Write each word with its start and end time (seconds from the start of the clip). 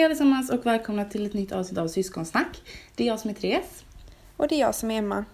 Hej 0.00 0.04
allesammans 0.06 0.50
och 0.50 0.66
välkomna 0.66 1.04
till 1.04 1.26
ett 1.26 1.34
nytt 1.34 1.52
avsnitt 1.52 1.78
av 1.78 1.88
Syskonsnack. 1.88 2.62
Det 2.94 3.04
är 3.04 3.06
jag 3.06 3.20
som 3.20 3.30
är 3.30 3.34
Therese. 3.34 3.84
Och 4.36 4.48
det 4.48 4.54
är 4.54 4.60
jag 4.60 4.74
som 4.74 4.90
är 4.90 4.98
Emma. 4.98 5.24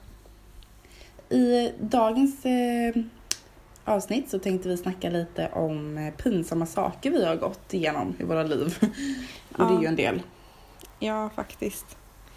I 1.28 1.72
dagens 1.80 2.44
eh, 2.46 2.94
avsnitt 3.84 4.30
så 4.30 4.38
tänkte 4.38 4.68
vi 4.68 4.76
snacka 4.76 5.10
lite 5.10 5.48
om 5.52 5.98
eh, 5.98 6.14
pinsamma 6.14 6.66
saker 6.66 7.10
vi 7.10 7.24
har 7.24 7.36
gått 7.36 7.74
igenom 7.74 8.14
i 8.18 8.24
våra 8.24 8.42
liv. 8.42 8.78
och 9.58 9.68
det 9.68 9.74
är 9.74 9.80
ju 9.80 9.86
en 9.86 9.96
del. 9.96 10.22
Ja, 10.98 11.30
faktiskt. 11.34 11.86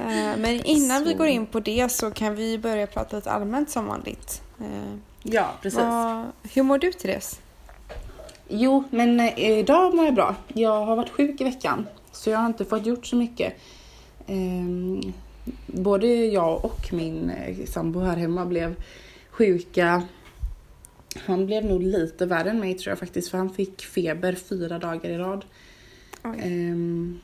Eh, 0.00 0.36
Men 0.38 0.64
innan 0.64 1.04
vi 1.04 1.10
Så. 1.10 1.16
går 1.16 1.26
in 1.26 1.46
på 1.46 1.60
det 1.60 1.92
så 1.92 2.10
kan 2.10 2.34
vi 2.34 2.58
börja 2.58 2.86
prata 2.86 3.16
lite 3.16 3.30
allmänt 3.30 3.70
som 3.70 3.86
vanligt. 3.86 4.42
Eh, 4.60 4.96
Ja, 5.22 5.50
precis. 5.62 5.78
Vad, 5.80 6.26
hur 6.54 6.62
mår 6.62 6.78
du 6.78 6.92
Therese? 6.92 7.40
Jo, 8.52 8.84
men 8.90 9.20
eh, 9.20 9.58
idag 9.58 9.94
mår 9.94 10.04
jag 10.04 10.14
bra. 10.14 10.36
Jag 10.48 10.86
har 10.86 10.96
varit 10.96 11.10
sjuk 11.10 11.40
i 11.40 11.44
veckan 11.44 11.86
så 12.12 12.30
jag 12.30 12.38
har 12.38 12.46
inte 12.46 12.64
fått 12.64 12.86
gjort 12.86 13.06
så 13.06 13.16
mycket. 13.16 13.54
Ehm, 14.26 15.00
både 15.66 16.06
jag 16.06 16.64
och 16.64 16.92
min 16.92 17.30
eh, 17.30 17.66
sambo 17.66 18.00
här 18.00 18.16
hemma 18.16 18.46
blev 18.46 18.74
sjuka. 19.30 20.02
Han 21.16 21.46
blev 21.46 21.64
nog 21.64 21.82
lite 21.82 22.26
värre 22.26 22.50
än 22.50 22.60
mig 22.60 22.74
tror 22.74 22.90
jag 22.90 22.98
faktiskt 22.98 23.30
för 23.30 23.38
han 23.38 23.50
fick 23.50 23.82
feber 23.82 24.32
fyra 24.32 24.78
dagar 24.78 25.10
i 25.10 25.18
rad. 25.18 25.44
Ehm, 26.22 27.20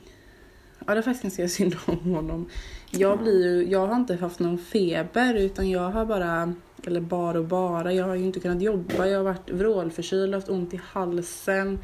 ja, 0.87 0.93
det 0.93 0.99
är 0.99 1.01
faktiskt 1.01 1.23
ganska 1.23 1.47
synd 1.47 1.75
om 1.85 2.13
honom. 2.13 2.49
Jag, 2.89 3.19
blir 3.19 3.45
ju, 3.45 3.71
jag 3.71 3.87
har 3.87 3.95
inte 3.95 4.15
haft 4.15 4.39
någon 4.39 4.57
feber 4.57 5.33
utan 5.33 5.69
jag 5.69 5.89
har 5.89 6.05
bara, 6.05 6.53
eller 6.85 7.01
bara 7.01 7.39
och 7.39 7.45
bara, 7.45 7.93
jag 7.93 8.05
har 8.05 8.15
ju 8.15 8.25
inte 8.25 8.39
kunnat 8.39 8.61
jobba. 8.61 9.05
Jag 9.07 9.17
har 9.19 9.23
varit 9.23 9.49
vrålförkyld, 9.49 10.33
haft 10.33 10.49
ont 10.49 10.73
i 10.73 10.81
halsen 10.91 11.79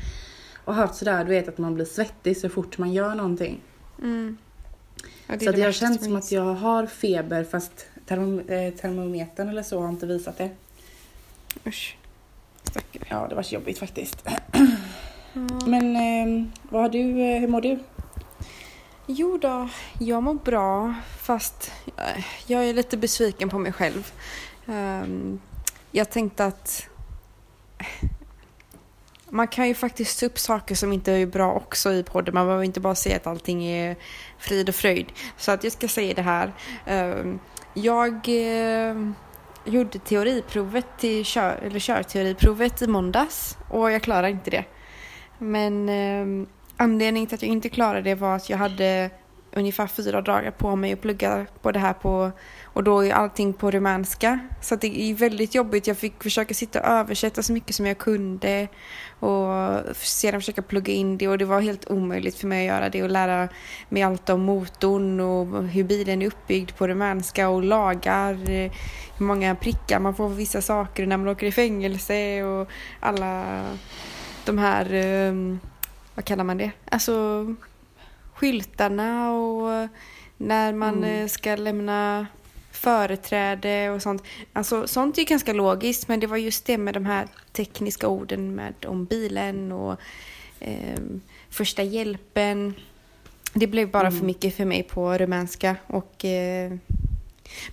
och 0.65 0.73
haft 0.73 0.95
sådär, 0.95 1.23
du 1.23 1.29
vet 1.29 1.47
att 1.47 1.57
man 1.57 1.75
blir 1.75 1.85
svettig 1.85 2.37
så 2.37 2.49
fort 2.49 2.77
man 2.77 2.93
gör 2.93 3.15
någonting. 3.15 3.61
Mm. 4.01 4.37
Ja, 5.27 5.35
det 5.35 5.45
Så 5.45 5.51
det 5.51 5.57
jag 5.57 5.63
har 5.65 5.67
värsta 5.67 5.85
känt 5.85 6.03
som 6.03 6.15
att 6.15 6.31
jag 6.31 6.53
har 6.53 6.85
feber 6.85 7.43
fast 7.43 7.85
termom- 8.07 8.51
eh, 8.51 8.73
termometern 8.73 9.49
eller 9.49 9.63
så 9.63 9.81
har 9.81 9.89
inte 9.89 10.05
visat 10.05 10.37
det. 10.37 10.49
Usch. 11.67 11.97
Stackare. 12.63 13.03
Ja, 13.09 13.27
det 13.29 13.35
var 13.35 13.43
så 13.43 13.55
jobbigt 13.55 13.77
faktiskt. 13.79 14.25
Ja. 15.35 15.65
Men 15.67 15.95
eh, 15.95 16.47
vad 16.69 16.81
har 16.81 16.89
du, 16.89 16.99
eh, 17.21 17.39
hur 17.39 17.47
mår 17.47 17.61
du? 17.61 17.79
Jo 19.07 19.37
då, 19.37 19.69
jag 19.99 20.23
mår 20.23 20.33
bra 20.33 20.93
fast 21.19 21.71
eh, 21.97 22.23
jag 22.47 22.65
är 22.69 22.73
lite 22.73 22.97
besviken 22.97 23.49
på 23.49 23.59
mig 23.59 23.71
själv. 23.71 24.11
Um, 24.65 25.41
jag 25.91 26.09
tänkte 26.09 26.45
att 26.45 26.89
man 29.29 29.47
kan 29.47 29.67
ju 29.67 29.73
faktiskt 29.73 30.19
ta 30.19 30.25
upp 30.25 30.39
saker 30.39 30.75
som 30.75 30.93
inte 30.93 31.11
är 31.11 31.25
bra 31.25 31.53
också 31.53 31.93
i 31.93 32.03
podden. 32.03 32.33
Man 32.33 32.45
behöver 32.45 32.63
inte 32.63 32.79
bara 32.79 32.95
säga 32.95 33.15
att 33.15 33.27
allting 33.27 33.65
är 33.65 33.95
frid 34.37 34.69
och 34.69 34.75
fröjd. 34.75 35.11
Så 35.37 35.51
att 35.51 35.63
jag 35.63 35.73
ska 35.73 35.87
säga 35.87 36.13
det 36.13 36.21
här. 36.21 36.53
Um, 36.87 37.39
jag 37.73 38.27
uh, 38.27 39.11
gjorde 39.65 39.99
teoriprovet 39.99 40.85
till 40.97 41.25
kör, 41.25 41.59
eller 41.63 41.79
körteoriprovet 41.79 42.81
i 42.81 42.87
måndags 42.87 43.57
och 43.69 43.91
jag 43.91 44.01
klarade 44.01 44.29
inte 44.29 44.49
det. 44.49 44.65
Men 45.37 45.89
um, 45.89 46.47
anledningen 46.77 47.27
till 47.27 47.35
att 47.35 47.41
jag 47.41 47.51
inte 47.51 47.69
klarade 47.69 48.01
det 48.01 48.15
var 48.15 48.35
att 48.35 48.49
jag 48.49 48.57
hade 48.57 49.09
ungefär 49.55 49.87
fyra 49.87 50.21
dagar 50.21 50.51
på 50.51 50.75
mig 50.75 50.93
att 50.93 51.01
plugga 51.01 51.45
på 51.61 51.71
det 51.71 51.79
här 51.79 51.93
på 51.93 52.31
och 52.63 52.83
då 52.83 53.05
är 53.05 53.13
allting 53.13 53.53
på 53.53 53.71
rumänska. 53.71 54.39
Så 54.61 54.75
att 54.75 54.81
det 54.81 55.01
är 55.01 55.13
väldigt 55.13 55.55
jobbigt. 55.55 55.87
Jag 55.87 55.97
fick 55.97 56.23
försöka 56.23 56.53
sitta 56.53 56.79
och 56.79 56.87
översätta 56.87 57.43
så 57.43 57.53
mycket 57.53 57.75
som 57.75 57.85
jag 57.85 57.97
kunde 57.97 58.67
och 59.19 59.47
sedan 59.95 60.41
försöka 60.41 60.61
plugga 60.61 60.93
in 60.93 61.17
det 61.17 61.27
och 61.27 61.37
det 61.37 61.45
var 61.45 61.61
helt 61.61 61.91
omöjligt 61.91 62.35
för 62.35 62.47
mig 62.47 62.69
att 62.69 62.75
göra 62.75 62.89
det 62.89 63.03
och 63.03 63.09
lära 63.09 63.49
mig 63.89 64.03
allt 64.03 64.29
om 64.29 64.41
motorn 64.41 65.19
och 65.19 65.63
hur 65.63 65.83
bilen 65.83 66.21
är 66.21 66.27
uppbyggd 66.27 66.71
på 66.77 66.87
rumänska 66.87 67.49
och 67.49 67.63
lagar, 67.63 68.33
hur 69.17 69.25
många 69.25 69.55
prickar 69.55 69.99
man 69.99 70.15
får 70.15 70.29
för 70.29 70.35
vissa 70.35 70.61
saker 70.61 71.05
när 71.05 71.17
man 71.17 71.27
åker 71.27 71.47
i 71.47 71.51
fängelse 71.51 72.43
och 72.43 72.69
alla 72.99 73.63
de 74.45 74.57
här, 74.57 74.93
eh, 74.93 75.57
vad 76.15 76.25
kallar 76.25 76.43
man 76.43 76.57
det? 76.57 76.71
Alltså 76.89 77.45
skyltarna 78.47 79.31
och 79.31 79.87
när 80.37 80.73
man 80.73 80.97
Mm. 80.97 81.21
eh, 81.21 81.27
ska 81.27 81.55
lämna 81.55 82.27
företräde 82.71 83.89
och 83.89 84.01
sånt. 84.01 84.23
Alltså 84.53 84.87
sånt 84.87 85.17
är 85.17 85.23
ganska 85.23 85.53
logiskt 85.53 86.07
men 86.07 86.19
det 86.19 86.27
var 86.27 86.37
just 86.37 86.65
det 86.65 86.77
med 86.77 86.93
de 86.93 87.05
här 87.05 87.27
tekniska 87.53 88.07
orden 88.07 88.55
med 88.55 88.73
om 88.87 89.05
bilen 89.05 89.71
och 89.71 89.99
eh, 90.59 90.99
första 91.49 91.83
hjälpen. 91.83 92.73
Det 93.53 93.67
blev 93.67 93.91
bara 93.91 94.07
Mm. 94.07 94.19
för 94.19 94.25
mycket 94.25 94.55
för 94.55 94.65
mig 94.65 94.83
på 94.83 95.17
rumänska 95.17 95.75
och 95.87 96.25
eh, 96.25 96.73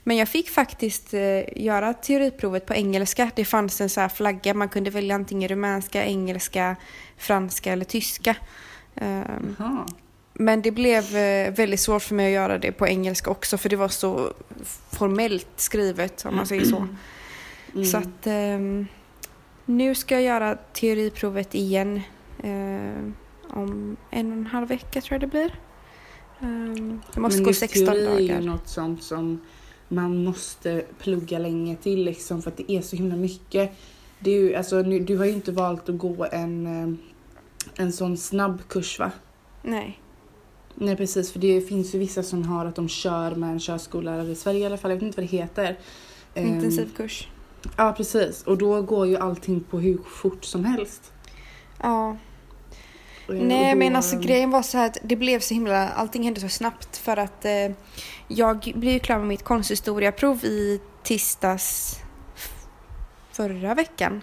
men 0.05 0.17
jag 0.17 0.29
fick 0.29 0.51
faktiskt 0.51 1.15
eh, 1.15 1.43
göra 1.65 1.95
teoriprovet 1.95 2.67
på 2.67 2.75
engelska. 2.75 3.31
Det 3.37 3.45
fanns 3.45 3.81
en 3.81 3.89
så 3.91 4.01
här 4.01 4.09
flagga, 4.09 4.55
man 4.55 4.69
kunde 4.69 4.91
välja 4.91 5.15
antingen 5.15 5.49
rumänska, 5.49 6.05
engelska, 6.05 6.77
franska 7.17 7.73
eller 7.73 7.85
tyska. 7.85 8.37
Jaha. 9.59 9.87
Men 10.41 10.63
det 10.63 10.71
blev 10.71 11.17
eh, 11.17 11.55
väldigt 11.55 11.81
svårt 11.81 12.03
för 12.03 12.15
mig 12.15 12.27
att 12.27 12.33
göra 12.33 12.59
det 12.59 12.73
på 12.73 12.87
engelska 12.87 13.31
också 13.31 13.59
för 13.59 13.69
det 13.69 13.77
var 13.77 13.89
så 13.89 14.33
formellt 14.91 15.49
skrivet 15.57 16.25
om 16.25 16.37
man 16.37 16.47
säger 16.47 16.65
så. 16.65 16.87
Mm. 17.75 17.85
Så 17.85 17.97
att 17.97 18.27
ehm, 18.27 18.87
nu 19.65 19.95
ska 19.95 20.15
jag 20.15 20.23
göra 20.23 20.57
teoriprovet 20.73 21.55
igen 21.55 22.01
ehm, 22.43 23.15
om 23.51 23.97
en 24.11 24.33
och 24.33 24.39
en 24.39 24.47
halv 24.47 24.69
vecka 24.69 25.01
tror 25.01 25.15
jag 25.15 25.21
det 25.21 25.27
blir. 25.27 25.55
Um, 26.41 27.03
jag 27.15 27.23
måste 27.23 27.37
Men 27.37 27.45
gå 27.45 27.51
just 27.51 27.61
16 27.61 27.87
teori 27.87 28.29
är 28.29 28.35
dagar. 28.35 28.47
något 28.47 28.69
sånt 28.69 29.03
som 29.03 29.41
man 29.89 30.25
måste 30.25 30.85
plugga 30.99 31.39
länge 31.39 31.77
till 31.77 32.05
liksom 32.05 32.43
för 32.43 32.51
att 32.51 32.57
det 32.57 32.73
är 32.73 32.83
så 32.83 32.97
himla 32.97 33.17
mycket. 33.17 33.73
Ju, 34.19 34.55
alltså, 34.55 34.83
nu, 34.83 34.99
du 34.99 35.17
har 35.17 35.25
ju 35.25 35.33
inte 35.33 35.53
valt 35.53 35.89
att 35.89 35.99
gå 35.99 36.27
en, 36.33 36.67
eh, 36.67 37.85
en 37.85 37.93
sån 37.93 38.17
snabb 38.17 38.63
kurs 38.69 38.99
va? 38.99 39.11
Nej. 39.63 40.00
Nej 40.83 40.97
precis, 40.97 41.33
för 41.33 41.39
det 41.39 41.61
finns 41.61 41.95
ju 41.95 41.99
vissa 41.99 42.23
som 42.23 42.43
har 42.43 42.67
att 42.67 42.75
de 42.75 42.89
kör 42.89 43.35
med 43.35 43.51
en 43.51 43.61
körskollärare 43.61 44.31
i 44.31 44.35
Sverige 44.35 44.61
i 44.61 44.67
alla 44.67 44.77
fall, 44.77 44.91
jag 44.91 44.97
vet 44.97 45.03
inte 45.03 45.21
vad 45.21 45.31
det 45.31 45.37
heter. 45.37 45.79
Ehm, 46.35 46.47
Intensivkurs. 46.47 47.29
Ja 47.77 47.95
precis, 47.97 48.43
och 48.43 48.59
då 48.59 48.83
går 48.83 49.07
ju 49.07 49.17
allting 49.17 49.61
på 49.61 49.79
hur 49.79 49.99
fort 49.99 50.45
som 50.45 50.65
helst. 50.65 51.13
Ja. 51.83 52.17
Nej 53.29 53.75
men 53.75 53.97
alltså 53.97 54.19
grejen 54.19 54.51
var 54.51 54.63
så 54.63 54.79
här 54.79 54.87
att 54.87 54.99
det 55.03 55.17
blev 55.17 55.41
så 55.41 55.55
himla, 55.55 55.89
allting 55.89 56.23
hände 56.23 56.41
så 56.41 56.49
snabbt 56.49 56.97
för 56.97 57.17
att 57.17 57.45
eh, 57.45 57.71
jag 58.29 58.73
blev 58.75 58.93
ju 58.93 58.99
klar 58.99 59.19
med 59.19 59.29
mitt 59.29 59.43
konsthistoriaprov 59.45 60.45
i 60.45 60.81
tisdags 61.03 61.99
förra 63.33 63.75
veckan. 63.75 64.23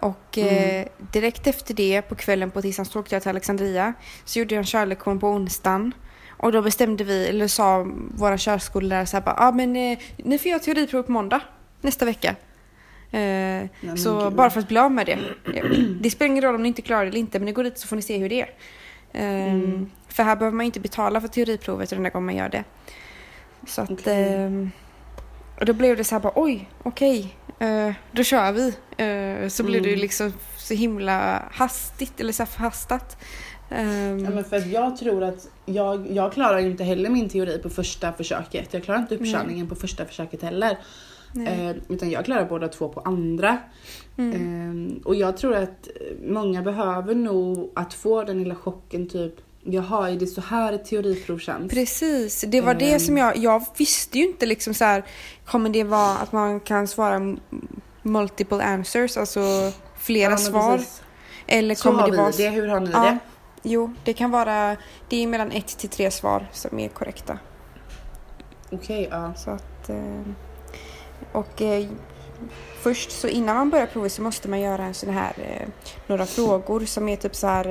Och 0.00 0.38
eh, 0.38 0.74
Mm. 0.80 0.88
direkt 1.12 1.46
efter 1.46 1.74
det 1.74 2.02
på 2.02 2.14
kvällen 2.14 2.50
på 2.50 2.62
tisdagen 2.62 2.86
så 2.86 3.00
åkte 3.00 3.14
jag 3.14 3.22
till 3.22 3.30
Alexandria. 3.30 3.92
Så 4.24 4.38
gjorde 4.38 4.54
jag 4.54 4.60
en 4.60 4.66
körlektion 4.66 5.20
på 5.20 5.28
onsdagen. 5.28 5.92
Och 6.36 6.52
då 6.52 6.62
bestämde 6.62 7.04
vi, 7.04 7.28
eller 7.28 7.48
sa 7.48 7.86
våra 8.16 8.38
körskollärare 8.38 9.06
så 9.06 9.16
här 9.16 9.24
bara, 9.24 9.34
ah, 9.38 9.52
men 9.52 9.76
eh, 9.76 9.98
ni 10.16 10.38
får 10.38 10.48
göra 10.50 10.58
teoriprov 10.58 11.02
på 11.02 11.12
måndag 11.12 11.40
nästa 11.80 12.04
vecka. 12.04 12.28
Eh, 13.10 13.18
Nej, 13.20 13.68
så 13.96 14.20
gud. 14.24 14.32
bara 14.34 14.50
för 14.50 14.60
att 14.60 14.68
bli 14.68 14.78
av 14.78 14.92
med 14.92 15.06
det. 15.06 15.18
Det 16.00 16.10
spelar 16.10 16.30
ingen 16.30 16.44
roll 16.44 16.54
om 16.54 16.62
ni 16.62 16.68
inte 16.68 16.82
klarar 16.82 17.02
det 17.02 17.08
eller 17.08 17.18
inte 17.18 17.38
men 17.38 17.46
ni 17.46 17.52
går 17.52 17.64
dit 17.64 17.78
så 17.78 17.88
får 17.88 17.96
ni 17.96 18.02
se 18.02 18.18
hur 18.18 18.28
det 18.28 18.40
är. 18.40 18.50
Ehm, 19.12 19.48
Mm. 19.64 19.90
För 20.08 20.22
här 20.22 20.36
behöver 20.36 20.56
man 20.56 20.66
inte 20.66 20.80
betala 20.80 21.20
för 21.20 21.28
teoriprovet 21.28 21.90
den 21.90 22.02
där 22.02 22.10
gången 22.10 22.26
man 22.26 22.36
gör 22.36 22.48
det. 22.48 22.64
Så 23.66 23.82
att... 23.82 23.90
Okej. 23.90 24.68
Och 25.60 25.66
då 25.66 25.72
blev 25.72 25.96
det 25.96 26.04
så 26.04 26.14
här 26.14 26.22
bara 26.22 26.32
oj, 26.36 26.68
okej, 26.82 27.36
eh, 27.58 27.92
då 28.12 28.22
kör 28.22 28.52
vi. 28.52 28.66
Eh, 28.96 29.48
så 29.48 29.62
blev 29.64 29.82
det 29.82 29.88
ju 29.88 29.94
Mm. 29.94 30.02
liksom 30.02 30.32
så 30.58 30.74
himla 30.74 31.42
hastigt 31.52 32.20
eller 32.20 32.32
så 32.32 32.42
här 32.42 32.50
förhastat. 32.50 33.16
Ehm, 33.70 34.18
Ja, 34.24 34.30
men 34.30 34.44
för 34.44 34.56
att 34.56 34.66
jag 34.66 34.96
tror 34.96 35.22
att 35.24 35.48
jag, 35.66 36.10
jag 36.10 36.32
klarar 36.32 36.58
inte 36.58 36.84
heller 36.84 37.10
min 37.10 37.28
teori 37.28 37.58
på 37.58 37.70
första 37.70 38.12
försöket. 38.12 38.74
Jag 38.74 38.84
klarar 38.84 38.98
inte 39.00 39.14
uppkörningen 39.14 39.68
på 39.68 39.74
första 39.74 40.04
försöket 40.04 40.42
heller. 40.42 40.78
nej. 41.32 41.66
Eh, 41.70 41.76
utan 41.88 42.10
jag 42.10 42.24
klarar 42.24 42.44
båda 42.44 42.68
två 42.68 42.88
på 42.88 43.00
andra. 43.00 43.58
Mm. 44.16 44.96
Eh, 44.96 45.06
och 45.06 45.14
jag 45.14 45.36
tror 45.36 45.54
att 45.54 45.88
många 46.26 46.62
behöver 46.62 47.14
nog 47.14 47.72
att 47.74 47.94
få 47.94 48.24
den 48.24 48.38
lilla 48.38 48.54
chocken 48.54 49.08
typ 49.08 49.34
Jaha, 49.70 50.10
är 50.10 50.16
det 50.16 50.26
så 50.26 50.40
här 50.40 50.72
ett 50.72 50.84
teoriprov 50.84 51.38
känns? 51.38 51.72
Precis, 51.72 52.44
det 52.48 52.60
var 52.60 52.74
det 52.74 52.92
Ehm. 52.92 53.00
som 53.00 53.16
jag, 53.18 53.36
jag 53.36 53.64
visste 53.76 54.18
ju 54.18 54.24
inte 54.24 54.46
liksom 54.46 54.74
så 54.74 54.84
här, 54.84 55.04
kommer 55.46 55.70
det 55.70 55.84
vara 55.84 56.16
att 56.18 56.32
man 56.32 56.60
kan 56.60 56.88
svara 56.88 57.36
multiple 58.02 58.62
answers, 58.64 59.16
alltså 59.16 59.40
flera 59.98 60.30
Ja, 60.30 60.36
svar? 60.36 60.76
precis. 60.76 61.02
Eller 61.46 61.74
Så 61.74 61.82
kommer 61.88 62.00
har 62.02 62.10
det 62.10 62.16
vara... 62.16 62.30
det, 62.36 62.48
hur 62.48 62.68
har 62.68 62.80
ni 62.80 62.90
Ja. 62.90 63.00
det? 63.02 63.18
Jo, 63.62 63.94
det 64.04 64.12
kan 64.12 64.30
vara, 64.30 64.76
det 65.08 65.22
är 65.22 65.26
mellan 65.26 65.50
ett 65.52 65.78
till 65.78 65.88
tre 65.88 66.10
svar 66.10 66.48
som 66.52 66.78
är 66.78 66.88
korrekta. 66.88 67.38
Okej, 68.70 69.08
ja. 69.10 69.34
Så 69.34 69.50
att, 69.50 69.88
eh, 69.88 70.22
och 71.32 71.62
eh, 71.62 71.86
först 72.82 73.10
så 73.10 73.28
innan 73.28 73.56
man 73.56 73.70
börjar 73.70 73.86
provet 73.86 74.12
så 74.12 74.22
måste 74.22 74.48
man 74.48 74.60
göra 74.60 74.84
en 74.84 74.94
sån 74.94 75.10
här, 75.14 75.32
eh, 75.38 75.68
några 76.06 76.26
frågor 76.26 76.80
som 76.84 77.08
är 77.08 77.16
typ 77.16 77.34
så 77.36 77.46
här, 77.46 77.64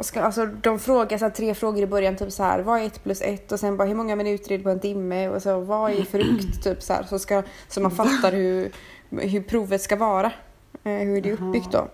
ska, 0.00 0.22
alltså, 0.22 0.46
de 0.46 0.78
frågar 0.78 1.18
så 1.18 1.24
här, 1.24 1.32
tre 1.32 1.54
frågor 1.54 1.82
i 1.82 1.86
början, 1.86 2.16
typ 2.16 2.32
så 2.32 2.42
här, 2.42 2.60
vad 2.60 2.80
är 2.80 2.86
ett 2.86 3.04
plus 3.04 3.20
ett? 3.22 3.52
Och 3.52 3.60
sen 3.60 3.76
bara 3.76 3.88
hur 3.88 3.94
många 3.94 4.16
minuter 4.16 4.52
är 4.52 4.58
det 4.58 4.64
på 4.64 4.70
en 4.70 4.80
timme? 4.80 5.28
Och 5.28 5.42
så 5.42 5.60
vad 5.60 5.90
är 5.92 6.02
frukt? 6.04 6.62
typ 6.64 6.82
så 6.82 6.92
här, 6.92 7.02
så, 7.02 7.18
ska, 7.18 7.42
så 7.68 7.80
man 7.80 7.90
fattar 7.90 8.32
hur, 8.32 8.72
hur 9.10 9.42
provet 9.42 9.80
ska 9.82 9.96
vara. 9.96 10.32
Eh, 10.84 10.92
hur 10.92 11.20
det 11.22 11.28
är 11.28 11.32
uppbyggt 11.32 11.72
då. 11.72 11.88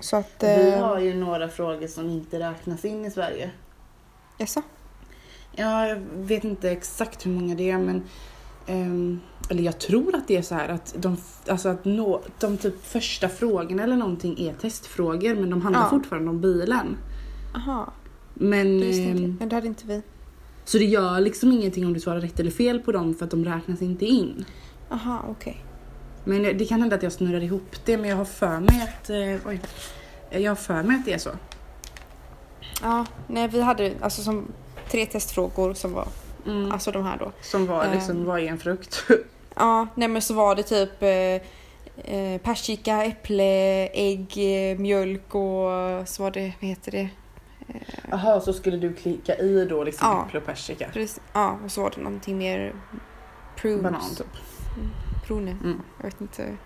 Så 0.00 0.16
att... 0.16 0.34
Vi 0.40 0.72
Eh, 0.72 0.80
har 0.86 0.98
ju 0.98 1.14
några 1.14 1.48
frågor 1.48 1.86
som 1.86 2.10
inte 2.10 2.38
räknas 2.38 2.84
in 2.84 3.04
i 3.04 3.10
Sverige. 3.10 3.50
jaså? 4.38 4.62
Ja, 5.52 5.86
jag 5.88 5.98
vet 6.16 6.44
inte 6.44 6.70
exakt 6.70 7.26
hur 7.26 7.30
många 7.30 7.54
det 7.54 7.70
är 7.70 7.78
men 7.78 8.02
ehm, 8.66 9.20
eller 9.50 9.62
jag 9.62 9.78
tror 9.78 10.14
att 10.14 10.28
det 10.28 10.36
är 10.36 10.42
så 10.42 10.54
här 10.54 10.68
att 10.68 10.94
de, 10.98 11.16
alltså 11.48 11.68
att 11.68 11.84
nå, 11.84 12.20
de 12.40 12.56
typ 12.58 12.84
första 12.86 13.28
frågorna 13.28 13.82
eller 13.82 13.96
någonting 13.96 14.38
är 14.40 14.52
testfrågor 14.54 15.34
men 15.34 15.50
de 15.50 15.62
handlar 15.62 15.82
Ja. 15.82 15.90
fortfarande 15.90 16.30
om 16.30 16.40
bilen. 16.40 16.96
Aha, 17.54 17.92
Men, 18.34 18.82
inte 18.82 19.02
ehm. 19.22 19.36
Men 19.38 19.48
det 19.48 19.54
hade 19.54 19.66
inte 19.66 19.86
vi. 19.86 20.02
så 20.64 20.78
det 20.78 20.84
gör 20.84 21.20
liksom 21.20 21.52
ingenting 21.52 21.86
om 21.86 21.92
du 21.92 22.00
svarar 22.00 22.20
rätt 22.20 22.40
eller 22.40 22.50
fel 22.50 22.80
på 22.80 22.92
dem 22.92 23.14
för 23.14 23.24
att 23.24 23.30
de 23.30 23.44
räknas 23.44 23.82
inte 23.82 24.06
in. 24.06 24.44
Aha, 24.90 25.24
okej. 25.30 25.64
Men 26.24 26.42
det 26.42 26.64
kan 26.64 26.80
hända 26.80 26.96
att 26.96 27.02
jag 27.02 27.12
snurrar 27.12 27.40
ihop 27.42 27.76
det 27.84 27.96
men 27.98 28.10
jag 28.10 28.16
har 28.16 28.24
för 28.24 28.60
mig 28.60 28.82
att, 28.82 29.10
eh, 29.10 29.48
oj, 29.50 29.60
jag 30.42 30.50
har 30.50 30.56
för 30.56 30.82
mig 30.82 30.96
att 30.96 31.04
det 31.04 31.12
är 31.12 31.18
så. 31.18 31.30
Ja, 32.82 33.04
nej 33.26 33.48
vi 33.48 33.60
hade 33.60 33.92
alltså 34.00 34.22
som 34.22 34.46
tre 34.90 35.06
testfrågor 35.06 35.74
som 35.74 35.92
var, 35.92 36.08
Mm. 36.46 36.72
alltså 36.72 36.90
de 36.92 37.04
här 37.04 37.16
då. 37.18 37.32
Som 37.42 37.66
var 37.66 37.94
liksom, 37.94 38.16
Ehm. 38.16 38.24
vad 38.24 38.40
är 38.40 38.44
en 38.44 38.58
frukt? 38.58 39.04
Ja, 39.56 39.86
nej 39.94 40.08
men 40.08 40.22
så 40.22 40.34
var 40.34 40.54
det 40.56 40.62
typ 40.62 41.02
eh, 41.02 42.14
eh, 42.16 42.40
persika, 42.40 43.04
äpple, 43.04 43.86
ägg, 43.88 44.32
eh, 44.36 44.78
mjölk 44.78 45.34
och 45.34 46.08
så 46.08 46.22
var 46.22 46.30
det, 46.30 46.52
vad 46.60 46.68
heter 46.70 46.92
det? 46.92 47.08
Jaha, 48.10 48.40
så 48.40 48.52
skulle 48.52 48.76
du 48.76 48.94
klicka 48.94 49.36
i 49.36 49.64
då 49.64 49.84
liksom 49.84 50.08
Ja. 50.08 50.24
äpple 50.26 50.38
och 50.40 50.46
persika? 50.46 50.88
Precis, 50.92 51.20
ja, 51.32 51.58
och 51.64 51.70
så 51.70 51.82
var 51.82 51.90
det 51.90 52.00
någonting 52.02 52.38
mer 52.38 52.74
prunes. 53.56 53.82
Banan 53.82 54.14
typ. 54.16 54.26
Prune, 55.26 55.50
Mm. 55.50 55.80
jag 55.96 56.04
vet 56.04 56.20
inte. 56.20 56.56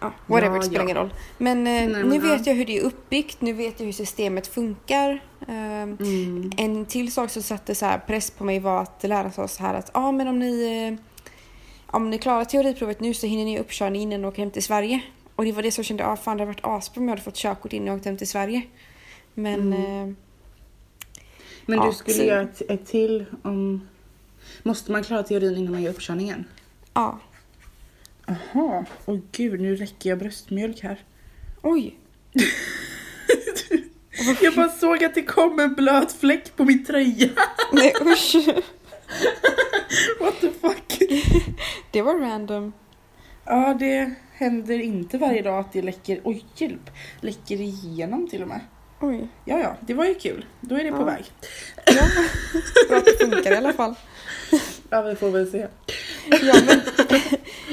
Ja, 0.00 0.12
whatever, 0.26 0.56
Ja, 0.56 0.60
det 0.60 0.66
spelar 0.66 0.80
ja. 0.80 0.84
ingen 0.84 0.96
roll. 0.96 1.14
Men, 1.38 1.58
eh, 1.58 1.64
Nej, 1.64 1.88
men 1.88 2.08
nu 2.08 2.18
vet 2.18 2.46
jag 2.46 2.54
hur 2.54 2.64
det 2.66 2.78
är 2.78 2.82
uppbyggt, 2.82 3.40
nu 3.40 3.52
vet 3.52 3.80
jag 3.80 3.86
hur 3.86 3.92
systemet 3.92 4.46
funkar. 4.46 5.22
Ehm, 5.48 5.96
Mm. 6.00 6.50
En 6.56 6.86
till 6.86 7.12
sak 7.12 7.30
som 7.30 7.42
satte 7.42 7.74
så 7.74 7.92
press 8.06 8.30
på 8.30 8.44
mig 8.44 8.60
var 8.60 8.82
att 8.82 9.02
lära 9.04 9.30
sig 9.30 9.48
så 9.48 9.62
här 9.62 9.74
att 9.74 9.90
ja, 9.94 10.12
men 10.12 10.28
om 10.28 10.38
ni, 10.38 10.88
eh, 10.92 11.04
om 11.86 12.10
ni 12.10 12.18
klarar 12.18 12.44
teoriprovet 12.44 13.00
nu 13.00 13.14
så 13.14 13.26
hinner 13.26 13.44
ni 13.44 13.58
uppkörning 13.58 14.02
innan 14.02 14.20
ni 14.22 14.26
åker 14.28 14.38
hem 14.42 14.50
till 14.50 14.62
Sverige. 14.64 15.00
Och 15.36 15.44
det 15.44 15.52
var 15.52 15.62
det 15.62 15.70
som 15.70 15.80
jag 15.82 15.86
kände, 15.86 16.02
ja 16.02 16.16
fan 16.16 16.36
det 16.36 16.42
hade 16.44 16.52
varit 16.52 16.64
asbra 16.80 17.00
om 17.00 17.04
jag 17.08 17.12
hade 17.12 17.22
fått 17.22 17.34
körkort 17.36 17.72
innan 17.72 17.86
jag 17.86 17.96
åkte 17.96 18.08
hem 18.08 18.16
till 18.18 18.28
Sverige. 18.28 18.62
Men 19.34 19.72
Mm. 19.72 20.08
eh, 20.08 20.14
Men 21.66 21.78
Ja, 21.78 21.86
du 21.86 21.92
skulle 21.92 22.16
så- 22.16 22.24
göra 22.24 22.42
ett, 22.42 22.62
ett 22.68 22.86
till 22.86 23.24
om... 23.42 23.88
Måste 24.62 24.92
man 24.92 25.02
klara 25.04 25.22
teorin 25.22 25.56
innan 25.56 25.72
man 25.72 25.82
gör 25.82 25.90
uppkörningen? 25.90 26.44
ja, 26.94 27.18
Jaha, 28.26 28.84
åh 29.06 29.18
gud 29.32 29.60
nu 29.60 29.76
räcker 29.76 30.10
jag 30.10 30.18
bröstmjölk 30.18 30.80
här. 30.80 31.04
oj. 31.62 31.94
Jag 34.42 34.54
bara 34.54 34.68
såg 34.68 35.04
att 35.04 35.14
det 35.14 35.22
kom 35.22 35.58
en 35.60 35.74
blöt 35.74 36.12
fläck 36.12 36.56
på 36.56 36.64
min 36.64 36.84
tröja. 36.84 37.28
Nej 37.72 37.92
usch. 38.00 38.36
What 40.20 40.40
the 40.40 40.50
fuck? 40.60 40.98
Det 41.90 42.02
var 42.02 42.18
random. 42.20 42.72
Ja, 43.44 43.76
det 43.80 44.14
händer 44.32 44.78
inte 44.80 45.18
varje 45.18 45.42
dag 45.42 45.58
att 45.58 45.72
det 45.72 45.82
läcker, 45.82 46.20
oj 46.24 46.44
hjälp, 46.56 46.90
läcker 47.20 47.60
igenom 47.60 48.28
till 48.28 48.42
och 48.42 48.48
med. 48.48 48.60
Oj. 49.08 49.28
Ja, 49.44 49.58
ja, 49.58 49.76
det 49.80 49.94
var 49.94 50.04
ju 50.04 50.14
kul. 50.14 50.44
Då 50.60 50.74
är 50.76 50.84
det 50.84 50.90
på 50.90 50.96
Ja. 50.96 51.04
väg. 51.04 51.24
Ja, 51.86 52.02
bra 52.88 52.96
att 52.98 53.04
det 53.04 53.18
funkar 53.26 53.52
i 53.52 53.56
alla 53.56 53.72
fall. 53.72 53.94
Ja, 54.90 55.02
vi 55.02 55.14
får 55.14 55.30
väl 55.30 55.50
se. 55.50 55.66
Ja, 56.42 56.54
men, 56.66 56.80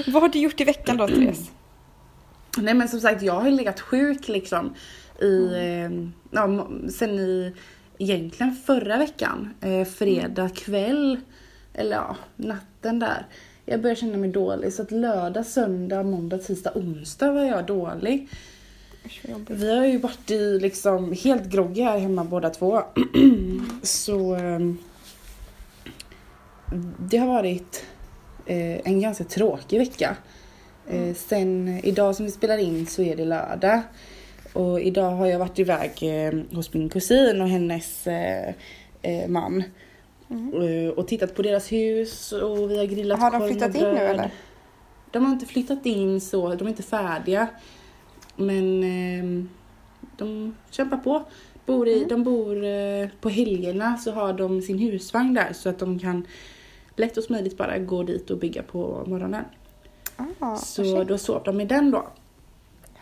vad 0.13 0.21
har 0.23 0.29
du 0.29 0.39
gjort 0.39 0.61
i 0.61 0.63
veckan 0.63 0.97
då 0.97 1.07
Therese? 1.07 1.51
Nej 2.57 2.73
men 2.73 2.87
som 2.87 2.99
sagt, 2.99 3.21
jag 3.21 3.33
har 3.33 3.45
ju 3.49 3.51
legat 3.51 3.79
sjuk 3.79 4.27
liksom 4.27 4.73
i, 5.21 5.45
eh, 5.55 5.91
ja, 6.31 6.67
sen 6.89 7.19
i 7.19 7.53
egentligen 7.97 8.55
förra 8.65 8.97
veckan. 8.97 9.53
Eh, 9.61 9.85
fredag 9.87 10.49
kväll, 10.55 11.19
eller 11.73 11.95
ja, 11.95 12.15
natten 12.35 12.99
där. 12.99 13.25
Jag 13.65 13.81
började 13.81 13.99
känna 14.01 14.17
mig 14.17 14.29
dålig 14.29 14.73
så 14.73 14.81
att 14.81 14.91
lördag, 14.91 15.45
söndag, 15.45 16.03
måndag, 16.03 16.37
tisdag, 16.37 16.71
onsdag 16.75 17.31
var 17.31 17.43
jag 17.43 17.65
dålig. 17.65 18.29
Vi 19.47 19.75
har 19.75 19.85
ju 19.85 19.97
varit 19.97 20.31
i 20.31 20.59
liksom 20.59 21.13
helt 21.23 21.45
groggy 21.45 21.81
här 21.81 21.99
hemma 21.99 22.23
båda 22.23 22.49
två. 22.49 22.81
så 23.83 24.35
ehm, 24.35 24.77
det 26.99 27.17
har 27.17 27.27
varit 27.27 27.85
eh, 28.45 28.87
en 28.87 29.01
ganska 29.01 29.23
tråkig 29.23 29.79
vecka. 29.79 30.17
Eh, 30.89 31.15
sen 31.15 31.79
idag 31.83 32.15
som 32.15 32.25
vi 32.25 32.31
spelar 32.31 32.57
in 32.57 32.87
så 32.87 33.01
är 33.01 33.15
det 33.15 33.25
lördag. 33.25 33.81
Och 34.53 34.81
idag 34.81 35.11
har 35.11 35.25
jag 35.25 35.39
varit 35.39 35.59
iväg 35.59 35.91
eh, 36.01 36.55
hos 36.55 36.73
min 36.73 36.89
kusin 36.89 37.41
och 37.41 37.49
hennes 37.49 38.07
man. 39.27 39.63
Eh, 40.31 40.89
och 40.95 41.07
tittat 41.07 41.35
på 41.35 41.41
deras 41.41 41.71
hus 41.71 42.31
och 42.31 42.71
vi 42.71 42.77
har 42.77 42.85
grillat 42.85 43.19
Har 43.19 43.31
de 43.31 43.39
korv 43.39 43.49
flyttat 43.49 43.75
in 43.75 43.81
nu 43.81 43.99
eller? 43.99 44.31
De 45.11 45.25
har 45.25 45.33
inte 45.33 45.45
flyttat 45.45 45.85
in 45.85 46.21
så, 46.21 46.55
de 46.55 46.67
är 46.67 46.69
inte 46.69 46.83
färdiga. 46.83 47.47
Men 48.35 48.83
eh, 48.83 49.45
de 50.17 50.55
kämpar 50.69 50.97
på. 50.97 51.23
Bor 51.65 51.87
i, 51.87 51.97
Mm. 51.97 52.07
De 52.09 52.23
bor 52.23 52.65
eh, 52.65 53.09
på 53.21 53.29
helgerna 53.29 53.97
så 53.97 54.11
har 54.11 54.33
de 54.33 54.61
sin 54.61 54.79
husvagn 54.79 55.33
där 55.33 55.53
så 55.53 55.69
att 55.69 55.79
de 55.79 55.99
kan 55.99 56.27
lätt 56.95 57.17
och 57.17 57.23
smidigt 57.23 57.57
bara 57.57 57.79
gå 57.79 58.03
dit 58.03 58.29
och 58.29 58.37
bygga 58.37 58.63
på 58.63 59.03
morgonen. 59.07 59.43
Ah, 60.39 60.55
så 60.55 60.83
shit. 60.83 61.07
då 61.07 61.17
sov 61.17 61.43
de 61.43 61.61
i 61.61 61.65
den 61.65 61.91
då. 61.91 62.07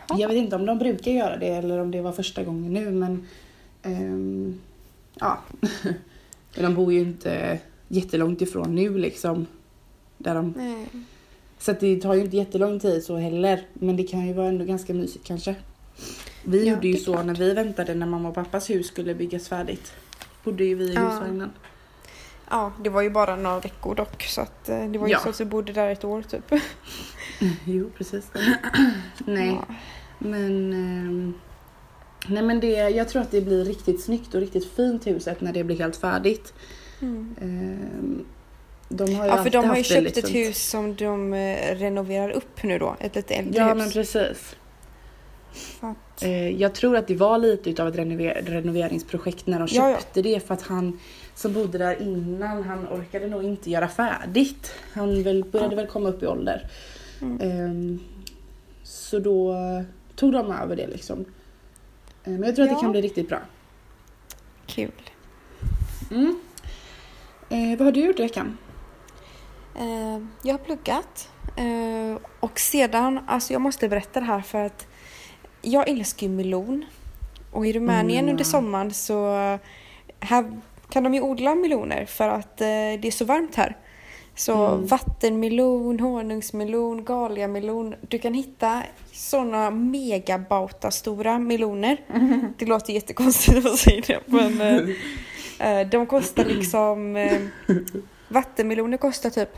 Ja. 0.08 0.18
Jag 0.18 0.28
vet 0.28 0.36
inte 0.36 0.56
om 0.56 0.66
de 0.66 0.78
brukar 0.78 1.10
göra 1.10 1.36
det 1.36 1.48
eller 1.48 1.78
om 1.78 1.90
det 1.90 2.00
var 2.00 2.12
första 2.12 2.44
gången 2.44 2.72
nu 2.72 2.90
men 2.90 3.26
ehm, 3.82 4.60
ja. 5.14 5.38
de 6.54 6.74
bor 6.74 6.92
ju 6.92 7.00
inte 7.00 7.58
jättelångt 7.88 8.42
ifrån 8.42 8.74
nu 8.74 8.98
liksom. 8.98 9.46
Där 10.18 10.34
de 10.34 10.54
Nej. 10.56 10.86
Så 11.60 11.72
det 11.72 12.00
tar 12.00 12.14
ju 12.14 12.20
inte 12.20 12.36
jättelång 12.36 12.80
tid 12.80 13.04
så 13.04 13.16
heller. 13.16 13.66
Men 13.74 13.96
det 13.96 14.02
kan 14.02 14.26
ju 14.26 14.32
vara 14.32 14.48
ändå 14.48 14.64
ganska 14.64 14.94
mysigt 14.94 15.26
kanske. 15.26 15.54
Vi 16.44 16.64
Ja, 16.66 16.74
gjorde 16.74 16.88
ju 16.88 16.96
så 16.96 17.12
klart. 17.12 17.26
när 17.26 17.34
vi 17.34 17.54
väntade 17.54 17.94
när 17.94 18.06
mamma 18.06 18.28
och 18.28 18.34
pappas 18.34 18.70
hus 18.70 18.86
skulle 18.86 19.14
byggas 19.14 19.48
färdigt. 19.48 19.92
Bodde 20.44 20.64
ju 20.64 20.74
vi 20.74 20.84
i 20.84 20.94
Ja. 20.94 21.00
husvagnen. 21.08 21.50
Ja, 22.50 22.72
det 22.84 22.90
var 22.90 23.02
ju 23.02 23.10
bara 23.10 23.36
några 23.36 23.60
veckor 23.60 23.94
dock 23.94 24.22
så 24.22 24.40
att 24.40 24.68
eh, 24.68 24.86
det 24.90 24.98
var 24.98 25.06
ju 25.06 25.12
Ja. 25.12 25.18
så 25.18 25.28
att 25.28 25.40
vi 25.40 25.44
bodde 25.44 25.72
där 25.72 25.88
ett 25.90 26.04
år 26.04 26.22
typ. 26.22 26.44
Jo 27.64 27.90
precis. 27.98 28.30
nej 29.24 29.48
Ja. 29.48 29.74
men 30.18 30.72
ehm, 30.72 31.34
Nej 32.28 32.42
men 32.42 32.60
det, 32.60 32.68
jag 32.72 33.08
tror 33.08 33.22
att 33.22 33.30
det 33.30 33.40
blir 33.40 33.64
riktigt 33.64 34.00
snyggt 34.04 34.34
och 34.34 34.40
riktigt 34.40 34.72
fint 34.72 35.06
huset 35.06 35.40
när 35.40 35.52
det 35.52 35.64
blir 35.64 35.78
helt 35.78 35.96
färdigt. 35.96 36.54
Mm. 37.00 37.34
Ehm, 37.40 38.24
de 38.92 39.14
har 39.14 39.24
ju 39.24 39.30
Ja, 39.30 39.42
för 39.42 39.50
de 39.50 39.68
har 39.68 39.76
ju 39.76 39.82
köpt 39.84 40.16
ett 40.16 40.34
hus 40.34 40.68
som 40.70 40.94
de 40.94 41.32
eh, 41.34 41.74
renoverar 41.76 42.30
upp 42.30 42.62
nu 42.62 42.78
då. 42.78 42.96
Ett 43.00 43.14
lite 43.14 43.34
äldre 43.34 43.60
Ja 43.60 43.68
hus. 43.68 43.76
men 43.78 43.90
precis. 43.90 44.56
Så 45.80 45.86
att, 45.86 45.96
Eh, 46.22 46.48
Jag 46.48 46.74
tror 46.74 46.96
att 46.96 47.06
det 47.08 47.14
var 47.14 47.38
lite 47.38 47.70
utav 47.70 47.88
ett 47.88 47.94
renover- 47.96 48.42
renoveringsprojekt 48.46 49.46
när 49.46 49.58
de 49.58 49.68
Ja, 49.70 49.90
ja. 49.90 49.96
köpte 49.96 50.22
det 50.22 50.46
för 50.46 50.54
att 50.54 50.62
han 50.62 50.98
som 51.34 51.52
bodde 51.52 51.78
där 51.78 52.02
innan 52.02 52.62
han 52.62 52.88
orkade 52.88 53.26
nog 53.26 53.44
inte 53.44 53.70
göra 53.70 53.88
färdigt. 53.88 54.72
Han 54.92 55.22
väl, 55.22 55.44
började 55.44 55.76
väl 55.76 55.86
komma 55.86 56.08
upp 56.08 56.22
i 56.22 56.26
ålder. 56.26 56.68
Mm. 57.22 57.40
Ehm, 57.40 57.98
Så 58.82 59.18
då 59.18 59.56
tog 60.16 60.32
de 60.32 60.52
över 60.52 60.76
det 60.76 60.86
liksom. 60.86 61.20
Eh, 62.24 62.32
Men 62.32 62.42
jag 62.42 62.54
tror 62.56 62.64
att 62.64 62.70
Ja. 62.70 62.76
det 62.76 62.80
kan 62.80 62.92
bli 62.92 63.00
riktigt 63.02 63.28
bra. 63.28 63.38
kul. 64.66 64.90
Mm. 66.10 66.40
Eh, 67.48 67.78
vad 67.78 67.80
har 67.80 67.92
du 67.92 68.00
gjort 68.04 68.18
i 68.18 68.22
veckan? 68.22 68.58
Eh, 69.78 70.18
jag 70.42 70.54
har 70.54 70.58
pluggat. 70.58 71.28
Eh, 71.56 72.18
och 72.40 72.60
sedan, 72.60 73.20
alltså 73.26 73.52
jag 73.52 73.62
måste 73.62 73.88
berätta 73.88 74.20
det 74.20 74.26
här 74.26 74.40
för 74.40 74.64
att 74.64 74.86
jag 75.62 75.88
älskar 75.88 76.26
ju 76.26 76.32
melon. 76.32 76.84
Och 77.52 77.66
i 77.66 77.72
Rumänien 77.72 78.20
Mm. 78.24 78.30
under 78.30 78.44
sommaren 78.44 78.94
så 78.94 79.34
här 80.20 80.60
kan 80.90 81.04
de 81.04 81.14
ju 81.14 81.20
odla 81.20 81.54
meloner 81.54 82.04
för 82.04 82.28
att 82.28 82.60
eh, 82.60 82.66
det 82.66 83.04
är 83.04 83.10
så 83.10 83.24
varmt 83.24 83.54
här. 83.56 83.76
Så 84.34 84.66
Mm. 84.66 84.86
vattenmelon, 84.86 86.00
honungsmelon, 86.00 87.04
galiamelon. 87.04 87.94
Du 88.08 88.18
kan 88.18 88.34
hitta 88.34 88.82
sådana 89.12 89.70
megabauta 89.70 90.90
stora 90.90 91.38
meloner. 91.38 92.00
Det 92.58 92.66
låter 92.66 92.92
jättekonstigt 92.92 93.66
att 93.66 93.78
säga 93.78 94.02
det 94.06 94.20
men 94.26 94.94
de 95.90 96.06
kostar 96.06 96.44
liksom 96.44 97.16
Vattenmeloner 98.30 98.96
kostar 98.98 99.30
typ 99.30 99.48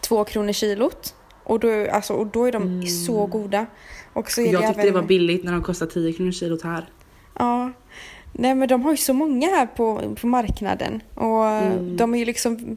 två 0.00 0.24
kronor 0.24 0.52
kilot. 0.52 1.14
Och 1.44 1.60
då, 1.60 1.90
alltså, 1.90 2.14
och 2.14 2.26
då 2.26 2.44
är 2.44 2.52
de 2.52 2.62
Mm. 2.62 2.86
så 2.86 3.26
goda. 3.26 3.66
Och 4.12 4.30
så 4.30 4.40
är 4.40 4.44
Jag 4.52 4.62
det 4.62 4.66
tyckte 4.66 4.80
även, 4.82 4.94
det 4.94 5.00
var 5.00 5.06
billigt 5.06 5.44
när 5.44 5.52
de 5.52 5.62
kostade 5.62 5.90
10 5.90 6.12
kronor 6.12 6.32
kilot 6.32 6.62
här. 6.62 6.88
Ja. 7.38 7.72
Nej 8.32 8.54
men 8.54 8.68
de 8.68 8.82
har 8.82 8.90
ju 8.90 8.96
så 8.96 9.12
många 9.12 9.46
här 9.48 9.66
på, 9.66 10.14
på 10.20 10.26
marknaden 10.26 11.02
och 11.14 11.46
Mm. 11.46 11.96
de 11.96 12.14
är 12.14 12.18
ju 12.18 12.24
liksom 12.24 12.76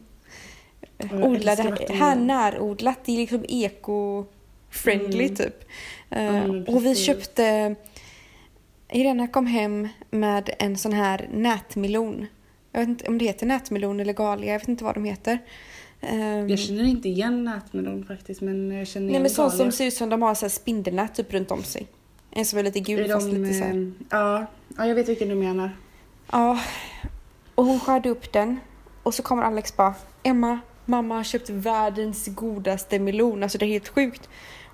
odlade, 1.24 1.78
här 1.90 2.16
närodlat, 2.16 3.00
det 3.06 3.12
är 3.12 3.18
liksom 3.18 3.44
eco-friendly 3.50 5.24
Mm. 5.24 5.36
typ. 5.36 5.64
Men 6.10 6.68
och 6.68 6.86
vi 6.86 6.96
köpte, 6.96 7.76
Irena 8.92 9.28
kom 9.28 9.46
hem 9.48 9.88
med 10.10 10.50
en 10.60 10.78
sån 10.78 10.94
här 10.94 11.30
nätmelon. 11.34 12.26
Jag 12.77 12.81
vet 12.81 12.89
inte 12.89 13.07
om 13.07 13.17
det 13.17 13.25
heter 13.25 13.46
nätmelon 13.46 14.00
eller 14.00 14.13
galia, 14.13 14.51
jag 14.53 14.60
vet 14.60 14.67
inte 14.67 14.84
vad 14.84 14.93
de 14.96 15.03
heter. 15.05 15.38
Ehm, 16.01 16.50
Jag 16.50 16.60
känner 16.60 16.84
inte 16.84 17.10
igen 17.10 17.43
nätmelon 17.43 18.05
faktiskt 18.05 18.41
men 18.41 18.72
jag 18.72 18.88
känner 18.88 19.12
nej 19.12 19.22
men 19.22 19.29
sånt 19.29 19.53
som 19.53 19.72
ser 19.72 19.86
ut 19.86 19.93
som 19.93 20.10
de 20.10 20.22
har 20.22 20.36
så 20.36 20.46
här 20.46 20.50
spindelnät 20.50 21.15
typ 21.15 21.34
runt 21.34 21.51
om 21.51 21.63
sig. 21.63 21.88
En 22.31 22.46
som 22.46 22.60
är 22.60 22.63
lite 22.63 22.79
gul 22.79 23.00
Är 23.10 23.13
fast 23.13 23.31
de, 23.31 23.38
lite 23.38 23.53
så 23.53 23.63
här. 23.63 23.74
eh, 23.75 23.88
Ja, 24.10 24.46
ja, 24.77 24.86
jag 24.88 24.96
vet 24.96 25.10
vilken 25.10 25.29
du 25.29 25.36
menar. 25.36 25.69
Ja, 26.31 26.60
och 27.55 27.65
hon 27.65 27.79
skärde 27.79 28.10
upp 28.10 28.34
den 28.34 28.60
och 29.03 29.13
så 29.13 29.24
kommer 29.24 29.43
Alex 29.43 29.75
bara 29.77 29.93
Emma, 30.24 30.60
mamma 30.86 31.15
har 31.15 31.24
köpt 31.24 31.50
världens 31.50 32.27
godaste 32.27 33.00
melon, 33.00 33.43
alltså 33.43 33.57
det 33.57 33.65
är 33.65 33.67
helt 33.67 33.88
sjukt. 33.88 34.29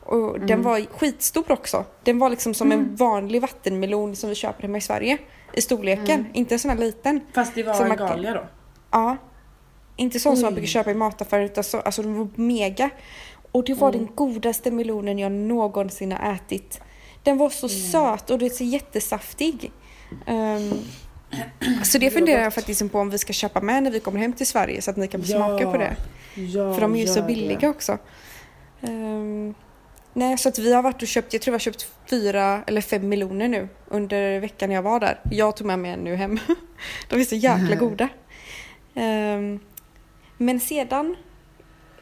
Och 0.06 0.40
den 0.40 0.50
Mm. 0.50 0.62
var 0.64 0.80
skitstor 0.98 1.52
också. 1.52 1.86
Den 2.04 2.20
var 2.20 2.30
liksom 2.30 2.54
som 2.54 2.72
en 2.72 2.80
Mm. 2.80 2.96
vanlig 2.96 3.42
vattenmelon 3.42 4.16
som 4.16 4.30
vi 4.30 4.36
köper 4.36 4.62
hemma 4.62 4.78
i 4.78 4.82
Sverige. 4.82 5.18
I 5.54 5.62
storleken, 5.62 6.20
Mm. 6.20 6.32
inte 6.34 6.56
en 6.56 6.60
sån 6.60 6.72
här 6.72 6.78
liten. 6.78 7.22
Fast 7.34 7.56
det 7.56 7.64
var 7.64 7.74
Som 7.74 7.92
en 7.92 7.98
galia 7.98 8.34
då? 8.34 8.44
Ja. 8.92 9.18
Inte 9.96 10.20
sån 10.20 10.36
som 10.38 10.42
man 10.42 10.52
Oj. 10.52 10.56
brukar 10.56 10.68
köpa 10.68 10.92
i 10.92 10.94
mataffärer 10.94 11.44
utan 11.46 11.64
så, 11.64 11.80
alltså 11.80 12.02
den 12.02 12.18
var 12.18 12.28
mega. 12.36 12.90
Och 13.52 13.64
det 13.64 13.74
var 13.74 13.90
Mm. 13.90 14.06
den 14.06 14.16
godaste 14.16 14.72
melonen 14.72 15.20
jag 15.20 15.32
någonsin 15.32 16.12
har 16.12 16.34
ätit. 16.34 16.82
Den 17.24 17.38
var 17.38 17.50
så 17.50 17.68
Mm. 17.68 17.80
söt 17.80 18.30
och 18.30 18.40
det 18.40 18.46
är 18.46 18.50
så 18.50 18.64
jättesaftig. 18.64 19.72
Ehm, 20.26 20.72
så 21.84 21.98
det 21.98 22.10
funderar 22.12 22.42
jag 22.44 22.54
faktiskt 22.54 22.92
på 22.92 23.00
om 23.00 23.10
vi 23.10 23.18
ska 23.18 23.34
köpa 23.34 23.62
med 23.62 23.84
när 23.84 23.92
vi 23.92 24.00
kommer 24.00 24.20
hem 24.20 24.34
till 24.34 24.48
Sverige 24.48 24.82
så 24.82 24.92
att 24.92 24.98
ni 24.98 25.08
kan 25.08 25.22
få 25.22 25.28
smaka 25.28 25.72
på 25.72 25.78
det. 25.78 25.96
Ja, 26.36 26.74
För 26.74 26.82
de 26.82 26.96
är 26.96 27.00
ju 27.00 27.08
så 27.08 27.22
billiga 27.22 27.60
det. 27.60 27.68
också. 27.70 27.98
Ehm, 28.82 29.54
nej, 30.14 30.38
så 30.38 30.50
att 30.50 30.60
vi 30.60 30.74
har 30.74 30.82
varit 30.84 31.02
och 31.02 31.08
köpt, 31.08 31.34
jag 31.34 31.42
tror 31.42 31.52
vi 31.52 31.56
har 31.56 31.60
köpt 31.60 31.88
fyra 32.10 32.64
eller 32.68 32.82
fem 32.82 33.10
meloner 33.10 33.48
nu 33.48 33.68
under 33.88 34.40
veckan 34.40 34.72
jag 34.72 34.82
var 34.82 35.00
där. 35.00 35.20
Jag 35.32 35.56
tog 35.58 35.68
med 35.68 35.80
mig 35.80 35.92
en 35.92 36.00
nu 36.00 36.16
hem. 36.16 36.40
De 37.10 37.20
är 37.20 37.24
så 37.24 37.36
jäkla 37.36 37.76
goda. 37.76 38.10
Ehm, 38.96 39.60
men 40.38 40.60
sedan, 40.60 41.16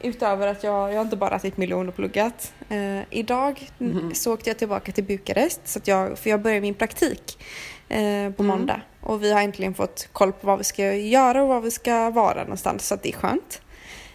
utöver 0.00 0.46
att 0.46 0.64
jag, 0.64 0.90
jag 0.92 0.96
har 0.96 1.04
inte 1.04 1.16
bara 1.16 1.36
ätit 1.36 1.56
melon 1.56 1.88
och 1.88 1.94
pluggat. 1.96 2.52
Eh, 2.68 3.00
idag 3.10 3.68
Mhm. 3.78 4.14
så 4.14 4.34
åkte 4.34 4.50
jag 4.50 4.58
tillbaka 4.58 4.92
till 4.92 5.04
Bukarest, 5.04 5.60
så 5.68 5.78
att 5.78 5.88
jag, 5.88 6.18
för 6.18 6.30
jag 6.30 6.42
börjar 6.42 6.60
min 6.60 6.74
praktik 6.74 7.42
eh, 7.88 8.30
på 8.32 8.42
Mm. 8.42 8.46
måndag. 8.46 8.80
Och 9.00 9.22
vi 9.22 9.32
har 9.32 9.40
äntligen 9.42 9.74
fått 9.74 10.08
koll 10.12 10.32
på 10.32 10.46
vad 10.46 10.58
vi 10.58 10.64
ska 10.64 10.94
göra 10.94 11.42
och 11.42 11.48
var 11.48 11.60
vi 11.60 11.70
ska 11.70 12.10
vara 12.10 12.42
någonstans, 12.42 12.86
så 12.88 12.94
att 12.94 13.02
det 13.02 13.08
är 13.08 13.12
skönt. 13.12 13.60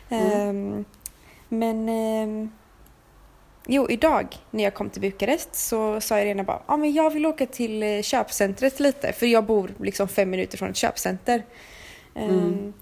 Mm. 0.09 0.31
Ehm, 0.31 0.85
men 1.49 1.89
ehm, 1.89 2.51
jo, 3.67 3.87
idag 3.89 4.27
när 4.51 4.63
jag 4.63 4.73
kom 4.73 4.89
till 4.89 5.01
Bukarest 5.01 5.55
så 5.55 6.01
sa 6.01 6.19
Irena 6.19 6.43
bara 6.43 6.61
ja 6.67 6.77
men 6.77 6.93
jag 6.93 7.09
vill 7.13 7.25
åka 7.25 7.45
till 7.45 7.83
eh, 7.83 8.01
köpcentret 8.01 8.79
lite 8.79 9.13
för 9.13 9.25
jag 9.25 9.45
bor 9.45 9.71
liksom 9.81 10.07
fem 10.07 10.29
minuter 10.29 10.57
från 10.57 10.69
ett 10.69 10.75
köpcenter. 10.75 11.45
Ehm, 12.15 12.29
Mm. 12.29 12.73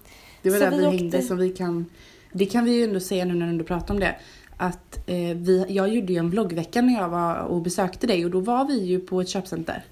Det 0.42 0.50
var 0.50 0.58
Så 0.58 0.64
där 0.64 0.70
vi 0.70 0.76
vi, 0.78 0.84
åkte- 0.86 0.96
hängde 0.96 1.22
som 1.22 1.36
vi 1.38 1.48
kan... 1.50 1.86
Det 2.32 2.46
kan 2.46 2.64
vi 2.64 2.70
ju 2.72 2.84
ändå 2.84 3.00
säga 3.00 3.24
nu 3.24 3.34
när 3.34 3.52
du 3.58 3.64
pratar 3.64 3.94
om 3.94 4.00
det. 4.00 4.14
Att 4.56 4.96
eh, 5.08 5.14
vi, 5.36 5.64
jag 5.68 5.88
gjorde 5.88 6.12
ju 6.12 6.18
en 6.18 6.30
vloggvecka 6.30 6.82
när 6.82 6.94
jag 7.00 7.08
var 7.08 7.36
och 7.38 7.60
besökte 7.62 8.06
dig 8.06 8.24
och 8.24 8.30
då 8.30 8.40
var 8.40 8.64
vi 8.64 8.78
ju 8.84 9.00
på 9.00 9.20
ett 9.20 9.28
köpcenter. 9.28 9.84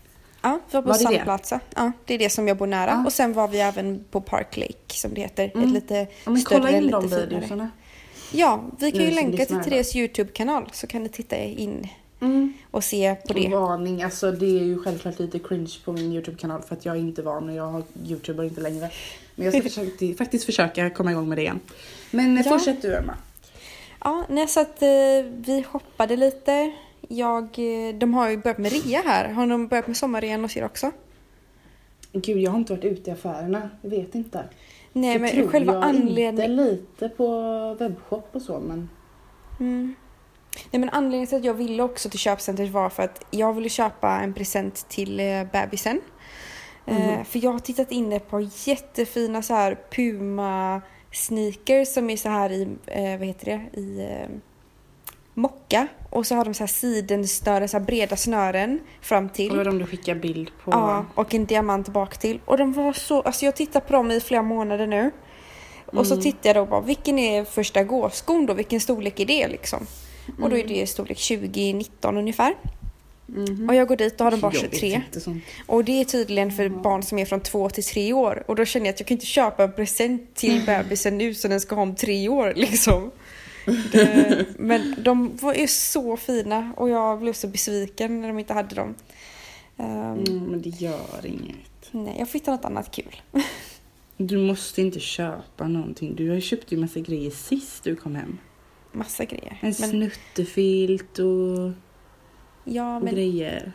Ja, 0.43 0.59
vi 0.71 0.75
var 0.77 0.83
på 0.83 0.89
Var 0.89 0.99
det 0.99 1.05
det? 1.05 1.15
Sandplatsa. 1.15 1.61
Ja, 1.77 1.93
det 2.05 2.15
är 2.15 2.19
det 2.19 2.31
som 2.31 2.49
jag 2.49 2.57
bor 2.57 2.67
nära. 2.67 2.91
Ja. 2.91 3.05
Och 3.07 3.13
sen 3.13 3.33
var 3.33 3.49
vi 3.49 3.61
även 3.61 4.05
på 4.11 4.21
Park 4.21 4.57
Lake 4.57 4.75
som 4.95 5.15
det 5.15 5.21
heter. 5.21 5.51
Mm. 5.55 5.67
Ett 5.67 5.73
lite 5.75 5.95
Ja, 6.25 6.31
men 6.31 6.39
större, 6.41 6.59
kolla 6.59 6.71
in 6.71 6.83
lite 6.85 6.97
de 6.99 7.09
videorna. 7.09 7.71
Ja, 8.35 8.65
vi 8.79 8.93
kan 8.93 9.01
ju 9.03 9.11
länka 9.11 9.45
till. 9.45 9.57
Therese 9.65 9.97
YouTube-kanal 9.97 10.69
så 10.73 10.87
kan 10.87 11.03
ni 11.03 11.09
titta 11.09 11.37
in 11.37 11.89
Mm. 12.21 12.53
och 12.71 12.85
se 12.85 13.15
på 13.29 13.33
det. 13.35 13.49
Varning, 13.49 14.03
alltså 14.03 14.33
det 14.33 14.47
är 14.47 14.65
ju 14.65 14.79
självklart 14.79 15.19
lite 15.19 15.39
cringe 15.39 15.73
på 15.85 15.93
min 15.93 16.13
Youtube-kanal 16.13 16.63
för 16.63 16.75
att 16.77 16.85
jag 16.85 16.97
är 16.97 17.01
inte 17.01 17.23
van 17.23 17.49
och 17.49 17.55
jag 17.55 17.67
har 17.67 17.83
youtuber 18.07 18.45
inte 18.45 18.61
längre. 18.61 18.91
Men 19.35 19.45
jag 19.45 19.55
ska 19.55 19.63
försöka, 19.71 20.15
faktiskt 20.19 20.45
försöka 20.45 20.91
komma 20.91 21.11
igång 21.11 21.29
med 21.29 21.39
det 21.39 21.43
igen. 21.43 21.61
Men 22.11 22.39
eh, 22.39 22.43
Ja. 22.47 22.51
fortsätt 22.53 22.83
du 22.83 22.97
Emma. 22.97 23.15
Ja, 24.05 24.25
nej, 24.29 24.49
så 24.49 24.61
att 24.61 24.83
eh, 24.83 24.89
vi 25.35 25.65
shoppade 25.69 26.17
lite. 26.17 26.73
Jag, 27.09 27.45
eh, 27.45 27.95
de 27.95 28.15
har 28.15 28.31
ju 28.31 28.37
börjat 28.37 28.59
med 28.59 28.73
rea 28.73 29.01
här. 29.05 29.29
Har 29.29 29.47
de 29.47 29.67
börjat 29.69 29.87
med 29.87 29.97
sommarrean 29.97 30.41
hos 30.43 30.57
er 30.57 30.65
också? 30.65 30.91
Gud, 32.13 32.39
jag 32.39 32.51
har 32.51 32.59
inte 32.59 32.73
varit 32.73 32.85
ute 32.85 33.11
i 33.11 33.13
affärerna. 33.13 33.71
Jag 33.83 33.91
vet 33.91 34.15
inte. 34.15 34.45
Nej, 34.97 35.15
Så 35.15 35.21
men 35.21 35.31
tror 35.31 35.49
själva 35.49 35.73
jag 35.75 35.85
anledningen... 35.85 36.35
inte 36.35 36.47
lite 36.49 37.09
på 37.09 37.27
webbshop 37.79 38.29
och 38.33 38.43
så 38.43 38.61
men... 38.61 38.89
Mm. 39.61 39.95
Nej, 40.71 40.81
men 40.81 40.89
anledningen 40.91 41.27
till 41.27 41.39
att 41.39 41.45
jag 41.45 41.55
ville 41.55 41.83
också 41.83 42.09
till 42.11 42.19
köpcentret 42.19 42.71
var 42.71 42.89
för 42.89 43.03
att 43.03 43.25
jag 43.31 43.53
ville 43.53 43.69
köpa 43.69 44.11
en 44.21 44.35
present 44.35 44.89
till 44.89 45.21
eh, 45.21 45.45
bebisen. 45.53 46.01
Eh, 46.87 46.97
Mhm. 47.17 47.25
för 47.25 47.45
jag 47.45 47.51
har 47.53 47.59
tittat 47.59 47.93
inne 47.93 48.19
på 48.19 48.41
jättefina 48.65 49.43
så 49.43 49.55
här 49.55 49.79
Puma 49.91 50.81
sneakers 51.13 51.89
som 51.89 52.11
är 52.11 52.17
så 52.17 52.29
här 52.29 52.51
i, 52.53 52.63
eh, 52.87 53.19
vad 53.19 53.27
heter 53.27 53.45
det, 53.47 53.81
i 53.81 54.01
eh, 54.01 54.29
mocka. 55.35 55.87
Och 56.11 56.27
så 56.27 56.35
har 56.35 56.45
de 56.45 56.55
så 56.55 56.63
här 56.63 56.67
sidensnören, 56.69 57.69
så 57.69 57.79
här 57.79 57.85
breda 57.85 58.17
snören 58.17 58.81
fram 59.01 59.29
till. 59.29 59.59
Och 59.59 59.65
de 59.65 59.79
du 59.79 59.87
skickar 59.87 60.15
bild 60.15 60.51
på. 60.65 60.71
Ja, 60.71 61.05
och 61.15 61.35
en 61.35 61.47
diamant 61.47 61.89
bak 61.89 62.19
till. 62.19 62.41
Och 62.45 62.59
de 62.59 62.73
var 62.73 62.93
så, 62.93 63.21
alltså 63.23 63.45
jag 63.45 63.57
tittar 63.57 63.81
på 63.81 63.93
dem 63.93 64.11
i 64.11 64.21
flera 64.21 64.43
månader 64.43 64.87
nu. 64.87 65.11
Och 65.87 66.07
så 66.07 66.15
Mm. 66.15 66.23
tittar 66.23 66.49
jag 66.51 66.57
då 66.57 66.67
bara, 66.67 66.81
vilken 66.81 67.19
är 67.19 67.45
första 67.45 67.85
gåskon 67.85 68.47
då? 68.47 68.55
Vilken 68.55 68.81
storlek 68.81 69.21
är 69.21 69.27
det 69.27 69.49
liksom? 69.49 69.87
Och 70.41 70.51
då 70.51 70.57
är 70.57 70.61
Mm. 70.65 70.73
det 70.73 70.87
storlek 70.87 71.19
2019 71.19 72.17
ungefär. 72.17 72.55
Mhm. 73.27 73.69
Och 73.69 73.75
jag 73.75 73.89
går 73.89 73.97
dit 73.97 74.21
och 74.21 74.25
har 74.25 74.31
de 74.31 74.41
bara 74.41 74.53
Jag 74.55 74.61
vet 74.63 74.71
23. 74.71 74.95
inte 74.95 75.21
sånt. 75.21 75.45
Och 75.67 75.85
det 75.85 76.01
är 76.01 76.05
tydligen 76.05 76.53
för 76.53 76.69
barn 76.69 77.03
som 77.03 77.19
är 77.19 77.25
från 77.25 77.41
2 77.41 77.71
till 77.71 77.85
3 77.85 78.13
år. 78.13 78.45
Och 78.47 78.57
då 78.57 78.65
känner 78.65 78.87
jag 78.87 78.93
att 78.93 79.01
jag 79.01 79.07
kan 79.07 79.15
inte 79.15 79.27
köpa 79.27 79.65
en 79.65 79.73
present 79.73 80.35
till 80.35 80.63
bebisen 80.67 81.19
nu 81.19 81.35
så 81.35 81.49
den 81.49 81.61
ska 81.61 81.75
ha 81.75 81.83
om 81.83 81.95
3 81.95 82.29
år 82.29 82.53
liksom. 82.57 83.11
Det, 83.93 84.47
men 84.59 84.95
de 84.99 85.37
var 85.37 85.55
ju 85.55 85.67
så 85.69 86.17
fina 86.17 86.73
och 86.77 86.91
jag 86.91 87.21
blev 87.21 87.33
så 87.33 87.49
besviken 87.49 88.21
när 88.21 88.29
de 88.29 88.39
inte 88.39 88.55
hade 88.55 88.75
dem. 88.75 88.95
Um, 89.77 90.25
Mm, 90.27 90.45
men 90.45 90.63
det 90.63 90.69
gör 90.69 91.27
inget. 91.27 91.89
Nej, 91.91 92.17
jag 92.19 92.29
får 92.29 92.39
hitta 92.39 92.51
något 92.51 92.65
annat 92.65 92.91
kul. 92.91 93.23
Du 94.17 94.39
måste 94.39 94.81
inte 94.83 95.01
köpa 95.01 95.69
någonting. 95.69 96.15
Du 96.15 96.29
har 96.29 96.35
ju 96.35 96.41
köpt 96.41 96.73
ju 96.73 96.77
massa 96.77 97.01
grejer 97.01 97.31
sist 97.31 97.85
du 97.85 97.97
kom 97.97 98.15
hem. 98.15 98.39
Massa 98.93 99.25
grejer. 99.25 99.59
En 99.61 99.75
Men, 99.81 99.91
snuttefilt 99.91 101.19
och, 101.19 101.73
ja, 102.65 102.97
och 102.97 103.03
men, 103.05 103.15
grejer. 103.15 103.73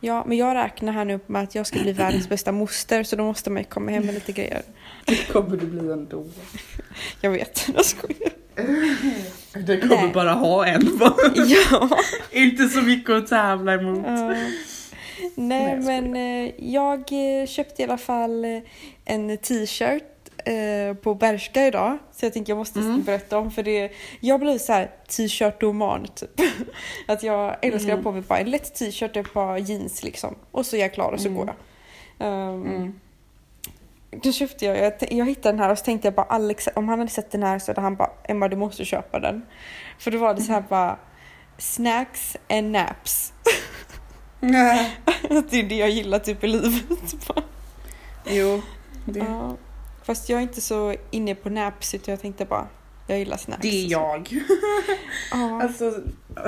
ja, 0.00 0.24
men 0.26 0.36
jag 0.38 0.54
räknar 0.54 0.92
här 0.92 1.04
nu 1.04 1.20
med 1.26 1.42
att 1.42 1.54
jag 1.54 1.66
ska 1.66 1.80
bli 1.80 1.92
världens 1.92 2.28
bästa 2.34 2.52
moster 2.52 3.02
så 3.02 3.16
då 3.16 3.24
måste 3.24 3.50
man 3.50 3.62
ju 3.62 3.68
komma 3.68 3.90
hem 3.90 4.06
med 4.06 4.14
lite 4.14 4.32
grejer. 4.32 4.62
Det 5.06 5.32
kommer 5.32 5.56
du 5.56 5.66
bli 5.66 5.92
ändå. 5.92 6.26
Jag 7.20 7.30
vet, 7.30 7.68
jag 7.74 7.84
skojar. 7.84 8.32
Du 9.66 9.80
kommer 9.80 10.02
Nej. 10.02 10.12
bara 10.14 10.32
ha 10.32 10.66
en. 10.66 11.00
Ja. 11.70 11.88
inte 12.32 12.68
så 12.68 12.82
mycket 12.82 13.10
att 13.10 13.26
tävla 13.26 13.74
emot. 13.74 14.02
Ja. 14.06 14.34
Nej, 15.34 15.70
jag 15.74 15.84
men 15.84 16.16
eh, 16.16 16.50
jag 16.58 16.98
eh, 17.40 17.46
köpte 17.46 17.82
i 17.82 17.84
alla 17.84 17.98
fall 17.98 18.44
eh, 18.44 18.58
en 19.04 19.38
t-shirt 19.38 20.02
eh, 20.44 20.94
på 21.02 21.14
Bershka 21.14 21.66
idag. 21.66 21.98
Så 22.12 22.24
jag 22.26 22.32
tänker 22.32 22.50
jag 22.52 22.58
måste 22.58 22.78
Mm. 22.80 23.02
berätta 23.02 23.38
om 23.38 23.50
för 23.50 23.62
det. 23.62 23.92
Jag 24.20 24.40
blev 24.40 24.58
så 24.58 24.72
här 24.72 24.90
t-shirt-oman 25.08 26.06
typ. 26.14 26.30
Att 27.08 27.22
jag 27.22 27.56
älskar 27.62 27.92
Mm. 27.92 28.04
på 28.04 28.12
mig 28.12 28.22
bara 28.22 28.38
en 28.38 28.50
lätt 28.50 28.74
t-shirt 28.74 29.10
och 29.10 29.16
ett 29.26 29.32
par 29.32 29.56
jeans 29.58 30.02
liksom. 30.02 30.34
Och 30.50 30.66
så 30.66 30.76
är 30.76 30.80
jag 30.80 30.94
klar 30.94 31.12
och 31.12 31.20
så 31.20 31.28
Mm. 31.28 31.38
går 31.38 31.46
jag. 32.18 32.28
Um, 32.28 32.66
Mm. 32.66 33.00
Då 34.10 34.32
köpte 34.32 34.64
jag, 34.64 34.78
jag, 34.78 35.12
jag 35.12 35.26
hittade 35.26 35.52
den 35.52 35.58
här 35.60 35.70
och 35.72 35.78
så 35.78 35.84
tänkte 35.84 36.06
jag 36.08 36.14
bara 36.14 36.26
Alex, 36.26 36.68
om 36.74 36.88
han 36.88 36.98
hade 36.98 37.10
sett 37.10 37.30
den 37.30 37.42
här 37.42 37.58
så 37.58 37.70
hade 37.70 37.80
han 37.80 37.96
bara 37.96 38.10
Emma 38.24 38.48
du 38.48 38.56
måste 38.56 38.84
köpa 38.84 39.20
den. 39.20 39.42
För 39.98 40.10
då 40.10 40.18
var 40.18 40.34
det 40.34 40.42
så 40.42 40.52
här 40.52 40.64
bara 40.68 40.98
Snacks 41.58 42.36
and 42.50 42.70
naps. 42.70 43.32
Att 45.30 45.50
det 45.50 45.58
är 45.60 45.68
det 45.68 45.76
jag 45.76 45.90
gillar 45.90 46.18
typ 46.18 46.44
i 46.44 46.46
livet. 46.46 47.26
Bara, 47.28 47.42
Jo, 48.26 48.62
det, 49.04 49.18
ja. 49.18 49.56
Fast 50.02 50.28
jag 50.28 50.38
är 50.38 50.42
inte 50.42 50.60
så 50.60 50.94
inne 51.10 51.34
på 51.34 51.50
naps 51.50 51.94
utan 51.94 52.12
jag 52.12 52.20
tänkte 52.20 52.44
bara 52.44 52.66
jag 53.06 53.18
gillar 53.18 53.36
snacks. 53.36 53.62
det 53.62 53.84
är 53.84 53.90
jag. 53.90 54.28
Ja, 55.32 55.62
Alltså, 55.62 55.94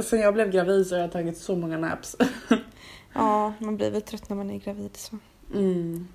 sen 0.05 0.21
jag 0.21 0.35
blev 0.35 0.51
gravid 0.51 0.87
så 0.87 0.95
har 0.95 1.01
jag 1.01 1.13
tagit 1.13 1.39
så 1.39 1.57
många 1.57 1.79
naps. 1.79 2.17
ja, 3.13 3.53
man 3.59 3.77
blir 3.77 3.91
väl 3.91 4.03
trött 4.03 4.29
när 4.29 4.37
man 4.37 4.51
är 4.51 4.59
gravid. 4.59 4.97
Så. 4.97 5.19
Mm. 5.55 6.09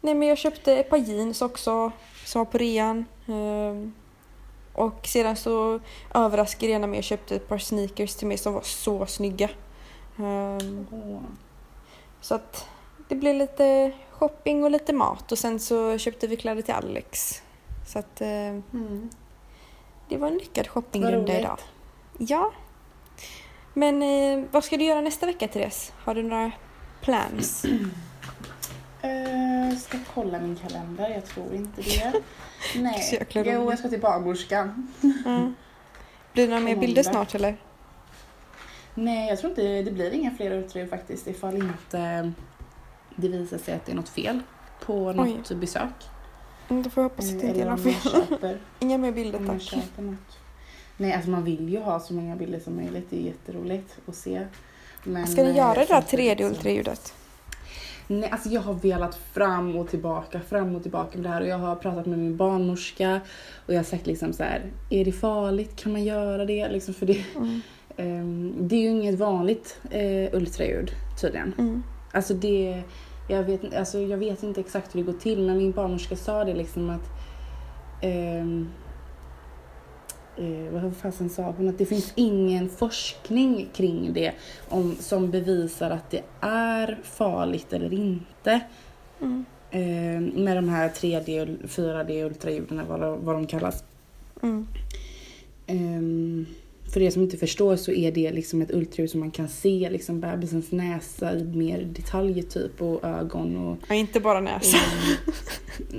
Nej 0.00 0.14
men 0.14 0.28
jag 0.28 0.38
köpte 0.38 0.76
ett 0.76 0.90
par 0.90 0.96
jeans 0.96 1.42
också 1.42 1.92
som 2.24 2.38
var 2.38 2.44
på 2.46 2.58
rean. 2.58 3.04
Ehm, 3.28 3.94
och 4.72 5.06
sedan 5.06 5.36
så 5.36 5.80
överraskade 6.14 6.72
jag 6.72 6.80
när 6.80 6.94
jag 6.94 7.04
köpte 7.04 7.36
ett 7.36 7.48
par 7.48 7.58
sneakers 7.58 8.14
till 8.14 8.26
mig 8.28 8.38
som 8.38 8.52
var 8.54 8.62
så 8.62 9.06
snygga. 9.06 9.48
Ehm, 10.18 10.86
så 12.20 12.34
att 12.34 12.68
det 13.08 13.14
blev 13.14 13.34
lite 13.34 13.92
shopping 14.10 14.64
och 14.64 14.70
lite 14.70 14.92
mat 14.92 15.32
och 15.32 15.38
sen 15.38 15.60
så 15.60 15.98
köpte 15.98 16.26
vi 16.26 16.36
kläder 16.36 16.62
till 16.62 16.74
Alex. 16.74 17.42
Så 17.86 17.98
att 17.98 18.20
eh, 18.20 18.28
Mm. 18.28 19.10
det 20.08 20.16
var 20.16 20.28
en 20.28 20.38
lyckad 20.38 20.68
shoppingrunda 20.68 21.38
idag. 21.40 21.58
Ja. 22.18 22.52
Men 23.74 24.02
eh, 24.02 24.44
vad 24.50 24.64
ska 24.64 24.76
du 24.76 24.84
göra 24.84 25.00
nästa 25.00 25.26
vecka 25.26 25.48
Therese? 25.48 25.92
Har 26.04 26.14
du 26.14 26.22
några 26.22 26.52
plans? 27.00 27.64
Eh, 29.02 29.76
ska 29.78 29.98
kolla 30.14 30.38
min 30.40 30.56
kalender, 30.56 31.08
jag 31.08 31.24
tror 31.26 31.54
inte 31.54 31.82
det. 31.82 32.12
Nej, 32.82 33.26
jo 33.34 33.70
jag 33.70 33.78
ska 33.78 33.88
till 33.88 34.00
barnmorskan. 34.00 34.88
Mm. 35.26 35.54
Blir 36.32 36.44
det 36.46 36.50
några 36.50 36.64
mer 36.64 36.76
bilder 36.76 37.02
snart 37.02 37.34
eller? 37.34 37.56
Nej, 38.94 39.28
jag 39.28 39.38
tror 39.38 39.50
inte 39.50 39.82
det 39.82 39.90
blir 39.90 40.10
inga 40.10 40.30
fler 40.30 40.50
ultraljud 40.52 40.90
faktiskt 40.90 41.26
ifall 41.26 41.54
inte 41.56 42.32
det 43.16 43.28
visar 43.28 43.58
sig 43.58 43.74
att 43.74 43.86
det 43.86 43.92
är 43.92 43.96
något 43.96 44.08
fel 44.08 44.40
på 44.86 45.12
något 45.12 45.50
besök. 45.52 45.88
Mm, 46.68 46.82
Då 46.82 46.90
får 46.90 47.02
jag 47.02 47.08
hoppas 47.10 47.28
att 47.32 47.40
det 47.40 47.46
inte 47.46 47.62
är 47.62 47.70
något 47.70 47.82
fel. 47.82 47.94
köper, 47.94 48.58
Inga 48.78 48.98
mer 48.98 49.12
bilder 49.12 49.40
tack. 49.46 49.74
Nej, 50.96 51.12
alltså 51.12 51.30
man 51.30 51.44
vill 51.44 51.68
ju 51.68 51.78
ha 51.80 52.00
så 52.00 52.14
många 52.14 52.36
bilder 52.36 52.60
som 52.60 52.76
möjligt. 52.76 53.06
Det 53.10 53.16
är 53.16 53.20
jätteroligt 53.22 53.98
att 54.08 54.14
se. 54.16 54.46
Men, 55.04 55.26
Ska 55.26 55.42
ni 55.42 55.50
eh, 55.50 55.56
göra 55.56 55.74
det 55.74 55.80
där 55.80 55.86
samtidigt 55.86 56.10
tredje 56.10 56.46
så- 56.48 56.52
ultraljudet? 56.54 57.14
Nej, 58.12 58.28
alltså 58.30 58.48
jag 58.48 58.60
har 58.60 58.74
velat 58.74 59.14
fram 59.14 59.76
och 59.76 59.88
tillbaka, 59.88 60.40
fram 60.40 60.74
och 60.74 60.82
tillbaka 60.82 61.18
med 61.18 61.24
det 61.24 61.28
här 61.28 61.40
och 61.40 61.46
jag 61.46 61.58
har 61.58 61.76
pratat 61.76 62.06
med 62.06 62.18
min 62.18 62.36
barnmorska 62.36 63.20
och 63.66 63.72
jag 63.74 63.78
har 63.78 63.84
sagt 63.84 64.06
liksom 64.06 64.32
så 64.32 64.42
här, 64.42 64.62
är 64.90 65.04
det 65.04 65.12
farligt? 65.12 65.76
Kan 65.76 65.92
man 65.92 66.04
göra 66.04 66.44
det? 66.44 66.68
Liksom 66.68 66.94
för 66.94 67.06
det, 67.06 67.24
Mm. 67.36 67.60
ehm, 67.96 68.54
det 68.68 68.76
är 68.76 68.80
ju 68.80 68.88
inget 68.88 69.18
vanligt 69.18 69.80
eh, 69.90 70.34
ultraljud 70.34 70.90
tydligen. 71.20 71.54
Mm. 71.58 71.82
Alltså 72.12 72.34
det, 72.34 72.82
jag 73.28 73.42
vet, 73.42 73.74
alltså 73.74 73.98
jag 73.98 74.18
vet 74.18 74.42
inte 74.42 74.60
exakt 74.60 74.94
hur 74.94 75.00
det 75.00 75.12
går 75.12 75.18
till 75.18 75.40
men 75.46 75.58
min 75.58 75.72
barnmorska 75.72 76.16
sa 76.16 76.44
det 76.44 76.54
liksom 76.54 76.90
att 76.90 77.08
ehm, 78.02 78.68
eh, 80.40 80.72
vad 80.72 80.96
fasen 80.96 81.30
sa 81.30 81.54
hon? 81.56 81.68
Att 81.68 81.78
det 81.78 81.86
finns 81.86 82.12
ingen 82.14 82.68
forskning 82.68 83.68
kring 83.74 84.12
det 84.12 84.32
om, 84.68 84.96
som 85.00 85.30
bevisar 85.30 85.90
att 85.90 86.10
det 86.10 86.22
är 86.40 86.98
farligt 87.02 87.72
eller 87.72 87.92
inte. 87.92 88.60
Mm. 89.20 89.44
Eh, 89.70 90.40
med 90.42 90.56
de 90.56 90.68
här 90.68 90.88
3D 90.88 91.42
och 91.42 91.68
4D 91.68 92.24
ultraljuden 92.26 92.82
vad, 92.88 93.00
de- 93.00 93.24
vad 93.24 93.34
de 93.34 93.46
kallas. 93.46 93.84
Mm. 94.42 94.66
Ehm, 95.66 96.46
för 96.92 97.02
er 97.02 97.10
som 97.10 97.22
inte 97.22 97.36
förstår 97.36 97.76
så 97.76 97.92
är 97.92 98.12
det 98.12 98.32
liksom 98.32 98.62
ett 98.62 98.70
ultraljud 98.70 99.10
som 99.10 99.20
man 99.20 99.30
kan 99.30 99.48
se 99.48 99.88
liksom 99.90 100.20
bebisens 100.20 100.72
näsa 100.72 101.32
i 101.34 101.44
mer 101.44 101.82
detaljer 101.82 102.42
typ 102.42 102.82
och 102.82 103.04
ögon 103.04 103.56
och... 103.56 103.76
Ja, 103.88 103.94
inte 103.94 104.20
bara 104.20 104.40
näsa. 104.40 104.76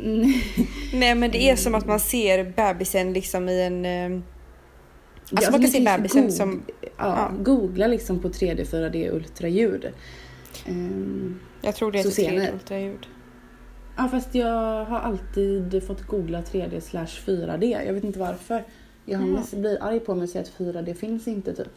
Mm. 0.03 0.31
Nej 0.93 1.15
men 1.15 1.31
det 1.31 1.49
är 1.49 1.55
som 1.55 1.75
att 1.75 1.85
man 1.87 1.99
ser 1.99 2.43
bebisen 2.55 3.13
liksom 3.13 3.49
i 3.49 3.61
en... 3.61 4.23
Alltså 5.31 5.47
Ja, 5.47 5.51
man 5.51 5.61
kan 5.61 5.61
det 5.61 5.67
se 5.67 5.97
bebisen 5.97 6.23
goog- 6.27 6.31
som... 6.31 6.61
Ja, 6.81 6.89
ja. 6.97 7.31
Googla 7.43 7.87
liksom 7.87 8.19
på 8.19 8.29
3D 8.29 8.63
4D 8.65 9.11
ultraljud. 9.15 9.89
Ehm, 10.65 11.39
Jag 11.61 11.75
tror 11.75 11.91
det 11.91 11.99
är 11.99 12.03
Så 12.03 12.07
ett 12.09 12.13
ser 12.15 12.23
tredje 12.27 12.39
ni. 12.49 12.51
ultraljud. 12.53 13.07
ja 13.97 14.07
fast 14.07 14.35
jag 14.35 14.85
har 14.85 14.99
alltid 14.99 15.83
fått 15.87 16.01
googla 16.07 16.41
3D 16.41 16.79
slash 16.79 17.05
4D. 17.25 17.85
Jag 17.85 17.93
vet 17.93 18.03
inte 18.03 18.19
varför. 18.19 18.63
Johannes 19.05 19.51
blir 19.53 19.83
arg 19.83 19.99
på 19.99 20.15
mig 20.15 20.23
och 20.23 20.29
säger 20.29 20.45
att 20.45 20.57
4D 20.57 20.93
finns 20.93 21.27
inte 21.27 21.53
typ. 21.55 21.69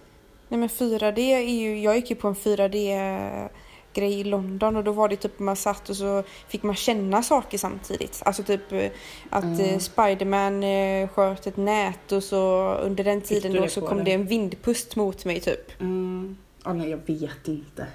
Nej 0.48 0.60
men 0.60 0.68
4D 0.68 1.18
är 1.18 1.40
ju... 1.40 1.80
Jag 1.80 1.96
gick 1.96 2.10
ju 2.10 2.16
på 2.16 2.28
en 2.28 2.34
4D 2.34 3.48
grej 3.94 4.20
i 4.20 4.24
London 4.24 4.76
och 4.76 4.84
då 4.84 4.92
var 4.92 5.08
det 5.08 5.16
typ 5.16 5.38
man 5.38 5.56
satt 5.56 5.88
och 5.88 5.96
så 5.96 6.22
fick 6.48 6.62
man 6.62 6.74
känna 6.74 7.22
saker 7.22 7.58
samtidigt. 7.58 8.22
Alltså 8.24 8.42
typ 8.42 8.72
eh, 8.72 8.90
att 9.30 9.44
Mm. 9.44 9.60
eh, 9.60 9.78
Spiderman 9.78 10.62
eh, 10.64 11.08
sköt 11.08 11.46
ett 11.46 11.56
nät 11.56 12.12
och 12.12 12.22
så 12.22 12.72
under 12.74 13.04
den 13.04 13.20
tiden 13.20 13.52
då 13.52 13.60
det 13.62 13.68
så 13.70 13.80
kom 13.80 13.96
dig? 13.96 14.04
det 14.04 14.12
en 14.12 14.26
vindpust 14.26 14.96
mot 14.96 15.24
mig 15.24 15.40
typ. 15.40 15.80
Mm. 15.80 16.36
Ja, 16.64 16.72
nej, 16.72 16.90
jag 16.90 17.00
vet 17.06 17.48
inte. 17.48 17.86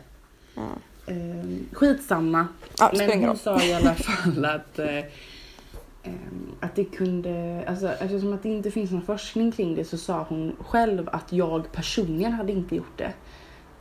Ja, 0.55 0.61
Ehm, 1.07 1.65
skitsamma. 1.73 2.47
det 2.77 2.85
spelar 2.97 3.07
Men 3.17 3.27
hon 3.27 3.37
sa 3.37 3.63
i 3.63 3.73
alla 3.73 3.95
fall 3.95 4.45
att, 4.45 4.79
ehm, 4.79 6.55
att 6.59 6.75
det 6.75 6.83
kunde, 6.85 7.63
alltså 7.67 7.87
eftersom 7.87 8.33
att 8.33 8.43
det 8.43 8.49
inte 8.49 8.71
finns 8.71 8.91
någon 8.91 9.01
forskning 9.05 9.51
kring 9.51 9.75
det 9.75 9.85
så 9.85 9.97
sa 9.97 10.25
hon 10.29 10.55
själv 10.59 11.09
att 11.11 11.33
jag 11.33 11.71
personligen 11.71 12.31
hade 12.33 12.51
inte 12.51 12.75
gjort 12.75 12.97
det. 12.97 13.13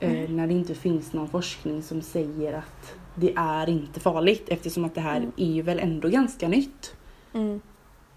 Mm. 0.00 0.36
När 0.36 0.46
det 0.46 0.52
inte 0.52 0.74
finns 0.74 1.12
någon 1.12 1.28
forskning 1.28 1.82
som 1.82 2.02
säger 2.02 2.52
att 2.52 2.94
det 3.14 3.32
är 3.36 3.68
inte 3.68 4.00
farligt 4.00 4.44
eftersom 4.48 4.84
att 4.84 4.94
det 4.94 5.00
här 5.00 5.16
Mm. 5.16 5.32
är 5.36 5.52
ju 5.52 5.62
väl 5.62 5.78
ändå 5.78 6.08
ganska 6.08 6.48
nytt. 6.48 6.94
Mm. 7.34 7.60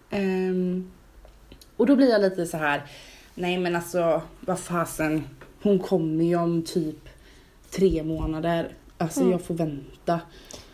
Ehm, 0.09 0.91
och 1.77 1.85
då 1.85 1.95
blir 1.95 2.09
jag 2.09 2.21
lite 2.21 2.45
så 2.45 2.57
här, 2.57 2.83
nej 3.35 3.57
men 3.57 3.75
alltså 3.75 4.21
vad 4.39 4.59
fasen, 4.59 5.23
hon 5.61 5.79
kommer 5.79 6.23
ju 6.25 6.35
om 6.35 6.63
typ 6.63 7.09
tre 7.71 8.03
månader. 8.03 8.73
Alltså 8.97 9.19
Mm. 9.19 9.31
jag 9.31 9.41
får 9.41 9.53
vänta. 9.55 10.19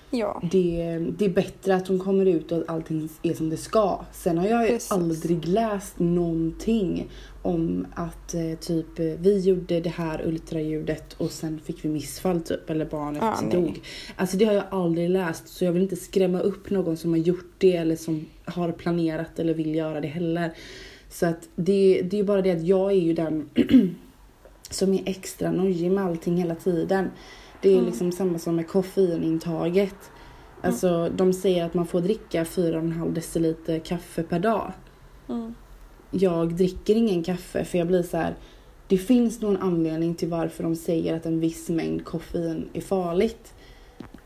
Ja. 0.10 0.42
Det, 0.52 1.00
det 1.18 1.26
är 1.26 1.30
bättre 1.30 1.76
att 1.76 1.88
hon 1.88 2.00
kommer 2.00 2.26
ut 2.26 2.52
och 2.52 2.58
att 2.58 2.70
allting 2.70 3.10
är 3.24 3.34
som 3.34 3.50
det 3.50 3.58
ska. 3.58 4.00
Sen 4.12 4.38
har 4.38 4.48
jag 4.48 4.64
ju 4.64 4.70
Precis. 4.70 4.92
aldrig 4.92 5.46
läst 5.46 6.00
någonting 6.00 7.10
om 7.42 7.88
att 7.94 8.34
eh, 8.34 8.54
typ 8.60 9.00
eh, 9.00 9.06
vi 9.06 9.40
gjorde 9.40 9.80
det 9.80 9.90
här 9.90 10.28
ultraljudet 10.28 11.14
och 11.14 11.32
sen 11.32 11.60
fick 11.66 11.86
vi 11.86 11.90
missfall 11.90 12.42
typ 12.42 12.70
eller 12.70 12.86
barnet 12.86 13.24
nej. 13.42 13.52
dog. 13.52 13.82
Alltså 14.16 14.38
det 14.38 14.46
har 14.46 14.54
jag 14.54 14.64
aldrig 14.72 15.10
läst 15.10 15.48
så 15.48 15.66
jag 15.66 15.72
vill 15.72 15.84
inte 15.84 15.96
skrämma 15.96 16.40
upp 16.40 16.70
någon 16.70 16.98
som 16.98 17.12
har 17.12 17.18
gjort 17.18 17.54
det 17.58 17.76
eller 17.76 17.96
som 17.96 18.26
har 18.46 18.72
planerat 18.72 19.40
eller 19.40 19.54
vill 19.54 19.76
göra 19.76 20.02
det 20.02 20.08
heller. 20.08 20.54
Så 21.10 21.26
att 21.26 21.50
det, 21.56 22.02
det 22.12 22.20
är 22.20 22.24
bara 22.24 22.42
det 22.42 22.52
att 22.52 22.64
jag 22.64 22.92
är 22.92 23.02
ju 23.02 23.14
den 23.14 23.50
som 24.70 24.94
är 24.94 25.02
extra 25.06 25.52
nojig 25.52 25.92
med 25.92 26.06
allting 26.06 26.38
hela 26.38 26.56
tiden. 26.56 27.10
Det 27.62 27.70
är 27.70 27.74
Mm. 27.74 27.86
liksom 27.86 28.12
samma 28.12 28.40
som 28.40 28.56
med 28.56 28.68
koffeinintaget. 28.68 30.12
Alltså 30.62 31.10
de 31.16 31.34
säger 31.34 31.66
att 31.66 31.74
man 31.74 31.86
får 31.88 32.02
dricka 32.02 32.44
4,5 32.46 33.14
deciliter 33.14 33.80
kaffe 33.80 34.24
per 34.24 34.40
dag. 34.40 34.72
Mm. 35.30 35.54
Jag 36.12 36.54
dricker 36.56 36.96
ingen 36.96 37.24
kaffe 37.24 37.66
för 37.66 37.78
jag 37.78 37.88
blir 37.88 38.04
så 38.04 38.18
här. 38.18 38.36
Det 38.88 38.98
finns 38.98 39.42
någon 39.42 39.58
anledning 39.58 40.16
till 40.16 40.28
varför 40.30 40.64
de 40.64 40.76
säger 40.76 41.16
att 41.16 41.26
en 41.26 41.40
viss 41.40 41.70
mängd 41.70 42.06
koffein 42.06 42.70
är 42.74 42.82
farligt. 42.82 43.54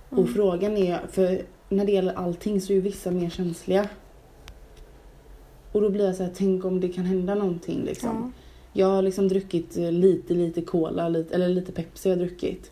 Och 0.09 0.17
Mm. 0.17 0.33
frågan 0.33 0.77
är, 0.77 0.99
för 1.11 1.41
när 1.69 1.85
det 1.85 1.91
gäller 1.91 2.13
allting 2.13 2.61
så 2.61 2.73
är 2.73 2.75
ju 2.75 2.81
vissa 2.81 3.11
mer 3.11 3.29
känsliga. 3.29 3.89
Och 5.71 5.81
då 5.81 5.89
blir 5.89 6.05
jag 6.05 6.15
så 6.15 6.23
här, 6.23 6.31
tänk 6.35 6.65
om 6.65 6.79
det 6.79 6.89
kan 6.89 7.05
hända 7.05 7.35
någonting 7.35 7.83
liksom. 7.85 8.09
Ja. 8.09 8.81
Jag 8.81 8.87
har 8.87 9.01
liksom 9.01 9.27
druckit 9.27 9.77
eh, 9.77 9.91
lite, 9.91 10.33
lite 10.33 10.61
cola, 10.61 11.09
lite, 11.09 11.35
eller 11.35 11.49
lite 11.49 11.71
Pepsi 11.71 12.09
har 12.09 12.17
jag 12.17 12.27
druckit. 12.27 12.71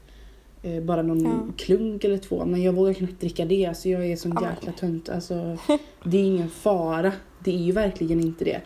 Eh, 0.63 0.83
bara 0.83 1.01
någon 1.01 1.23
Ja. 1.23 1.47
klunk 1.57 2.03
eller 2.03 2.17
två. 2.17 2.45
Men 2.45 2.61
jag 2.63 2.73
vågar 2.73 2.93
knappt 2.93 3.19
dricka 3.19 3.45
det. 3.45 3.65
Alltså 3.65 3.89
jag 3.89 4.05
är 4.05 4.15
sån 4.15 4.37
Ja. 4.41 4.49
jäkla 4.49 4.71
tönt. 4.71 5.09
Alltså, 5.09 5.57
det 6.03 6.17
är 6.17 6.23
ingen 6.23 6.49
fara. 6.49 7.11
Det 7.43 7.51
är 7.51 7.57
ju 7.63 7.71
verkligen 7.71 8.19
inte 8.21 8.45
det. 8.45 8.61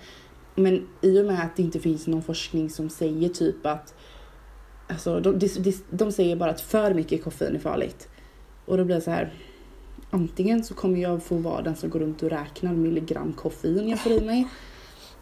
Men 0.56 0.88
i 1.02 1.20
och 1.22 1.26
med 1.26 1.44
att 1.46 1.56
det 1.56 1.64
inte 1.64 1.80
finns 1.80 2.08
någon 2.08 2.24
forskning 2.24 2.70
som 2.70 2.90
säger 2.90 3.30
typ 3.30 3.66
att... 3.66 3.94
Alltså 4.90 5.20
de, 5.20 5.40
de, 5.40 5.48
de, 5.48 5.74
de 5.90 6.12
säger 6.12 6.36
bara 6.36 6.50
att 6.50 6.62
för 6.62 6.94
mycket 6.94 7.24
koffein 7.24 7.56
är 7.56 7.60
farligt. 7.60 8.08
Och 8.66 8.78
då 8.78 8.84
blir 8.86 8.96
det 8.96 9.02
så 9.02 9.12
här. 9.12 9.34
Antingen 10.10 10.64
så 10.64 10.74
kommer 10.74 11.02
jag 11.02 11.24
få 11.24 11.36
vara 11.36 11.62
den 11.62 11.76
som 11.76 11.90
går 11.90 12.00
runt 12.00 12.24
och 12.24 12.30
räknar 12.30 12.74
milligram 12.74 13.34
koffein 13.34 13.90
jag 13.90 14.00
får 14.00 14.12
i 14.12 14.26
mig. 14.26 14.48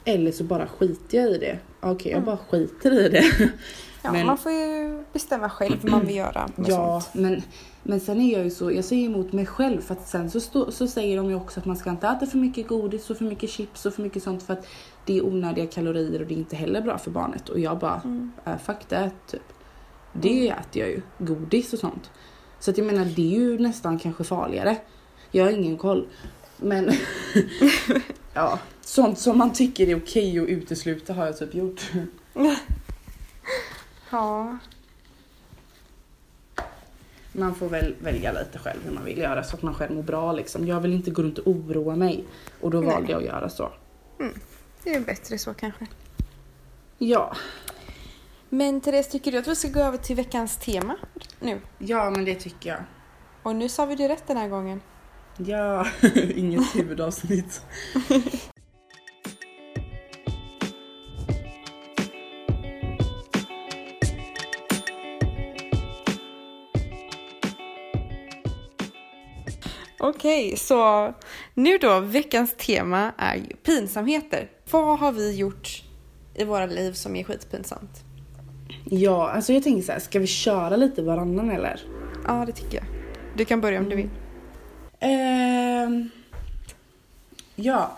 Eller 0.06 0.32
så 0.32 0.44
bara 0.44 0.68
skiter 0.68 1.18
jag 1.18 1.32
i 1.32 1.38
det. 1.38 1.60
Okej, 1.82 2.12
jag 2.12 2.18
Mm. 2.18 2.26
bara 2.26 2.38
skiter 2.38 3.06
i 3.06 3.10
det. 3.10 3.50
Ja, 4.04 4.12
Men- 4.12 4.26
man 4.28 4.38
får 4.38 4.52
ju 4.52 5.04
bestämma 5.14 5.50
själv 5.50 5.78
vad 5.82 5.92
man 5.92 6.06
vill 6.06 6.16
göra 6.16 6.50
med 6.56 6.70
Ja, 6.70 7.02
sånt. 7.02 7.14
men, 7.24 7.42
men 7.84 8.00
sen 8.00 8.22
är 8.22 8.34
jag 8.34 8.44
ju 8.44 8.50
så, 8.50 8.72
jag 8.72 8.86
säger 8.86 9.06
emot 9.06 9.34
mig 9.34 9.46
själv 9.46 9.82
för 9.82 9.94
att 9.94 10.08
sen 10.08 10.32
så, 10.32 10.40
stå, 10.40 10.72
så 10.72 10.88
säger 10.88 11.18
de 11.18 11.30
ju 11.30 11.36
också 11.36 11.60
att 11.60 11.66
man 11.66 11.78
ska 11.78 11.90
inte 11.90 12.08
äta 12.08 12.26
för 12.26 12.38
mycket 12.38 12.68
godis 12.68 13.10
och 13.10 13.18
för 13.18 13.26
mycket 13.26 13.50
chips 13.50 13.86
och 13.86 13.94
för 13.94 14.02
mycket 14.02 14.24
sånt 14.24 14.44
för 14.44 14.54
att 14.54 14.68
det 15.06 15.18
är 15.18 15.26
onödiga 15.26 15.68
kalorier 15.68 16.22
och 16.22 16.28
det 16.28 16.34
är 16.34 16.38
inte 16.38 16.56
heller 16.56 16.82
bra 16.82 16.98
för 16.98 17.12
barnet. 17.12 17.50
Och 17.50 17.60
jag 17.60 17.80
bara, 17.80 18.02
Mm. 18.06 18.32
äh, 18.46 18.58
fuck 18.66 18.86
that, 18.90 19.14
typ. 19.28 19.42
Det 20.14 20.50
äter 20.50 20.82
jag 20.82 20.90
ju, 20.90 21.02
godis 21.18 21.74
och 21.74 21.80
sånt. 21.80 22.12
Så 22.60 22.72
att 22.72 22.78
jag 22.78 22.88
menar, 22.88 23.06
det 23.06 23.36
är 23.36 23.40
ju 23.40 23.60
nästan 23.60 24.00
kanske 24.00 24.24
farligare. 24.24 24.78
Jag 25.32 25.44
har 25.44 25.52
ingen 25.52 25.78
koll. 25.78 26.08
Men 26.58 26.92
ja, 28.34 28.60
sånt 28.82 29.20
som 29.20 29.38
man 29.38 29.54
tycker 29.54 29.90
är 29.90 29.98
okej 29.98 30.40
att 30.40 30.48
utesluta 30.48 31.14
har 31.14 31.26
jag 31.26 31.38
typ 31.38 31.56
gjort. 31.56 31.82
Ja. 34.12 34.58
Man 37.32 37.56
får 37.56 37.70
väl 37.70 37.96
välja 38.00 38.32
lite 38.32 38.60
själv 38.60 38.80
hur 38.86 38.92
man 38.92 39.06
vill 39.06 39.18
göra 39.18 39.44
så 39.44 39.56
att 39.56 39.62
man 39.62 39.74
själv 39.74 39.96
mår 39.96 40.04
bra 40.04 40.32
liksom. 40.32 40.68
Jag 40.68 40.80
vill 40.80 40.94
inte 40.94 41.12
gå 41.12 41.22
runt 41.22 41.38
och 41.38 41.48
oroa 41.48 41.96
mig. 41.96 42.24
Och 42.62 42.72
då 42.72 42.80
Nej. 42.80 42.90
valde 42.90 43.12
jag 43.12 43.20
att 43.20 43.28
göra 43.28 43.50
så. 43.50 43.72
Det 44.84 44.96
är 44.96 45.00
bättre 45.00 45.38
så 45.38 45.54
kanske. 45.54 45.88
Ja, 46.98 47.36
Men 48.50 48.82
Therese, 48.82 49.10
tycker 49.10 49.32
du 49.32 49.38
att 49.38 49.48
vi 49.48 49.56
ska 49.56 49.68
gå 49.68 49.80
över 49.80 49.98
till 49.98 50.16
veckans 50.16 50.58
tema 50.58 50.96
nu? 51.40 51.62
ja 51.78 52.10
men 52.10 52.26
det 52.26 52.36
tycker 52.36 52.70
jag. 52.70 52.80
Och 53.44 53.56
nu 53.56 53.70
sa 53.70 53.86
vi 53.86 53.96
det 53.96 54.10
rätt 54.10 54.28
den 54.28 54.38
här 54.38 54.48
gången. 54.50 54.82
Ja, 55.38 55.88
inget 56.36 56.76
huvudavsnitt. 56.76 57.62
Okej, 70.04 70.58
så 70.58 71.14
nu 71.54 71.78
då, 71.78 72.00
veckans 72.00 72.56
tema 72.58 73.12
är 73.18 73.36
ju 73.36 73.56
pinsamheter. 73.64 74.50
Vad 74.72 75.00
har 75.00 75.12
vi 75.12 75.36
gjort 75.36 75.84
i 76.36 76.44
våra 76.44 76.66
liv 76.66 76.94
som 76.94 77.16
är 77.16 77.24
skitpinsamt? 77.24 78.04
Ja, 78.90 79.32
alltså 79.32 79.54
jag 79.54 79.64
tänker 79.64 79.82
så 79.82 79.92
här, 79.92 80.00
ska 80.00 80.20
vi 80.20 80.28
köra 80.28 80.76
lite 80.76 81.02
varannan 81.02 81.52
eller? 81.52 81.82
Ja, 82.28 82.44
det 82.46 82.52
tycker 82.52 82.76
jag. 82.76 82.86
Du 83.38 83.46
kan 83.46 83.62
börja 83.62 83.80
om 83.80 83.90
du 83.90 83.96
vill. 83.96 84.10
Ehm, 85.00 86.10
ja, 87.56 87.98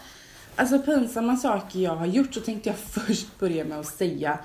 alltså 0.56 0.80
pinsamma 0.80 1.38
saker 1.38 1.80
jag 1.80 1.96
har 1.96 2.06
gjort 2.06 2.34
så 2.34 2.42
tänkte 2.42 2.70
jag 2.70 2.78
först 2.78 3.40
börja 3.40 3.66
med 3.66 3.80
att 3.80 3.86
säga 3.86 4.40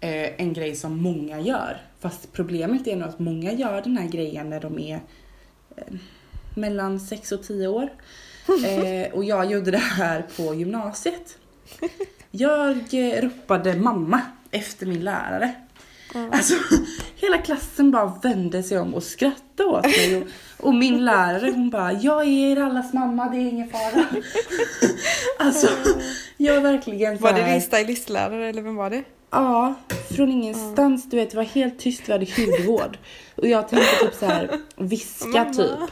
eh, 0.00 0.40
en 0.40 0.52
grej 0.52 0.74
som 0.74 1.02
många 1.02 1.40
gör. 1.40 1.82
Fast 2.00 2.32
problemet 2.32 2.86
är 2.86 2.96
nog 2.96 3.08
att 3.08 3.18
många 3.18 3.52
gör 3.52 3.82
den 3.82 3.96
här 3.96 4.08
grejen 4.08 4.50
när 4.50 4.60
de 4.60 4.78
är 4.78 5.00
eh, 5.76 5.94
mellan 6.54 7.00
6 7.00 7.32
och 7.32 7.42
10 7.42 7.68
år. 7.68 7.88
Eh, 8.64 9.12
och 9.12 9.24
jag 9.24 9.50
gjorde 9.50 9.70
det 9.70 9.78
här 9.78 10.24
på 10.36 10.54
gymnasiet. 10.54 11.38
Jag 12.30 12.76
eh, 12.92 13.22
ropade 13.22 13.76
mamma 13.76 14.20
efter 14.50 14.86
min 14.86 15.04
lärare. 15.04 15.54
Alltså 16.32 16.54
hela 17.16 17.38
klassen 17.38 17.90
bara 17.90 18.12
vände 18.22 18.62
sig 18.62 18.78
om 18.78 18.94
och 18.94 19.02
skrattade 19.02 19.68
åt 19.68 19.84
mig. 19.84 20.16
Och, 20.16 20.26
och 20.66 20.74
min 20.74 21.04
lärare 21.04 21.50
hon 21.50 21.70
bara, 21.70 21.92
jag 21.92 22.22
är 22.22 22.52
er 22.52 22.60
allas 22.60 22.92
mamma, 22.92 23.28
det 23.28 23.36
är 23.36 23.48
ingen 23.48 23.70
fara. 23.70 24.04
alltså 25.38 25.68
jag 26.36 26.60
verkligen 26.60 27.18
så 27.18 27.24
Var 27.24 27.32
det 27.32 27.52
din 27.52 27.62
stylistlärare 27.62 28.48
eller 28.48 28.62
vem 28.62 28.76
var 28.76 28.90
det? 28.90 29.04
Ja, 29.30 29.74
från 30.16 30.28
ingenstans. 30.28 31.10
Du 31.10 31.16
vet, 31.16 31.30
det 31.30 31.36
var 31.36 31.44
helt 31.44 31.78
tyst, 31.78 32.08
vi 32.08 32.12
hade 32.12 32.26
hudvård. 32.36 32.98
Och 33.34 33.48
jag 33.48 33.68
tänkte 33.68 34.04
typ 34.04 34.14
så 34.14 34.26
här 34.26 34.60
viska 34.76 35.44
typ. 35.44 35.90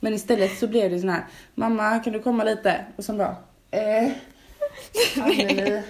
Men 0.00 0.14
istället 0.14 0.58
så 0.58 0.66
blev 0.66 0.90
det 0.90 1.00
sån 1.00 1.08
här, 1.08 1.26
mamma 1.54 1.98
kan 1.98 2.12
du 2.12 2.22
komma 2.22 2.44
lite? 2.44 2.84
Och 2.96 3.04
så 3.04 3.12
bara, 3.12 3.36
eh, 3.70 4.10
Anneli, 5.22 5.82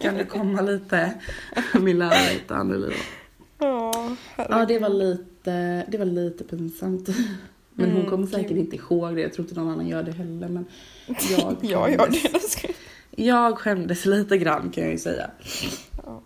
kan 0.00 0.14
du 0.14 0.24
komma 0.24 0.60
lite? 0.60 1.12
Min 1.80 1.98
lärare 1.98 2.14
hette 2.14 2.54
Anneli 2.54 2.86
då. 2.86 2.94
Ja, 3.66 4.16
Ja, 4.36 4.64
det 4.66 4.78
var 4.78 4.88
lite, 4.88 5.84
det 5.88 5.98
var 5.98 6.04
lite 6.04 6.44
pinsamt. 6.44 7.08
Men 7.74 7.90
hon 7.90 7.96
Mm, 7.98 8.10
kommer 8.10 8.26
säkert 8.26 8.48
gud. 8.48 8.58
inte 8.58 8.76
ihåg 8.76 9.14
det. 9.16 9.20
Jag 9.22 9.32
tror 9.32 9.46
inte 9.48 9.60
någon 9.60 9.72
annan 9.72 9.88
gör 9.88 10.02
det 10.02 10.12
heller. 10.12 10.48
Men 10.48 10.66
jag 11.30 11.56
Jag 11.62 11.90
gör 11.90 11.98
skämdes. 11.98 12.56
det. 12.62 12.72
Jag 13.24 13.58
skämdes 13.58 14.04
lite 14.06 14.38
grann 14.38 14.70
kan 14.70 14.82
jag 14.84 14.92
ju 14.92 14.98
säga. 14.98 15.30
Ja, 16.04 16.22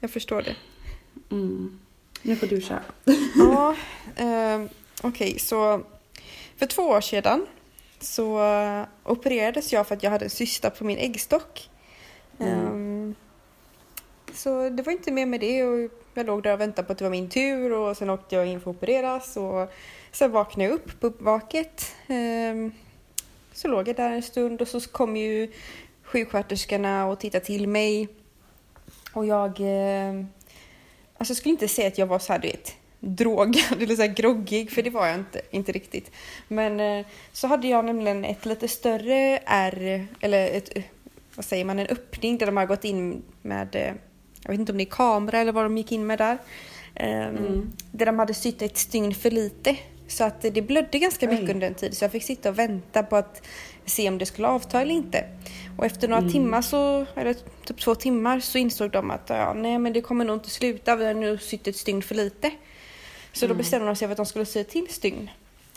Jag 0.00 0.10
förstår 0.10 0.42
det. 0.42 0.54
Mm. 1.30 1.78
Nu 2.22 2.36
får 2.36 2.46
du 2.46 2.60
köra. 2.60 2.82
Ja, 3.36 3.74
eh, 4.16 4.62
okej, 5.02 5.38
så 5.38 5.82
för 6.56 6.66
två 6.66 6.82
år 6.82 7.00
sedan 7.00 7.46
så 8.00 8.44
eh, 8.44 8.84
opererades 9.04 9.72
jag 9.72 9.86
för 9.86 9.94
att 9.94 10.02
jag 10.02 10.10
hade 10.10 10.24
en 10.24 10.30
cysta 10.30 10.70
på 10.70 10.84
min 10.84 10.98
äggstock. 10.98 11.70
Mm. 12.38 12.52
Ehm, 12.52 13.14
så 14.34 14.68
det 14.68 14.82
var 14.82 14.92
inte 14.92 15.12
mer 15.12 15.26
med 15.26 15.40
det 15.40 15.64
och 15.64 15.90
jag 16.14 16.26
låg 16.26 16.42
där 16.42 16.52
och 16.52 16.60
väntade 16.60 16.86
på 16.86 16.92
att 16.92 16.98
det 16.98 17.04
var 17.04 17.10
min 17.10 17.28
tur 17.28 17.72
och 17.72 17.96
sen 17.96 18.10
åkte 18.10 18.34
jag 18.34 18.46
in 18.46 18.60
för 18.60 18.70
att 18.70 18.76
opereras 18.76 19.36
och 19.36 19.72
sen 20.12 20.32
vaknade 20.32 20.70
jag 20.70 20.74
upp 20.74 21.00
på 21.00 21.06
uppvaket. 21.06 21.94
Ehm, 22.06 22.72
så 23.52 23.68
låg 23.68 23.88
jag 23.88 23.96
där 23.96 24.12
en 24.12 24.22
stund 24.22 24.62
och 24.62 24.68
så 24.68 24.80
kom 24.80 25.16
ju 25.16 25.52
sjuksköterskorna 26.02 27.06
och 27.06 27.20
tittade 27.20 27.44
till 27.44 27.68
mig. 27.68 28.08
Och 29.12 29.26
jag... 29.26 29.60
Eh, 29.60 30.24
alltså 31.18 31.30
jag 31.30 31.36
skulle 31.36 31.52
inte 31.52 31.68
säga 31.68 31.88
att 31.88 31.98
jag 31.98 32.06
var 32.06 32.18
så 32.18 32.32
här, 32.32 32.40
du 32.40 32.48
vet, 32.48 32.76
drogad 33.00 33.56
eller 33.82 33.96
så 33.96 34.02
här 34.02 34.14
groggig, 34.14 34.70
för 34.70 34.82
det 34.82 34.90
var 34.90 35.06
jag 35.06 35.14
inte, 35.14 35.40
inte 35.50 35.72
riktigt. 35.72 36.10
Men 36.48 36.80
eh, 36.80 37.06
så 37.32 37.46
hade 37.46 37.68
jag 37.68 37.84
nämligen 37.84 38.24
ett 38.24 38.46
lite 38.46 38.68
större 38.68 39.38
R, 39.46 40.06
eller 40.20 40.46
ett, 40.50 40.76
eh, 40.76 40.82
vad 41.34 41.44
säger 41.44 41.64
man, 41.64 41.78
en 41.78 41.86
öppning 41.86 42.38
där 42.38 42.46
de 42.46 42.56
har 42.56 42.66
gått 42.66 42.84
in 42.84 43.22
med, 43.42 43.76
eh, 43.76 43.92
jag 44.42 44.50
vet 44.50 44.60
inte 44.60 44.72
om 44.72 44.78
det 44.78 44.84
är 44.84 44.90
kamera 44.90 45.38
eller 45.38 45.52
vad 45.52 45.64
de 45.64 45.76
gick 45.78 45.92
in 45.92 46.06
med 46.06 46.18
där. 46.18 46.38
Ehm, 46.94 47.36
Mm. 47.36 47.72
Där 47.92 48.06
de 48.06 48.18
hade 48.18 48.34
sytt 48.34 48.62
ett 48.62 48.76
stygn 48.76 49.14
för 49.14 49.30
lite. 49.30 49.76
Så 50.08 50.24
att 50.24 50.40
det 50.42 50.62
blödde 50.62 50.98
ganska 50.98 51.26
mycket 51.28 51.44
Oj. 51.48 51.50
under 51.54 51.66
en 51.66 51.74
tid 51.74 51.96
så 51.96 52.04
jag 52.04 52.12
fick 52.12 52.22
sitta 52.22 52.48
och 52.48 52.58
vänta 52.58 53.02
på 53.02 53.16
att 53.16 53.46
se 53.84 54.08
om 54.08 54.18
det 54.18 54.26
skulle 54.26 54.48
avta 54.48 54.80
eller 54.80 54.94
inte. 54.94 55.24
Och 55.78 55.86
efter 55.86 56.08
några 56.08 56.20
Mm. 56.20 56.32
timmar, 56.32 56.62
så, 56.62 57.06
eller 57.14 57.36
typ 57.64 57.80
två 57.80 57.94
timmar, 57.94 58.40
så 58.40 58.58
insåg 58.58 58.90
de 58.90 59.10
att 59.10 59.24
ja, 59.28 59.52
nej 59.54 59.78
men 59.78 59.92
det 59.92 60.00
kommer 60.00 60.24
nog 60.24 60.36
inte 60.36 60.50
sluta, 60.50 60.96
vi 60.96 61.06
har 61.06 61.14
nu 61.14 61.38
sytt 61.38 61.66
ett 61.66 61.76
stygn 61.76 62.02
för 62.02 62.14
lite. 62.14 62.50
Så 63.36 63.46
då 63.46 63.50
Mm. 63.52 63.56
bestämde 63.58 63.86
de 63.86 63.96
sig 63.96 64.08
för 64.08 64.12
att 64.12 64.16
de 64.16 64.26
skulle 64.26 64.44
sy 64.46 64.60
ett 64.60 64.68
till 64.68 64.88
stygn. 64.88 65.30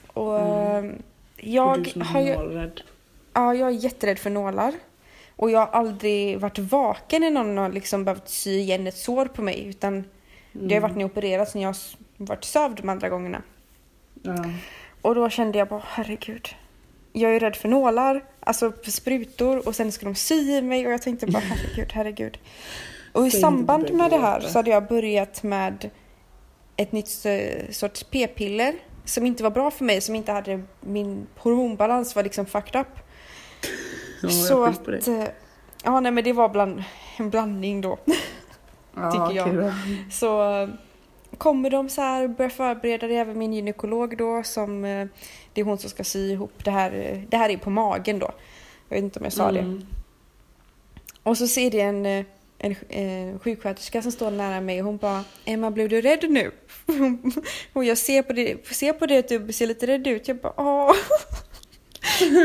Och 0.07 0.39
Mm. 0.39 0.89
eh, 0.89 0.95
Och 0.95 0.97
jag 1.37 1.83
du 1.83 1.89
som 1.89 2.01
har 2.01 2.21
ju, 2.21 2.27
är 2.29 2.37
målrädd. 2.37 2.81
ja, 3.33 3.53
jag 3.55 3.67
är 3.69 3.73
jätterädd 3.73 4.19
för 4.19 4.29
nålar. 4.29 4.73
Och 5.35 5.51
jag 5.51 5.59
har 5.59 5.67
aldrig 5.67 6.39
varit 6.39 6.57
vaken 6.59 7.21
när 7.21 7.29
någon 7.31 7.57
har 7.57 7.69
liksom 7.69 8.03
behövt 8.05 8.29
sy 8.29 8.59
igen 8.59 8.87
ett 8.87 8.97
sår 8.97 9.25
på 9.25 9.41
mig. 9.41 9.67
Utan 9.67 10.03
det 10.51 10.73
har 10.75 10.81
varit 10.81 10.95
när 10.95 11.01
jag 11.01 11.11
opererat 11.11 11.49
sen 11.49 11.61
jag 11.61 11.69
har 11.69 11.77
varit 12.17 12.43
sövd 12.43 12.77
de 12.77 12.89
andra 12.89 13.09
gångerna. 13.09 13.41
Ja. 14.23 14.35
Och 15.01 15.15
då 15.15 15.29
kände 15.29 15.57
jag 15.57 15.67
bara, 15.67 15.83
herregud. 15.85 16.47
Jag 17.13 17.35
är 17.35 17.39
rädd 17.39 17.55
för 17.55 17.69
nålar, 17.69 18.23
alltså 18.39 18.71
för 18.83 18.91
sprutor 18.91 19.67
och 19.67 19.75
sen 19.75 19.91
ska 19.91 20.05
de 20.05 20.15
sy 20.15 20.35
i 20.57 20.61
mig 20.61 20.87
och 20.87 20.93
jag 20.93 21.01
tänkte 21.01 21.27
bara 21.27 21.39
herregud, 21.49 21.91
herregud. 21.93 22.37
Och 23.11 23.27
i 23.27 23.31
samband 23.31 23.87
du 23.87 23.93
med 23.93 24.09
det 24.11 24.17
här 24.17 24.39
så 24.41 24.59
hade 24.59 24.69
jag 24.71 24.87
börjat 24.87 25.43
med 25.43 25.89
ett 26.79 26.91
nytt 26.91 27.25
eh, 27.25 27.71
sorts 27.71 28.03
p-piller 28.03 28.75
som 29.05 29.25
inte 29.25 29.43
var 29.43 29.49
bra 29.49 29.71
för 29.71 29.85
mig, 29.85 30.01
som 30.01 30.15
inte 30.15 30.31
hade 30.31 30.61
min 30.79 31.27
hormonbalans 31.37 32.15
var 32.15 32.23
liksom 32.23 32.45
fucked 32.45 32.81
up. 32.81 32.87
Ja, 34.21 34.29
så 34.29 34.63
att, 34.63 34.85
det. 34.85 35.07
eh, 35.07 35.27
ja 35.83 35.99
nej 35.99 36.11
men 36.11 36.23
det 36.23 36.33
var 36.33 36.49
bland, 36.49 36.83
en 37.17 37.29
blandning 37.29 37.81
då. 37.81 37.97
Ja, 38.95 39.11
tycker 39.11 39.35
jag. 39.35 39.47
okej. 39.47 39.71
Så 40.11 40.61
eh, 40.61 40.69
kommer 41.37 41.69
de 41.69 41.89
så 41.89 42.01
här 42.01 42.27
börja 42.27 42.49
förbereda 42.49 43.07
det, 43.07 43.15
även 43.15 43.37
min 43.39 43.53
gynekolog 43.53 44.17
då 44.17 44.43
som 44.43 44.81
det 45.53 45.61
är 45.61 45.63
hon 45.63 45.77
som 45.77 45.89
ska 45.89 46.03
sy 46.03 46.31
ihop 46.31 46.65
det 46.65 46.71
här. 46.71 47.21
Det 47.29 47.37
här 47.37 47.49
är 47.49 47.57
på 47.57 47.69
magen 47.69 48.19
då. 48.19 48.31
Jag 48.89 48.95
vet 48.95 49.03
inte 49.03 49.19
om 49.19 49.23
jag 49.23 49.33
sa 49.33 49.51
det. 49.51 49.59
Mm. 49.59 49.85
Och 51.23 51.37
så 51.37 51.47
ser 51.47 51.71
det 51.71 51.81
en, 51.81 52.25
eh, 52.59 52.77
en 52.89 53.33
eh, 53.33 53.39
sjuksköterska 53.39 54.01
som 54.01 54.11
står 54.11 54.31
nära 54.31 54.61
mig 54.61 54.79
och 54.79 54.85
hon 54.85 54.97
bara 54.97 55.23
Emma 55.45 55.71
blev 55.71 55.89
du 55.89 56.01
rädd 56.01 56.25
nu? 56.29 56.51
och 57.73 57.83
jag 57.83 57.97
ser 57.97 58.21
på, 58.21 58.33
det, 58.33 58.67
ser 58.67 58.93
på 58.93 59.05
det 59.05 59.17
att 59.17 59.27
du 59.27 59.53
ser 59.53 59.67
lite 59.67 59.87
rädd 59.87 60.07
ut. 60.07 60.27
Jag 60.27 60.37
bara 60.37 60.53
åh. 60.57 60.89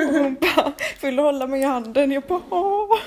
och 0.09 0.15
hon 0.15 0.37
bara 0.41 0.73
vill 1.03 1.19
hålla 1.19 1.47
mig 1.47 1.61
i 1.61 1.65
handen? 1.65 2.13
Jag 2.13 2.23
bara 2.23 2.43
åh. 2.51 2.99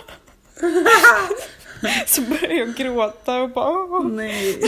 så 2.06 2.22
börjar 2.22 2.54
jag 2.54 2.76
gråta 2.76 3.42
och 3.42 3.50
bara 3.50 3.70
åh. 3.70 4.08
Nej. 4.08 4.60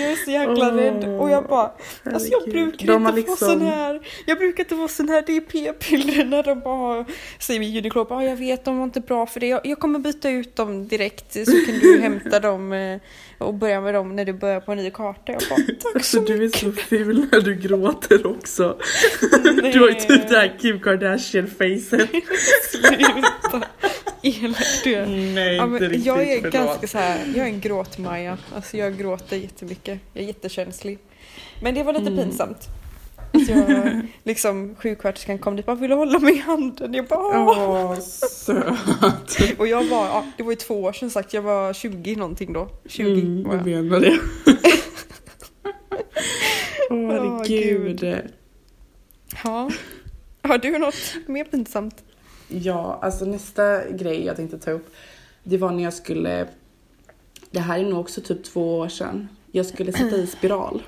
Jag 0.00 0.10
är 0.12 0.16
så 0.24 0.30
jäkla 0.30 0.68
Åh, 0.68 0.74
rädd. 0.74 1.04
Och 1.20 1.30
jag 1.30 1.44
bara 1.46 1.70
Alltså 2.04 2.28
jag 2.32 2.44
brukar 2.44 2.86
De 2.86 2.92
inte 3.06 3.10
få 3.10 3.16
liksom- 3.16 3.36
sån 3.48 3.60
här 3.62 4.00
Jag 4.26 4.38
brukar 4.38 4.64
inte 4.64 4.74
få 4.76 4.88
sån 4.88 5.08
här 5.08 5.24
Det 5.26 5.36
är 5.36 5.40
p-piller 5.40 6.24
när 6.24 6.42
de 6.42 6.60
bara 6.60 7.04
Säger 7.38 7.60
min 7.60 7.70
gynekolog 7.72 8.06
"Ja, 8.10 8.24
jag 8.24 8.36
vet 8.36 8.64
de 8.64 8.78
var 8.78 8.84
inte 8.84 9.00
bra 9.00 9.26
för 9.26 9.40
det. 9.40 9.46
Jag, 9.46 9.60
jag 9.66 9.78
kommer 9.78 9.98
byta 9.98 10.30
ut 10.30 10.56
dem 10.56 10.88
direkt 10.88 11.32
Så 11.32 11.52
kan 11.66 11.78
du 11.80 12.00
hämta 12.02 12.40
dem 12.40 12.72
eh, 12.72 13.00
Och 13.38 13.54
börja 13.54 13.80
med 13.80 13.94
dem 13.94 14.16
när 14.16 14.24
du 14.24 14.32
börjar 14.32 14.60
på 14.60 14.72
en 14.72 14.78
ny 14.78 14.90
karta. 14.90 15.32
Jag 15.32 15.42
bara 15.50 15.56
tack 15.58 15.80
så 15.80 15.88
Alltså 15.94 16.20
du 16.20 16.34
är 16.34 16.38
mycket. 16.38 16.60
så 16.60 16.72
ful 16.72 17.26
när 17.32 17.40
du 17.40 17.54
gråter 17.54 18.26
också. 18.26 18.76
Du 19.72 19.80
har 19.80 19.88
ju 19.88 19.94
typ 19.94 20.28
det 20.28 20.36
här 20.38 20.56
Kim 20.60 20.80
Kardashian-facet. 20.80 22.08
Sluta 22.70 23.66
Elak 24.22 24.62
du 24.84 24.94
är 24.94 25.06
Nej, 25.06 25.56
Ja, 25.56 25.64
inte 25.64 25.84
riktigt. 25.84 26.06
jag 26.06 26.22
är 26.22 26.36
förlåt. 26.36 26.52
ganska 26.52 26.86
så 26.86 26.98
här, 26.98 27.18
jag 27.36 27.46
är 27.48 27.52
en 27.52 27.60
gråtmaja. 27.60 28.38
Alltså 28.54 28.76
jag 28.76 28.98
gråter 28.98 29.36
jättemycket. 29.36 30.00
Jag 30.12 30.22
är 30.24 30.26
jättekänslig. 30.26 30.98
Men 31.62 31.74
det 31.74 31.82
var 31.82 31.92
lite 31.92 32.10
Mm. 32.10 32.24
pinsamt. 32.24 32.66
Jag, 33.32 34.00
liksom 34.24 34.74
sjuksköterskan 34.78 35.38
kom 35.38 35.56
dit 35.56 35.68
och 35.68 35.76
bara 35.76 35.80
ville 35.80 35.94
hålla 35.94 36.18
mig 36.18 36.34
i 36.34 36.38
handen. 36.38 36.94
Jag 36.94 37.06
bara 37.06 37.20
Åh! 37.20 37.68
Åh, 37.68 37.98
söt. 38.00 39.58
Och 39.58 39.66
jag 39.68 39.84
var, 39.84 40.06
ja, 40.06 40.26
det 40.36 40.42
var 40.42 40.52
ju 40.52 40.56
två 40.56 40.82
år 40.82 40.92
sedan 40.92 41.10
sagt, 41.10 41.34
jag 41.34 41.42
var 41.42 41.72
20 41.72 42.16
någonting 42.16 42.52
då. 42.52 42.68
20 42.86 43.20
Mm, 43.20 43.42
var 43.44 43.54
jag 43.56 43.68
jag. 43.68 43.84
menar 43.84 44.00
det. 44.00 44.18
Åh 46.90 46.96
Åh, 46.96 47.12
herregud. 47.12 48.04
Ja. 49.44 49.70
Har 50.42 50.58
du 50.58 50.78
något 50.78 51.14
mer 51.26 51.44
pinsamt? 51.44 51.94
Ja, 52.48 52.98
alltså 53.02 53.24
nästa 53.24 53.90
grej 53.90 54.24
jag 54.24 54.36
tänkte 54.36 54.58
ta 54.58 54.70
upp. 54.70 54.94
Det 55.42 55.56
var 55.56 55.70
när 55.70 55.82
jag 55.84 55.92
skulle, 55.94 56.48
det 57.50 57.60
här 57.60 57.78
är 57.78 57.84
nog 57.84 58.00
också 58.00 58.20
typ 58.20 58.44
två 58.44 58.78
år 58.78 58.88
sedan. 58.88 59.28
Jag 59.52 59.66
skulle 59.66 59.92
sätta 59.92 60.16
i 60.16 60.26
spiral. 60.26 60.82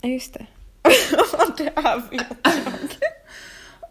Ja 0.00 0.08
just 0.08 0.34
det. 0.34 0.46
det 1.56 1.72
här 1.76 2.02
vet 2.10 2.26
jag. 2.42 2.52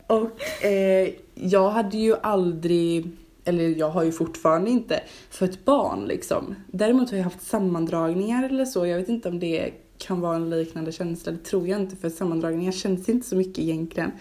Och 0.08 0.66
eh, 0.66 1.10
jag 1.36 1.70
hade 1.70 1.98
ju 1.98 2.16
aldrig, 2.24 3.12
eller 3.46 3.64
jag 3.64 3.90
har 3.90 4.04
ju 4.04 4.12
fortfarande 4.12 4.70
inte, 4.70 5.04
fött 5.30 5.66
barn 5.66 6.06
liksom. 6.06 6.56
Däremot 6.68 7.10
har 7.10 7.18
jag 7.18 7.24
haft 7.24 7.42
sammandragningar 7.42 8.44
eller 8.44 8.66
så. 8.66 8.86
Jag 8.86 8.98
vet 8.98 9.10
inte 9.10 9.30
om 9.30 9.40
det 9.40 9.72
kan 9.98 10.22
vara 10.22 10.36
en 10.36 10.50
liknande 10.50 10.92
känsla, 10.92 11.32
det 11.32 11.44
tror 11.44 11.68
jag 11.68 11.82
inte 11.82 11.96
för 11.96 12.10
sammandragningar 12.10 12.72
känns 12.72 13.10
inte 13.10 13.28
så 13.28 13.36
mycket 13.36 13.60
egentligen. 13.60 14.12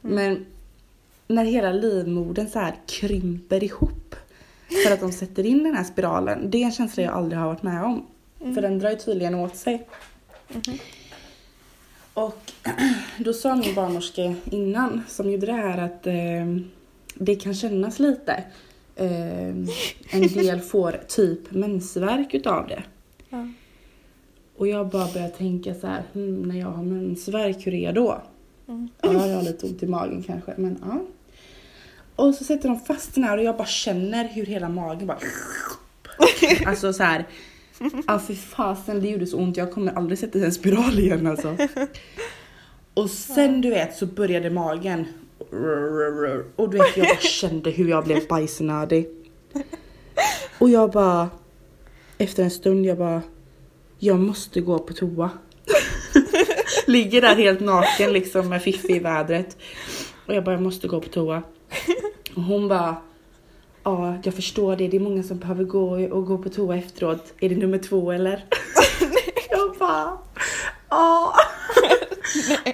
Men 0.00 0.46
när 1.28 1.44
hela 1.44 1.72
livmodern 1.72 2.48
så 2.48 2.58
här 2.58 2.74
krymper 2.86 3.64
ihop 3.64 4.14
för 4.84 4.92
att 4.92 5.00
de 5.00 5.12
sätter 5.12 5.46
in 5.46 5.62
den 5.64 5.74
här 5.74 5.84
spiralen, 5.84 6.50
det 6.50 6.58
är 6.58 6.64
en 6.64 6.72
känsla 6.72 7.02
jag 7.02 7.14
aldrig 7.14 7.38
har 7.38 7.46
varit 7.46 7.62
med 7.62 7.84
om. 7.84 8.06
För 8.54 8.62
den 8.62 8.78
drar 8.78 8.90
ju 8.90 8.96
tydligen 8.96 9.34
åt 9.34 9.56
sig. 9.56 9.88
Och 12.14 12.52
då 13.18 13.32
sa 13.32 13.56
min 13.56 13.74
barnmorska 13.74 14.34
innan 14.50 15.02
som 15.08 15.30
gjorde 15.30 15.46
det 15.46 15.52
här 15.52 15.78
att 15.78 16.06
eh, 16.06 16.64
det 17.14 17.34
kan 17.34 17.54
kännas 17.54 17.98
lite. 17.98 18.44
Eh, 18.96 19.48
en 20.10 20.28
del 20.34 20.60
får 20.70 21.00
typ 21.08 21.50
mensvärk 21.50 22.34
utav 22.34 22.66
det. 22.66 22.82
Ja. 23.28 23.48
Och 24.56 24.68
jag 24.68 24.88
bara 24.88 25.12
började 25.12 25.32
tänka 25.32 25.74
så 25.74 25.86
här, 25.86 26.02
hmm, 26.12 26.42
när 26.42 26.58
jag 26.58 26.66
har 26.66 26.82
mensvärk, 26.82 27.66
hur 27.66 27.74
är 27.74 27.84
jag 27.84 27.94
då? 27.94 28.22
Mm. 28.68 28.88
Ja, 29.00 29.26
jag 29.26 29.36
har 29.36 29.42
lite 29.42 29.66
ont 29.66 29.82
i 29.82 29.86
magen 29.86 30.22
kanske, 30.22 30.54
men 30.56 30.78
ja. 30.82 31.00
Och 32.18 32.34
så 32.34 32.44
sätter 32.44 32.68
de 32.68 32.80
fast 32.80 33.14
den 33.14 33.24
här 33.24 33.38
och 33.38 33.44
jag 33.44 33.56
bara 33.56 33.66
känner 33.66 34.28
hur 34.28 34.46
hela 34.46 34.68
magen 34.68 35.06
bara... 35.06 35.18
Alltså 36.66 36.92
så 36.92 37.02
här. 37.02 37.26
Ja 38.06 38.18
för 38.18 38.34
fasen 38.34 39.00
det 39.00 39.08
gjorde 39.08 39.26
så 39.26 39.38
ont, 39.38 39.56
jag 39.56 39.72
kommer 39.72 39.92
aldrig 39.92 40.18
sätta 40.18 40.38
en 40.38 40.52
spiral 40.52 40.98
igen 40.98 41.26
alltså. 41.26 41.56
Och 42.94 43.10
sen 43.10 43.60
du 43.60 43.70
vet 43.70 43.96
så 43.96 44.06
började 44.06 44.50
magen 44.50 45.06
och 46.56 46.70
du 46.70 46.78
vet 46.78 46.96
jag 46.96 47.06
bara 47.06 47.20
kände 47.20 47.70
hur 47.70 47.88
jag 47.88 48.04
blev 48.04 48.26
bajsnödig. 48.28 49.08
Och 50.58 50.70
jag 50.70 50.90
bara 50.90 51.28
efter 52.18 52.42
en 52.42 52.50
stund 52.50 52.86
jag 52.86 52.98
bara 52.98 53.22
jag 53.98 54.18
måste 54.18 54.60
gå 54.60 54.78
på 54.78 54.92
toa. 54.92 55.30
Ligger 56.86 57.20
där 57.20 57.36
helt 57.36 57.60
naken 57.60 58.12
liksom 58.12 58.48
med 58.48 58.62
Fiffi 58.62 58.96
i 58.96 58.98
vädret. 58.98 59.56
Och 60.26 60.34
jag 60.34 60.44
bara 60.44 60.54
jag 60.54 60.62
måste 60.62 60.88
gå 60.88 61.00
på 61.00 61.08
toa. 61.08 61.42
Och 62.36 62.42
hon 62.42 62.68
bara 62.68 62.96
Ja, 63.88 64.18
jag 64.22 64.34
förstår 64.34 64.76
det. 64.76 64.88
Det 64.88 64.96
är 64.96 65.00
många 65.00 65.22
som 65.22 65.38
behöver 65.38 65.64
gå 65.64 65.90
och 65.90 66.26
gå 66.26 66.38
på 66.38 66.48
toa 66.48 66.76
efteråt. 66.76 67.32
Är 67.40 67.48
det 67.48 67.56
nummer 67.56 67.78
två 67.78 68.12
eller? 68.12 68.44
jag 69.50 69.76
bara, 69.78 70.18
ja. 70.88 71.34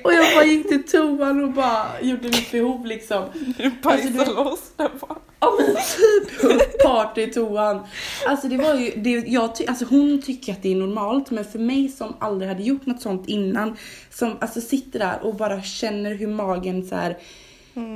och 0.04 0.12
jag 0.12 0.34
bara 0.34 0.44
gick 0.44 0.68
till 0.68 0.86
toan 0.86 1.44
och 1.44 1.52
bara 1.52 2.00
gjorde 2.02 2.22
mitt 2.22 2.52
behov 2.52 2.86
liksom. 2.86 3.24
Du 3.58 3.70
bajsade 3.82 4.32
loss 4.32 4.72
där 4.76 4.90
bara. 5.00 5.18
Ja 5.40 5.52
men 5.58 5.76
typ 5.76 6.82
party 6.82 7.22
i 7.22 7.26
toan. 7.26 7.80
Alltså 8.26 8.48
det 8.48 8.56
var 8.56 8.74
ju, 8.74 8.90
det, 8.96 9.10
jag 9.10 9.56
ty, 9.56 9.66
alltså 9.66 9.84
hon 9.84 10.22
tycker 10.22 10.52
att 10.52 10.62
det 10.62 10.72
är 10.72 10.76
normalt 10.76 11.30
men 11.30 11.44
för 11.44 11.58
mig 11.58 11.88
som 11.88 12.14
aldrig 12.18 12.48
hade 12.48 12.62
gjort 12.62 12.86
något 12.86 13.02
sånt 13.02 13.28
innan. 13.28 13.76
Som 14.10 14.36
alltså 14.40 14.60
sitter 14.60 14.98
där 14.98 15.18
och 15.22 15.34
bara 15.34 15.62
känner 15.62 16.14
hur 16.14 16.26
magen 16.26 16.86
så 16.86 16.94
här. 16.94 17.18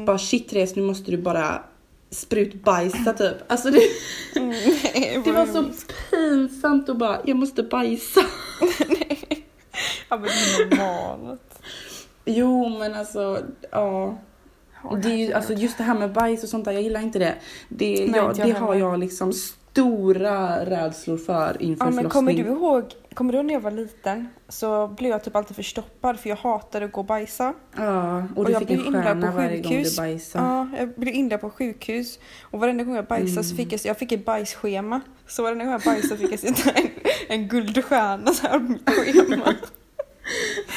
Bara 0.07 0.19
shit 0.19 0.49
Therese 0.49 0.77
nu 0.77 0.83
måste 0.83 1.11
du 1.11 1.17
bara 1.17 1.62
sprutbajsa 2.11 3.12
typ. 3.12 3.37
Alltså 3.47 3.71
det, 3.71 3.81
Nej, 4.41 5.21
det 5.25 5.33
var 5.33 5.47
så 5.47 5.64
pinsamt 6.11 6.88
och 6.88 6.97
bara 6.97 7.19
jag 7.25 7.37
måste 7.37 7.62
bajsa. 7.62 8.21
Ja 10.09 10.17
men 10.17 10.27
det 10.27 10.62
är 10.62 10.77
normalt. 10.77 11.61
Jo 12.25 12.69
men 12.69 12.95
alltså 12.95 13.43
ja. 13.71 14.19
Det 15.03 15.09
är 15.09 15.17
ju, 15.17 15.33
alltså 15.33 15.53
just 15.53 15.79
det 15.79 15.85
här 15.85 15.95
med 15.95 16.12
bajs 16.12 16.43
och 16.43 16.49
sånt 16.49 16.64
där, 16.64 16.73
jag 16.73 16.83
gillar 16.83 17.01
inte 17.01 17.19
det. 17.19 17.35
Det, 17.69 18.07
Nej, 18.11 18.11
jag, 18.14 18.31
inte 18.31 18.41
jag 18.41 18.49
det 18.49 18.59
har 18.59 18.75
jag 18.75 18.99
liksom 18.99 19.33
stora 19.79 20.64
rädslor 20.64 21.17
för 21.17 21.62
inför 21.62 21.85
Ja, 21.87 21.91
men 21.91 22.09
kommer 22.09 22.33
du 22.33 22.43
ihåg, 22.43 22.85
kommer 23.14 23.33
du 23.33 23.38
ihåg 23.38 23.47
när 23.47 23.55
jag 23.55 23.61
var 23.61 23.71
liten 23.71 24.29
så 24.49 24.88
blev 24.88 25.11
jag 25.11 25.25
typ 25.25 25.37
alltid 25.37 25.57
förstoppad 25.57 26.21
för 26.21 26.29
jag 26.29 26.37
hatade 26.37 26.85
att 26.85 26.93
gå 26.93 27.01
och 27.01 27.07
bajsa. 27.07 27.55
Ja, 27.77 28.17
och 28.19 28.38
Och 28.38 28.45
du 28.45 28.53
jag 28.53 28.59
fick 28.59 28.69
blev 28.69 28.87
en 28.87 29.03
stjärna 29.03 29.31
på 29.31 29.37
varje 29.37 29.61
gång 29.61 29.73
du 29.83 29.97
bajsade. 29.97 30.45
Ja, 30.45 30.69
jag 30.79 30.88
blev 30.95 31.14
inlagd 31.14 31.41
på 31.41 31.51
sjukhus 31.51 32.19
och 32.43 32.61
varenda 32.61 32.85
gång 32.85 32.95
jag 32.97 33.07
bajsade 33.07 33.45
så 33.45 33.55
Mm. 33.55 33.57
fick 33.57 33.73
jag, 33.73 33.81
jag 33.85 33.99
fick 33.99 34.12
ett 34.12 34.25
bajsschema. 34.25 35.01
Så 35.27 35.43
varenda 35.43 35.64
gång 35.64 35.73
jag 35.73 35.83
bajsade 35.83 36.17
fick 36.17 36.33
jag 36.45 36.77
en, 36.77 36.88
en 37.29 37.49
guldstjärna 37.49 38.33
så 38.33 38.47
här 38.47 38.59
på 38.59 38.64
mitt 38.64 38.91
schema. 38.91 39.55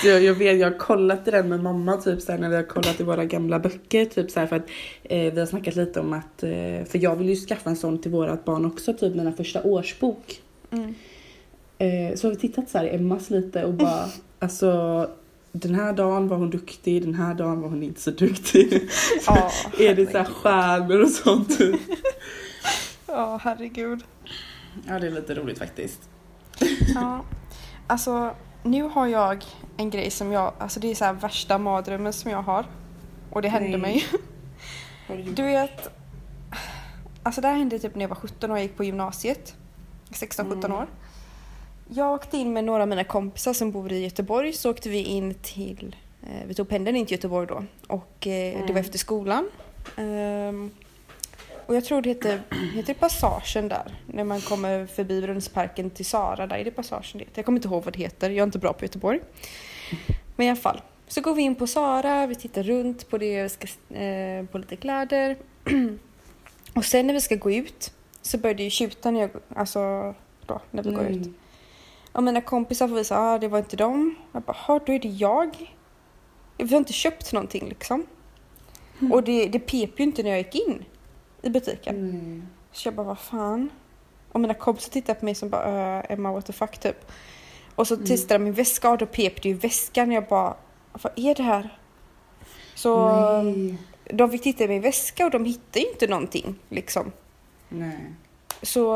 Så 0.01 0.07
jag, 0.07 0.23
jag 0.23 0.33
vet, 0.33 0.59
jag 0.59 0.71
har 0.71 0.77
kollat 0.77 1.27
i 1.27 1.31
den 1.31 1.49
med 1.49 1.63
mamma 1.63 1.97
typ 1.97 2.21
så 2.21 2.31
här, 2.31 2.39
när 2.39 2.49
vi 2.49 2.55
har 2.55 2.63
kollat 2.63 2.99
i 2.99 3.03
våra 3.03 3.25
gamla 3.25 3.59
böcker 3.59 4.05
typ 4.05 4.31
så 4.31 4.39
här, 4.39 4.47
för 4.47 4.55
att 4.55 4.69
eh, 5.03 5.33
vi 5.33 5.39
har 5.39 5.45
snackat 5.45 5.75
lite 5.75 5.99
om 5.99 6.13
att, 6.13 6.43
eh, 6.43 6.85
för 6.85 6.97
jag 7.03 7.15
vill 7.15 7.29
ju 7.29 7.35
skaffa 7.35 7.69
en 7.69 7.75
sån 7.75 8.01
till 8.01 8.11
vårat 8.11 8.45
barn 8.45 8.65
också, 8.65 8.93
typ 8.93 9.15
mina 9.15 9.33
första 9.33 9.63
årsbok. 9.63 10.41
Mm. 10.71 10.95
Eh, 11.77 12.15
så 12.15 12.27
har 12.27 12.31
vi 12.31 12.39
tittat 12.39 12.69
så 12.69 12.77
här 12.77 12.85
i 12.85 12.95
Emmas 12.95 13.29
lite 13.29 13.65
och 13.65 13.73
bara, 13.73 14.05
alltså 14.39 15.09
den 15.51 15.75
här 15.75 15.93
dagen 15.93 16.27
var 16.27 16.37
hon 16.37 16.49
duktig, 16.49 17.01
den 17.01 17.15
här 17.15 17.33
dagen 17.33 17.61
var 17.61 17.69
hon 17.69 17.83
inte 17.83 18.01
så 18.01 18.11
duktig. 18.11 18.89
Ja, 19.27 19.51
är 19.79 19.95
det 19.95 20.11
så 20.11 20.17
här 20.17 20.25
stjärnor 20.25 21.01
och 21.01 21.09
sånt? 21.09 21.57
Ja, 23.07 23.39
herregud. 23.43 24.03
Ja 24.87 24.99
det 24.99 25.07
är 25.07 25.11
lite 25.11 25.35
roligt 25.35 25.59
faktiskt. 25.59 26.09
Ja, 26.95 27.25
alltså 27.87 28.35
nu 28.63 28.83
har 28.83 29.07
jag 29.07 29.45
en 29.77 29.89
grej 29.89 30.11
som 30.11 30.31
jag, 30.31 30.53
alltså 30.57 30.79
det 30.79 30.91
är 30.91 30.95
så 30.95 31.13
värsta 31.13 31.57
mardrömmen 31.57 32.13
som 32.13 32.31
jag 32.31 32.41
har. 32.41 32.65
Och 33.29 33.41
det 33.41 33.49
hände 33.49 33.77
mig. 33.77 34.03
Du 35.33 35.43
vet, 35.43 35.89
alltså 37.23 37.41
det 37.41 37.47
här 37.47 37.55
hände 37.55 37.79
typ 37.79 37.95
när 37.95 38.01
jag 38.01 38.09
var 38.09 38.15
17 38.15 38.51
och 38.51 38.57
jag 38.57 38.63
gick 38.63 38.77
på 38.77 38.83
gymnasiet. 38.83 39.55
16-17 40.09 40.65
Mm. 40.65 40.71
år. 40.77 40.87
Jag 41.89 42.13
åkte 42.13 42.37
in 42.37 42.53
med 42.53 42.63
några 42.63 42.81
av 42.83 42.89
mina 42.89 43.03
kompisar 43.03 43.53
som 43.53 43.71
bor 43.71 43.91
i 43.91 44.03
Göteborg 44.03 44.53
så 44.53 44.71
åkte 44.71 44.89
vi 44.89 45.03
in 45.03 45.33
till, 45.33 45.95
eh, 46.23 46.47
vi 46.47 46.53
tog 46.53 46.69
pendeln 46.69 46.97
in 46.97 47.05
till 47.05 47.15
Göteborg 47.17 47.47
då 47.47 47.63
och 47.87 48.27
eh, 48.27 48.53
det 48.53 48.53
Mm. 48.55 48.73
var 48.73 48.79
efter 48.79 48.97
skolan. 48.99 49.49
Ehm, 49.97 50.71
och 51.71 51.77
jag 51.77 51.85
tror 51.85 52.01
det 52.01 52.09
heter, 52.09 52.41
heter 52.73 52.93
det 52.93 52.99
Passagen 52.99 53.67
där, 53.67 53.95
när 54.05 54.23
man 54.23 54.41
kommer 54.41 54.85
förbi 54.85 55.21
Brunnsparken 55.21 55.89
till 55.89 56.05
Sara, 56.05 56.47
där 56.47 56.57
är 56.57 56.65
det 56.65 56.71
Passagen 56.71 57.03
det. 57.13 57.25
Jag 57.33 57.45
kommer 57.45 57.57
inte 57.57 57.67
ihåg 57.67 57.83
vad 57.83 57.93
det 57.93 57.99
heter, 57.99 58.29
jag 58.29 58.37
är 58.39 58.43
inte 58.43 58.59
bra 58.59 58.73
på 58.73 58.85
Göteborg. 58.85 59.19
Men 60.35 60.47
i 60.47 60.49
alla 60.49 60.59
fall, 60.59 60.81
så 61.07 61.21
går 61.21 61.35
vi 61.35 61.41
in 61.41 61.55
på 61.55 61.67
Sara, 61.67 62.27
vi 62.27 62.35
tittar 62.35 62.63
runt 62.63 63.09
på 63.09 63.17
det, 63.17 63.49
ska, 63.49 63.95
eh, 63.97 64.45
på 64.45 64.57
lite 64.57 64.75
kläder. 64.75 65.37
och 66.75 66.85
sen 66.85 67.07
när 67.07 67.13
vi 67.13 67.21
ska 67.21 67.35
gå 67.35 67.51
ut 67.51 67.93
så 68.21 68.37
börjar 68.37 68.55
det 68.55 68.63
ju 68.63 68.69
tjuta 68.69 69.11
när 69.11 69.21
jag, 69.21 69.29
alltså 69.55 70.13
då, 70.45 70.61
när 70.71 70.83
vi 70.83 70.91
går 70.91 71.05
ut. 71.05 71.25
Mm. 71.25 71.33
Och 72.11 72.23
mina 72.23 72.41
kompisar 72.41 72.87
får 72.87 72.95
visa, 72.95 73.19
ah, 73.19 73.37
det 73.37 73.47
var 73.47 73.59
inte 73.59 73.77
dem. 73.77 74.15
Jag 74.31 74.41
bara, 74.43 74.57
"Ha, 74.57 74.79
då 74.85 74.93
är 74.93 74.99
det 74.99 75.07
jag. 75.07 75.75
Vi 76.57 76.69
har 76.69 76.77
inte 76.77 76.93
köpt 76.93 77.33
någonting 77.33 77.69
liksom. 77.69 78.05
Mm. 78.99 79.11
Och 79.11 79.23
det, 79.23 79.47
det 79.47 79.59
pep 79.59 79.99
ju 79.99 80.03
inte 80.03 80.23
när 80.23 80.29
jag 80.29 80.39
gick 80.39 80.55
in 80.55 80.85
i 81.41 81.49
butiken. 81.49 81.95
Mm. 81.95 82.47
Så 82.71 82.87
jag 82.87 82.95
bara, 82.95 83.07
vad 83.07 83.19
fan? 83.19 83.69
Och 84.31 84.39
mina 84.39 84.53
kompisar 84.53 84.91
tittade 84.91 85.19
på 85.19 85.25
mig 85.25 85.35
som 85.35 85.49
bara, 85.49 85.99
"Äh, 85.99 86.05
Emma 86.11 86.31
what 86.31 86.45
the 86.45 86.53
fuck 86.53 86.77
typ. 86.77 87.11
Och 87.75 87.87
så 87.87 87.93
Mm. 87.93 88.05
testade 88.07 88.33
de 88.37 88.43
min 88.43 88.53
väska 88.53 88.89
och 88.89 88.97
då 88.97 89.05
pep 89.05 89.41
det 89.41 89.49
ju 89.49 89.55
i 89.55 89.57
väskan. 89.57 90.11
Jag 90.11 90.27
bara, 90.27 90.55
vad 90.91 91.13
är 91.15 91.35
det 91.35 91.43
här? 91.43 91.77
Så 92.75 93.11
Nej. 93.41 93.77
de 94.05 94.29
fick 94.29 94.41
titta 94.43 94.63
i 94.63 94.67
min 94.67 94.81
väska 94.81 95.25
och 95.25 95.31
de 95.31 95.45
hittade 95.45 95.79
ju 95.79 95.89
inte 95.91 96.07
någonting 96.07 96.55
liksom. 96.69 97.11
Nej. 97.69 97.97
Så 98.61 98.93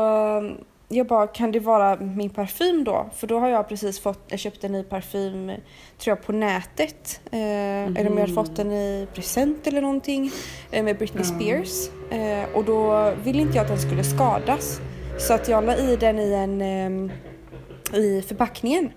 jag 0.88 1.06
bara, 1.06 1.26
kan 1.26 1.52
det 1.52 1.60
vara 1.60 1.96
min 1.96 2.30
parfym 2.30 2.84
då? 2.84 3.06
För 3.14 3.26
då 3.26 3.38
har 3.38 3.48
jag 3.48 3.68
precis 3.68 4.00
fått, 4.00 4.20
jag 4.28 4.38
köpte 4.38 4.66
en 4.66 4.72
ny 4.72 4.82
parfym, 4.82 5.46
tror 5.98 6.16
jag, 6.16 6.22
på 6.26 6.32
nätet. 6.32 7.20
Eh, 7.30 7.38
Eller 7.86 8.06
om 8.10 8.18
jag 8.18 8.26
har 8.26 8.34
fått 8.34 8.56
den 8.56 8.72
i 8.72 9.06
present 9.14 9.66
eller 9.66 9.80
någonting. 9.82 10.30
Eh, 10.70 10.84
med 10.84 10.98
Britney 10.98 11.24
Ja. 11.24 11.34
Spears. 11.34 11.88
Eh, 12.10 12.56
och 12.56 12.64
då 12.64 13.10
ville 13.24 13.42
inte 13.42 13.56
jag 13.56 13.62
att 13.62 13.68
den 13.68 13.80
skulle 13.80 14.04
skadas. 14.04 14.80
Så 15.18 15.34
att 15.34 15.48
jag 15.48 15.64
la 15.64 15.76
i 15.76 15.96
den 15.96 16.18
i 16.18 16.32
en, 16.32 16.60
eh, 17.92 17.98
i 18.00 18.22
förpackningen. 18.28 18.90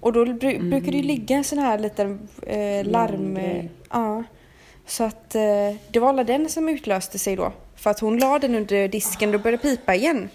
Och 0.00 0.12
då 0.12 0.24
bru- 0.24 0.70
brukar 0.70 0.92
det 0.92 0.96
ju 0.98 1.02
ligga 1.02 1.36
en 1.36 1.44
sån 1.44 1.58
här 1.58 1.78
liten 1.78 2.28
eh, 2.42 2.58
larm... 2.58 2.90
Larmgrej. 2.92 3.70
Ja. 3.90 4.24
Så 4.86 5.04
att 5.04 5.34
eh, 5.34 5.42
det 5.90 5.98
var 6.00 6.08
alla 6.08 6.24
den 6.24 6.48
som 6.48 6.68
utlöste 6.68 7.18
sig 7.18 7.36
då. 7.36 7.52
För 7.76 7.90
att 7.90 8.00
hon 8.00 8.18
la 8.18 8.38
den 8.38 8.54
under 8.54 8.88
disken 8.88 9.34
och 9.34 9.40
började 9.40 9.62
pipa 9.62 9.94
igen. 9.94 10.28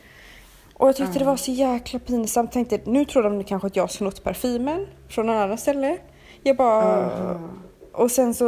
Och 0.74 0.88
jag 0.88 0.96
tyckte 0.96 1.20
det 1.20 1.26
var 1.26 1.38
så 1.38 1.52
jäkla 1.52 2.00
pinsamt. 2.00 2.52
Tänkte 2.52 2.80
nu 2.86 3.06
tror 3.06 3.24
de 3.24 3.44
kanske 3.44 3.68
att 3.68 3.76
jag 3.76 3.84
har 3.84 3.88
snott 3.88 4.24
parfymen 4.24 4.88
från 5.10 5.26
någon 5.26 5.38
annan 5.38 5.58
ställe. 5.58 5.98
Jag 6.44 6.58
bara... 6.58 7.06
Ah. 7.06 7.40
Och 7.94 8.12
sen 8.12 8.34
så, 8.34 8.46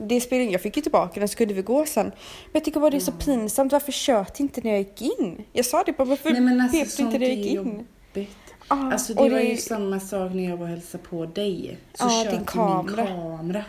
det 0.00 0.20
spelade 0.20 0.50
jag 0.50 0.60
fick 0.60 0.76
ju 0.76 0.82
tillbaka 0.82 1.20
den 1.20 1.28
så 1.28 1.36
kunde 1.36 1.54
vi 1.54 1.62
gå 1.62 1.86
sen. 1.86 2.06
Men 2.06 2.52
jag 2.52 2.64
tycker 2.64 2.80
bara 2.80 2.90
det 2.90 2.96
är 2.96 3.00
så 3.00 3.12
pinsamt, 3.12 3.72
varför 3.72 3.92
tjöt 3.92 4.40
inte 4.40 4.60
när 4.60 4.70
jag 4.70 4.78
gick 4.78 5.02
in? 5.02 5.44
Jag 5.52 5.64
sa 5.64 5.82
det 5.86 5.96
bara, 5.96 6.04
varför 6.04 6.30
Nej 6.30 6.40
men 6.40 6.60
alltså 6.60 6.78
pep 6.78 7.00
inte 7.00 7.18
när 7.18 7.26
jag 7.26 7.36
gick 7.36 7.46
in? 7.46 7.54
jobbigt. 7.56 8.36
Ja, 8.68 8.92
Alltså 8.92 9.14
det 9.14 9.28
var 9.28 9.40
ju 9.40 9.56
samma 9.56 10.00
sak 10.00 10.34
när 10.34 10.48
jag 10.50 10.56
var 10.56 10.62
och 10.62 10.68
hälsade 10.68 11.04
på 11.04 11.26
dig. 11.26 11.78
Så 11.94 12.08
din 12.30 12.44
kamera. 12.44 13.04
min 13.04 13.06
kamera. 13.06 13.64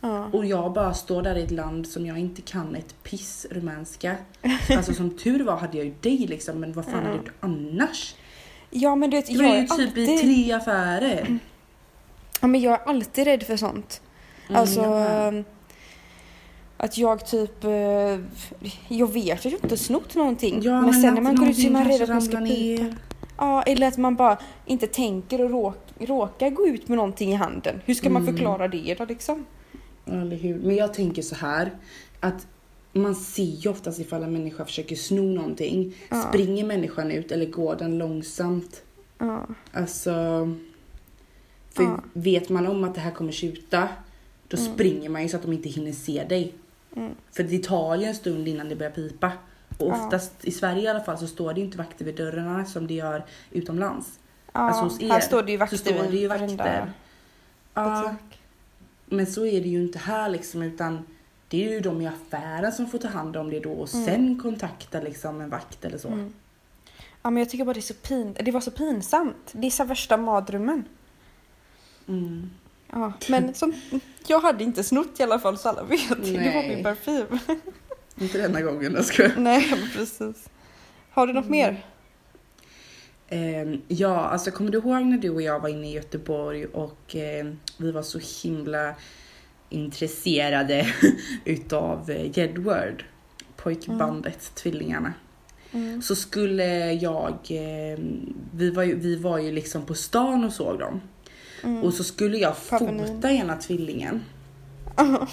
Ja. 0.00 0.30
Och 0.32 0.46
jag 0.46 0.72
bara 0.72 0.94
står 0.94 1.22
där 1.22 1.36
i 1.36 1.42
ett 1.42 1.50
land 1.50 1.86
som 1.88 2.06
jag 2.06 2.18
inte 2.18 2.42
kan 2.42 2.74
ett 2.76 3.02
piss 3.02 3.46
rumänska. 3.50 4.16
Alltså 4.76 4.94
som 4.94 5.10
tur 5.10 5.44
var 5.44 5.56
hade 5.56 5.76
jag 5.76 5.86
ju 5.86 5.94
dig 6.00 6.18
liksom, 6.18 6.60
men 6.60 6.72
vad 6.72 6.84
fan 6.84 6.94
Ja. 7.04 7.10
hade 7.10 7.22
du 7.24 7.30
annars? 7.40 8.14
ja, 8.70 8.94
men 8.94 9.10
du 9.10 9.16
vet, 9.16 9.26
Det 9.26 9.32
jag 9.32 9.42
var 9.48 9.54
ju 9.56 9.62
är 9.62 9.66
typ 9.66 9.96
i 9.96 10.02
alltid... 10.02 10.20
tre 10.20 10.52
affärer. 10.52 11.38
Ja, 12.40 12.46
men 12.46 12.60
jag 12.60 12.72
är 12.74 12.88
alltid 12.88 13.24
rädd 13.24 13.42
för 13.42 13.56
sånt. 13.56 14.00
Mm, 14.48 14.60
Alltså... 14.60 14.80
jag 14.80 15.34
med. 15.34 15.44
Att 16.76 16.98
jag 16.98 17.26
typ... 17.26 17.64
eh, 17.64 17.70
Jag 18.88 19.12
vet 19.12 19.38
att 19.38 19.44
jag 19.44 19.52
inte 19.52 19.68
har 19.68 19.76
snott 19.76 20.14
någonting. 20.14 20.62
Ja, 20.62 20.80
men, 20.80 20.92
sen 20.94 21.08
att 21.08 21.14
när 21.14 21.22
man 21.22 21.36
går 21.36 21.48
ut 21.48 21.56
så 21.56 21.66
är 21.66 21.70
man 21.70 21.84
rädd 21.88 22.02
att 22.02 22.08
man 22.08 22.22
ska 22.22 22.38
pipa. 22.38 22.96
Ja, 23.38 23.62
eller 23.62 23.88
att 23.88 23.96
man 23.96 24.16
bara 24.16 24.38
inte 24.66 24.86
tänker 24.86 25.40
och 25.44 25.50
råk, 25.50 25.78
råkar 25.98 26.50
gå 26.50 26.66
ut 26.66 26.88
med 26.88 26.96
någonting 26.96 27.30
i 27.32 27.34
handen. 27.34 27.80
Hur 27.84 27.94
ska 27.94 28.10
man 28.10 28.22
Mm. 28.22 28.34
förklara 28.36 28.68
det 28.68 28.94
då 28.98 29.04
liksom? 29.04 29.46
Eller 30.06 30.36
hur? 30.36 30.58
Men 30.58 30.76
jag 30.76 30.94
tänker 30.94 31.22
så 31.22 31.34
här 31.34 31.70
att 32.20 32.46
man 32.92 33.14
ser 33.14 33.42
ju 33.44 33.70
oftast 33.70 33.98
ifall 33.98 34.22
en 34.22 34.32
människa 34.32 34.64
försöker 34.64 34.96
sno 34.96 35.22
någonting. 35.22 35.94
Ja. 36.08 36.22
Springer 36.22 36.64
människan 36.64 37.10
ut 37.10 37.32
eller 37.32 37.46
går 37.46 37.76
den 37.76 37.98
långsamt? 37.98 38.82
Ja. 39.18 39.46
Alltså... 39.72 40.10
För 41.70 41.82
Ja. 41.82 42.00
vet 42.12 42.48
man 42.48 42.66
om 42.66 42.84
att 42.84 42.94
det 42.94 43.00
här 43.00 43.10
kommer 43.10 43.32
tjuta, 43.32 43.88
då 44.48 44.56
springer 44.56 45.08
man 45.08 45.22
ju 45.22 45.28
så 45.28 45.36
att 45.36 45.42
de 45.42 45.52
inte 45.52 45.68
hinner 45.68 45.92
se 45.92 46.24
dig. 46.24 46.52
Mm. 46.96 47.12
För 47.32 47.42
det 47.42 47.62
tar 47.64 47.96
ju 47.96 48.04
en 48.04 48.14
stund 48.14 48.48
innan 48.48 48.68
det 48.68 48.76
börjar 48.76 48.92
pipa. 48.92 49.32
Och 49.78 49.88
Ja. 49.88 50.04
oftast, 50.04 50.32
i 50.44 50.50
Sverige 50.50 50.82
i 50.82 50.88
alla 50.88 51.00
fall, 51.00 51.18
så 51.18 51.26
står 51.26 51.52
det 51.54 51.60
inte 51.60 51.78
vakter 51.78 52.04
vid 52.04 52.16
dörrarna 52.16 52.64
som 52.64 52.86
det 52.86 52.94
gör 52.94 53.24
utomlands. 53.50 54.18
Ja, 54.52 54.60
Alltså 54.60 54.82
hos 54.84 55.02
er 55.02 55.08
här 55.08 55.20
står 55.20 55.42
det 55.42 55.52
ju 55.52 55.56
så 55.58 55.60
vakter 55.60 55.76
står 55.76 56.02
det 56.10 56.16
ju 56.16 56.28
vakter. 56.28 56.46
varenda 56.46 56.88
Ja. 57.74 58.14
Men 59.06 59.26
så 59.26 59.46
är 59.46 59.60
det 59.60 59.68
ju 59.68 59.82
inte 59.82 59.98
här 59.98 60.28
liksom, 60.28 60.62
utan 60.62 61.06
det 61.48 61.64
är 61.66 61.70
ju 61.72 61.80
de 61.80 62.00
i 62.00 62.06
affären 62.06 62.72
som 62.72 62.86
får 62.86 62.98
ta 62.98 63.08
hand 63.08 63.36
om 63.36 63.50
det 63.50 63.60
då 63.60 63.72
och 63.72 63.94
Mm. 63.94 64.06
sen 64.06 64.38
kontakta 64.42 65.00
liksom 65.00 65.40
en 65.40 65.50
vakt 65.50 65.84
eller 65.84 65.98
så. 65.98 66.08
Mm. 66.08 66.32
Ja, 67.22 67.30
men 67.30 67.36
jag 67.36 67.50
tycker 67.50 67.64
bara 67.64 67.72
det 67.74 67.80
är 67.80 67.82
så 67.82 67.94
pin... 67.94 68.36
Det 68.44 68.50
var 68.50 68.60
så 68.60 68.70
pinsamt. 68.70 69.36
Det 69.52 69.66
är 69.66 69.70
så 69.70 69.84
värsta 69.84 70.16
mardrömmen. 70.16 70.84
Mm. 72.08 72.50
Ja, 72.92 73.12
men 73.28 73.54
som, 73.54 73.72
jag 74.26 74.40
hade 74.40 74.64
inte 74.64 74.84
snott 74.84 75.20
i 75.20 75.22
alla 75.22 75.38
fall 75.38 75.58
så 75.58 75.68
alla 75.68 75.82
vet. 75.82 76.08
Det 76.08 76.14
var 76.32 76.38
Nej. 76.38 76.68
min 76.74 76.84
parfym. 76.84 77.26
Inte 78.20 78.38
denna 78.38 78.60
gången, 78.62 78.94
jag 78.94 79.04
ska. 79.04 79.30
Nej, 79.36 79.74
precis. 79.96 80.48
Har 81.10 81.26
du 81.26 81.32
något 81.32 81.48
mer? 81.48 81.84
Ehm, 83.28 83.82
ja, 83.88 84.20
alltså 84.20 84.50
kommer 84.50 84.70
du 84.70 84.78
ihåg 84.78 85.02
när 85.02 85.18
du 85.18 85.30
och 85.30 85.42
jag 85.42 85.60
var 85.60 85.68
inne 85.68 85.90
i 85.90 85.94
Göteborg 85.94 86.66
och 86.66 87.16
ehm, 87.16 87.58
vi 87.78 87.92
var 87.92 88.02
så 88.02 88.20
himla 88.42 88.94
intresserade 89.70 90.86
utav 91.44 92.10
eh, 92.10 92.38
Jedward, 92.38 93.04
pojkbandet 93.56 94.54
Tvillingarna. 94.54 95.14
Mm. 95.72 96.02
Så 96.02 96.16
skulle 96.16 96.92
jag, 96.92 97.38
ehm, 97.48 98.34
vi 98.54 98.70
var, 98.70 98.82
ju, 98.82 98.94
vi 98.94 99.16
var 99.16 99.38
ju 99.38 99.52
liksom 99.52 99.86
på 99.86 99.94
stan 99.94 100.44
och 100.44 100.52
såg 100.52 100.78
dem. 100.78 101.00
Mm. 101.62 101.82
Och 101.82 101.94
så 101.94 102.04
skulle 102.04 102.38
jag 102.38 102.56
fota 102.56 103.30
ena 103.30 103.56
tvillingen. 103.56 104.24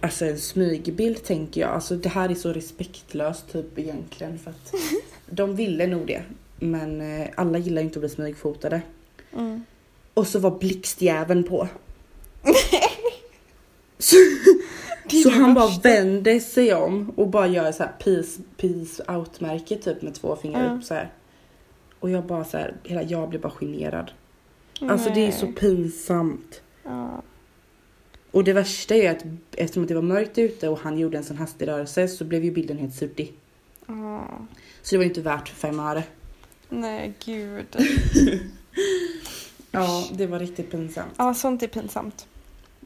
Alltså 0.00 0.24
en 0.24 0.38
smygbild 0.38 1.24
tänker 1.24 1.60
jag. 1.60 1.70
Alltså 1.70 1.96
det 1.96 2.08
här 2.08 2.28
är 2.28 2.34
så 2.34 2.52
respektlöst 2.52 3.52
typ 3.52 3.78
egentligen 3.78 4.38
för 4.38 4.50
att 4.50 4.74
de 5.26 5.56
ville 5.56 5.86
nog 5.86 6.06
det. 6.06 6.22
Men 6.58 7.00
eh, 7.00 7.28
alla 7.34 7.58
gillar 7.58 7.82
ju 7.82 7.86
inte 7.86 7.98
att 7.98 8.02
bli 8.02 8.08
smygfotade. 8.08 8.82
Mm. 9.32 9.64
Och 10.14 10.26
så 10.26 10.38
var 10.38 10.58
blixtjäveln 10.58 11.44
på. 11.44 11.68
så 13.98 14.16
så 15.22 15.30
han 15.30 15.54
bara 15.54 15.78
vänder 15.82 16.40
sig 16.40 16.74
om 16.74 17.10
och 17.10 17.28
bara 17.28 17.46
gör 17.46 17.72
så 17.72 17.82
här 17.82 17.92
peace, 17.98 18.42
peace 18.56 19.12
out 19.12 19.40
märke 19.40 19.76
typ 19.76 20.02
med 20.02 20.14
två 20.14 20.36
fingrar 20.36 20.64
Ja. 20.64 20.76
upp 20.76 20.84
så 20.84 20.94
här. 20.94 21.12
Och 22.00 22.10
jag 22.10 22.26
bara 22.26 22.44
så 22.44 22.56
här, 22.56 22.76
hela 22.84 23.02
jag 23.02 23.28
blir 23.28 23.40
bara 23.40 23.52
generad. 23.52 24.10
Alltså 24.80 25.10
det 25.10 25.26
är 25.26 25.30
så 25.30 25.46
Nej. 25.46 25.54
pinsamt. 25.54 26.62
Ja. 26.84 27.22
Och 28.30 28.44
det 28.44 28.52
värsta 28.52 28.94
är 28.94 29.10
att 29.10 29.24
eftersom 29.56 29.82
att 29.82 29.88
det 29.88 29.94
var 29.94 30.02
mörkt 30.02 30.38
ute 30.38 30.68
och 30.68 30.78
han 30.78 30.98
gjorde 30.98 31.18
en 31.18 31.24
sån 31.24 31.36
hastig 31.36 31.68
rörelse 31.68 32.08
så 32.08 32.24
blev 32.24 32.44
ju 32.44 32.50
bilden 32.50 32.78
helt 32.78 32.94
suddig. 32.94 33.32
Ja. 33.86 34.28
Så 34.82 34.94
det 34.94 34.98
var 34.98 35.04
inte 35.04 35.20
värt 35.20 35.48
fem 35.48 35.80
öre. 35.80 36.02
Nej, 36.68 37.14
gud. 37.24 37.76
Ja, 39.70 40.04
det 40.12 40.26
var 40.26 40.38
riktigt 40.38 40.70
pinsamt. 40.70 41.12
Ja, 41.16 41.34
sånt 41.34 41.62
är 41.62 41.66
pinsamt. 41.66 42.26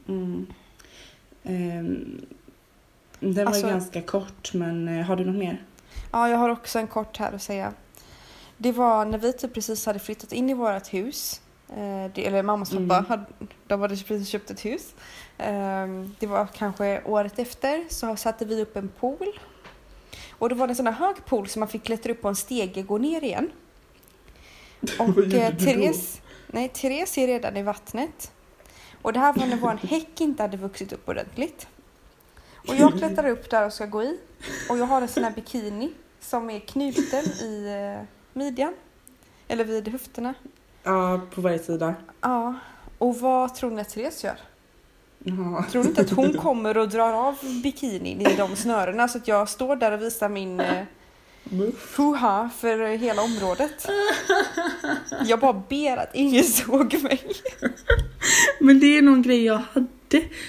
Mm. 0.07 0.45
Ehm, 1.43 2.25
den 3.19 3.47
Alltså- 3.47 3.61
var 3.63 3.69
ganska 3.71 4.01
kort 4.01 4.53
men 4.53 4.87
eh, 4.87 5.05
har 5.05 5.15
du 5.15 5.25
något 5.25 5.35
mer? 5.35 5.63
Ja, 6.11 6.29
jag 6.29 6.37
har 6.37 6.49
också 6.49 6.79
en 6.79 6.87
kort 6.87 7.17
här 7.17 7.31
att 7.33 7.41
säga. 7.41 7.73
Det 8.57 8.71
var 8.71 9.05
när 9.05 9.17
vi 9.17 9.33
typ 9.33 9.53
precis 9.53 9.85
hade 9.85 9.99
flyttat 9.99 10.31
in 10.33 10.49
i 10.49 10.53
vårt 10.53 10.93
hus. 10.93 11.41
Eh, 11.69 12.11
det, 12.15 12.27
eller 12.27 12.43
mammas 12.43 12.69
pappa, 12.69 12.81
Mm. 12.81 13.05
hade, 13.05 13.25
de 13.67 13.81
hade 13.81 13.95
precis 13.95 14.27
köpt 14.29 14.51
ett 14.51 14.65
hus. 14.65 14.93
Eh, 15.37 15.87
det 16.19 16.27
var 16.27 16.47
kanske 16.47 17.01
året 17.05 17.39
efter 17.39 17.85
så 17.89 18.15
satte 18.15 18.45
vi 18.45 18.61
upp 18.61 18.75
en 18.77 18.87
pool. 18.89 19.39
Och 20.31 20.49
då 20.49 20.55
var 20.55 20.67
det 20.67 20.71
en 20.71 20.75
sån 20.75 20.87
här 20.87 20.93
hög 20.93 21.25
pool 21.25 21.47
som 21.47 21.59
man 21.59 21.69
fick 21.69 21.83
klättra 21.83 22.11
upp 22.11 22.21
på 22.21 22.27
en 22.27 22.35
stege 22.35 22.81
och 22.81 22.87
gå 22.87 22.97
ner 22.97 23.23
igen. 23.23 23.51
Och 24.99 25.33
eh, 25.33 25.55
du? 25.55 25.65
Therese, 25.65 26.21
nej, 26.47 26.69
Therese 26.69 27.17
är 27.17 27.27
redan 27.27 27.57
i 27.57 27.63
vattnet. 27.63 28.31
Och 29.01 29.13
det 29.13 29.19
här 29.19 29.33
var 29.33 29.45
när 29.45 29.57
vår 29.57 29.87
häck 29.87 30.21
inte 30.21 30.43
hade 30.43 30.57
vuxit 30.57 30.93
upp 30.93 31.09
ordentligt. 31.09 31.67
Och 32.67 32.75
jag 32.75 32.97
klättrar 32.97 33.29
upp 33.29 33.49
där 33.49 33.65
och 33.65 33.73
ska 33.73 33.85
gå 33.85 34.03
i. 34.03 34.19
Och 34.69 34.77
jag 34.77 34.85
har 34.85 35.01
en 35.01 35.07
sån 35.07 35.23
här 35.23 35.31
bikini 35.31 35.91
som 36.19 36.49
är 36.49 36.59
knuten 36.59 37.25
i 37.25 37.67
eh, 37.67 38.05
midjan. 38.33 38.73
Eller 39.47 39.65
vid 39.65 39.87
höfterna. 39.87 40.33
Ja, 40.83 41.21
på 41.35 41.41
varje 41.41 41.59
sida. 41.59 41.95
Ja. 42.21 42.55
Och 42.97 43.19
vad 43.19 43.55
tror 43.55 43.71
ni 43.71 43.81
att 43.81 43.89
Therese 43.89 44.23
gör? 44.23 44.37
Ja. 45.23 45.65
Tror 45.71 45.83
ni 45.83 45.89
inte 45.89 46.01
att 46.01 46.09
hon 46.09 46.33
kommer 46.33 46.77
och 46.77 46.89
drar 46.89 47.13
av 47.13 47.35
bikinin 47.63 48.21
i 48.21 48.35
de 48.35 48.55
snörena 48.55 49.07
så 49.07 49.17
att 49.17 49.27
jag 49.27 49.49
står 49.49 49.75
där 49.75 49.91
och 49.91 50.01
visar 50.01 50.29
min 50.29 50.59
eh, 50.59 50.85
fuha 51.77 52.49
för 52.59 52.97
hela 52.97 53.21
området? 53.21 53.87
Jag 55.25 55.39
bara 55.39 55.53
ber 55.69 55.97
att 55.97 56.15
ingen 56.15 56.43
såg 56.53 57.03
mig. 57.03 57.21
Men 58.59 58.79
det 58.79 58.97
är 58.97 59.01
någon 59.01 59.21
grej 59.21 59.43
jag 59.45 59.61
hade. 59.73 59.89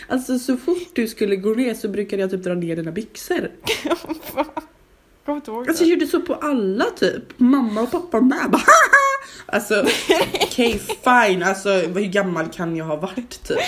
Alltså 0.08 0.38
så 0.38 0.56
fort 0.56 0.88
du 0.92 1.08
skulle 1.08 1.36
gå 1.36 1.50
ner 1.50 1.74
så 1.74 1.88
brukade 1.88 2.22
jag 2.22 2.30
typ 2.30 2.44
dra 2.44 2.54
ner 2.54 2.76
dina 2.76 2.92
byxor. 2.92 3.50
Kommer 5.24 5.36
inte 5.36 5.50
ihåg 5.50 5.68
Alltså 5.68 5.84
jag 5.84 5.90
gjorde 5.90 6.06
så 6.06 6.20
på 6.20 6.34
alla 6.34 6.84
typ. 6.84 7.22
Mamma 7.36 7.80
och 7.80 7.90
pappa 7.90 8.20
med. 8.20 8.50
Bara, 8.50 8.62
Alltså 9.46 9.84
okej 10.42 10.78
fine. 10.78 11.42
Alltså 11.42 11.70
hur 11.70 12.04
gammal 12.04 12.48
kan 12.48 12.76
jag 12.76 12.84
ha 12.84 12.96
varit 12.96 13.42
typ? 13.42 13.58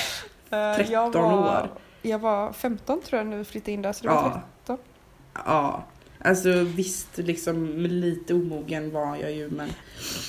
Eh, 0.51 0.59
jag 0.59 0.77
13 1.13 1.13
var, 1.23 1.61
år. 1.63 1.71
Jag 2.03 2.19
var 2.19 2.53
15 2.53 3.01
tror 3.03 3.19
jag 3.19 3.27
när 3.27 3.37
vi 3.37 3.45
flyttade 3.45 3.73
in 3.73 3.83
där 3.83 3.93
så 3.93 4.03
det 4.03 4.09
var 4.09 4.15
Ja. 4.17 4.43
13. 4.67 4.79
Ja. 5.45 5.85
Alltså 6.19 6.51
visst 6.63 7.09
liksom 7.19 7.79
lite 7.79 8.35
omogen 8.35 8.91
var 8.93 9.17
jag 9.17 9.33
ju 9.33 9.51
men. 9.51 9.73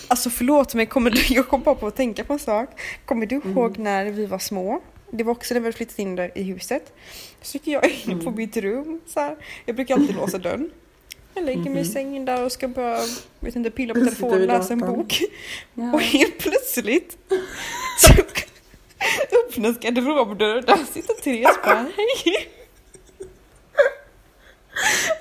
Alltså 0.08 0.30
förlåt 0.30 0.74
mig, 0.74 0.86
kommer 0.86 1.10
du, 1.12 1.22
jag 1.30 1.48
kom 1.48 1.62
bara 1.62 1.76
på 1.76 1.88
att 1.88 1.96
tänka 1.96 2.24
på 2.24 2.34
en 2.34 2.40
sak. 2.40 2.70
Kommer 3.06 3.26
du 3.26 3.36
Mm. 3.36 3.52
ihåg 3.52 3.78
när 3.78 4.06
vi 4.06 4.26
var 4.26 4.40
små? 4.40 4.82
Det 5.12 5.24
var 5.24 5.32
också 5.32 5.54
när 5.54 5.62
vi 5.62 5.72
flyttade 5.72 6.02
in 6.02 6.16
där 6.16 6.32
i 6.38 6.44
huset. 6.44 6.94
Så 7.42 7.56
gick 7.56 7.68
jag 7.68 7.86
in 7.86 8.12
Mm. 8.12 8.26
på 8.26 8.32
mitt 8.32 8.58
rum 8.58 9.02
så 9.08 9.20
här. 9.20 9.38
Jag 9.66 9.76
brukar 9.76 9.96
alltid 9.96 10.16
låsa 10.16 10.38
dörren. 10.38 10.70
Jag 11.34 11.46
lägger 11.46 11.62
mig 11.64 11.72
i 11.72 11.84
Mhm. 11.84 11.86
sängen 11.86 12.26
där 12.26 12.44
och 12.46 12.52
ska 12.52 12.68
bara, 12.68 13.00
vet 13.40 13.56
inte, 13.56 13.70
pilla 13.72 13.94
på 13.94 14.00
telefonen 14.00 14.42
och 14.42 14.48
läsa 14.48 14.74
en 14.74 14.80
bok. 14.80 15.22
Ja. 15.74 15.84
Och 15.94 16.02
helt 16.02 16.38
plötsligt 16.38 17.18
så 18.02 18.14
öppnas 19.48 19.80
garderobdörren 19.80 20.58
och 20.58 20.64
där 20.66 20.86
sitter 20.94 21.14
Therese 21.14 21.58
bara 21.64 21.76
hej. 21.96 22.48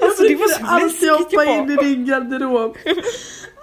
Alltså 0.01 0.23
det 0.23 0.37
var 0.37 0.49
så 0.49 0.67
alltid 0.67 1.11
hoppa 1.11 1.45
in 1.45 1.71
i 1.71 1.77
din 1.77 2.07
garderob. 2.07 2.77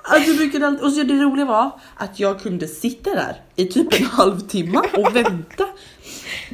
Alltså 0.03 0.33
brukade 0.33 0.67
alltid, 0.67 0.83
och 0.83 0.91
så 0.91 1.03
det 1.03 1.13
roliga 1.13 1.45
var 1.45 1.79
att 1.95 2.19
jag 2.19 2.39
kunde 2.41 2.67
sitta 2.67 3.09
där 3.09 3.41
i 3.55 3.65
typ 3.65 3.99
en 3.99 4.05
halvtimme 4.05 4.81
och 4.97 5.15
vänta 5.15 5.65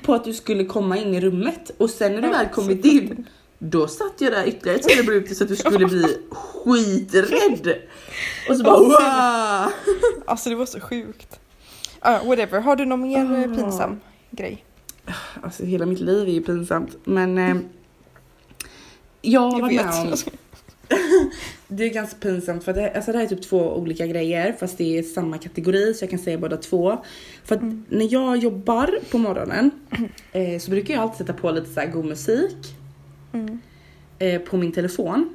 på 0.04 0.14
att 0.14 0.24
du 0.24 0.34
skulle 0.34 0.66
komma 0.66 0.98
in 0.98 1.14
i 1.14 1.22
rummet 1.22 1.72
och 1.78 1.90
sen 1.90 2.14
när 2.16 2.22
du 2.22 2.28
väl 2.30 2.48
kommit 2.48 2.86
in 2.86 3.28
då 3.60 3.88
satt 3.88 4.14
jag 4.18 4.32
där 4.32 4.48
ytterligare 4.48 4.80
tre 4.80 5.04
minuter 5.04 5.36
så 5.36 5.44
att 5.44 5.50
du 5.50 5.56
skulle 5.66 5.86
bli 5.86 6.18
skiträdd. 6.32 7.76
Och 8.50 8.58
så 8.58 8.64
bara 8.64 8.80
wow. 8.80 9.72
alltså 10.26 10.50
det 10.50 10.56
var 10.56 10.66
så 10.66 10.80
sjukt. 10.80 11.40
Uh, 12.06 12.28
whatever, 12.28 12.60
har 12.60 12.76
du 12.76 12.86
någon 12.86 13.02
mer 13.02 13.50
Ah. 13.52 13.56
pinsam 13.56 14.00
grej? 14.32 14.66
Alltså 15.44 15.64
hela 15.64 15.86
mitt 15.86 16.00
liv 16.00 16.28
är 16.28 16.32
ju 16.34 16.42
pinsamt 16.42 16.98
men 17.04 17.38
eh, 17.38 17.58
jag 19.22 19.42
har 19.52 19.62
varit 19.62 19.76
med 19.76 19.94
om 20.02 20.16
det 21.68 21.84
är 21.84 21.90
ganska 21.90 22.16
pinsamt 22.20 22.64
för 22.64 22.74
det, 22.74 22.92
alltså 22.96 23.12
det 23.12 23.18
här 23.18 23.26
är 23.26 23.30
typ 23.30 23.42
två 23.42 23.76
olika 23.76 24.08
grejer 24.08 24.56
fast 24.60 24.78
det 24.78 24.98
är 24.98 25.04
samma 25.04 25.38
kategori 25.38 25.94
så 25.94 26.04
jag 26.04 26.10
kan 26.10 26.20
säga 26.20 26.38
båda 26.38 26.58
två. 26.58 26.98
För 27.46 27.56
att 27.56 27.62
Mm. 27.62 27.86
när 27.90 28.14
jag 28.14 28.38
jobbar 28.38 29.00
på 29.12 29.18
morgonen 29.18 29.72
eh, 30.32 30.60
så 30.60 30.72
brukar 30.72 30.94
jag 30.94 31.04
alltid 31.04 31.18
sätta 31.18 31.34
på 31.34 31.52
lite 31.52 31.70
så 31.74 31.80
här 31.80 31.88
god 31.88 32.06
musik 32.06 32.56
Mm. 33.34 33.60
eh, 34.20 34.42
på 34.42 34.58
min 34.58 34.72
telefon. 34.72 35.30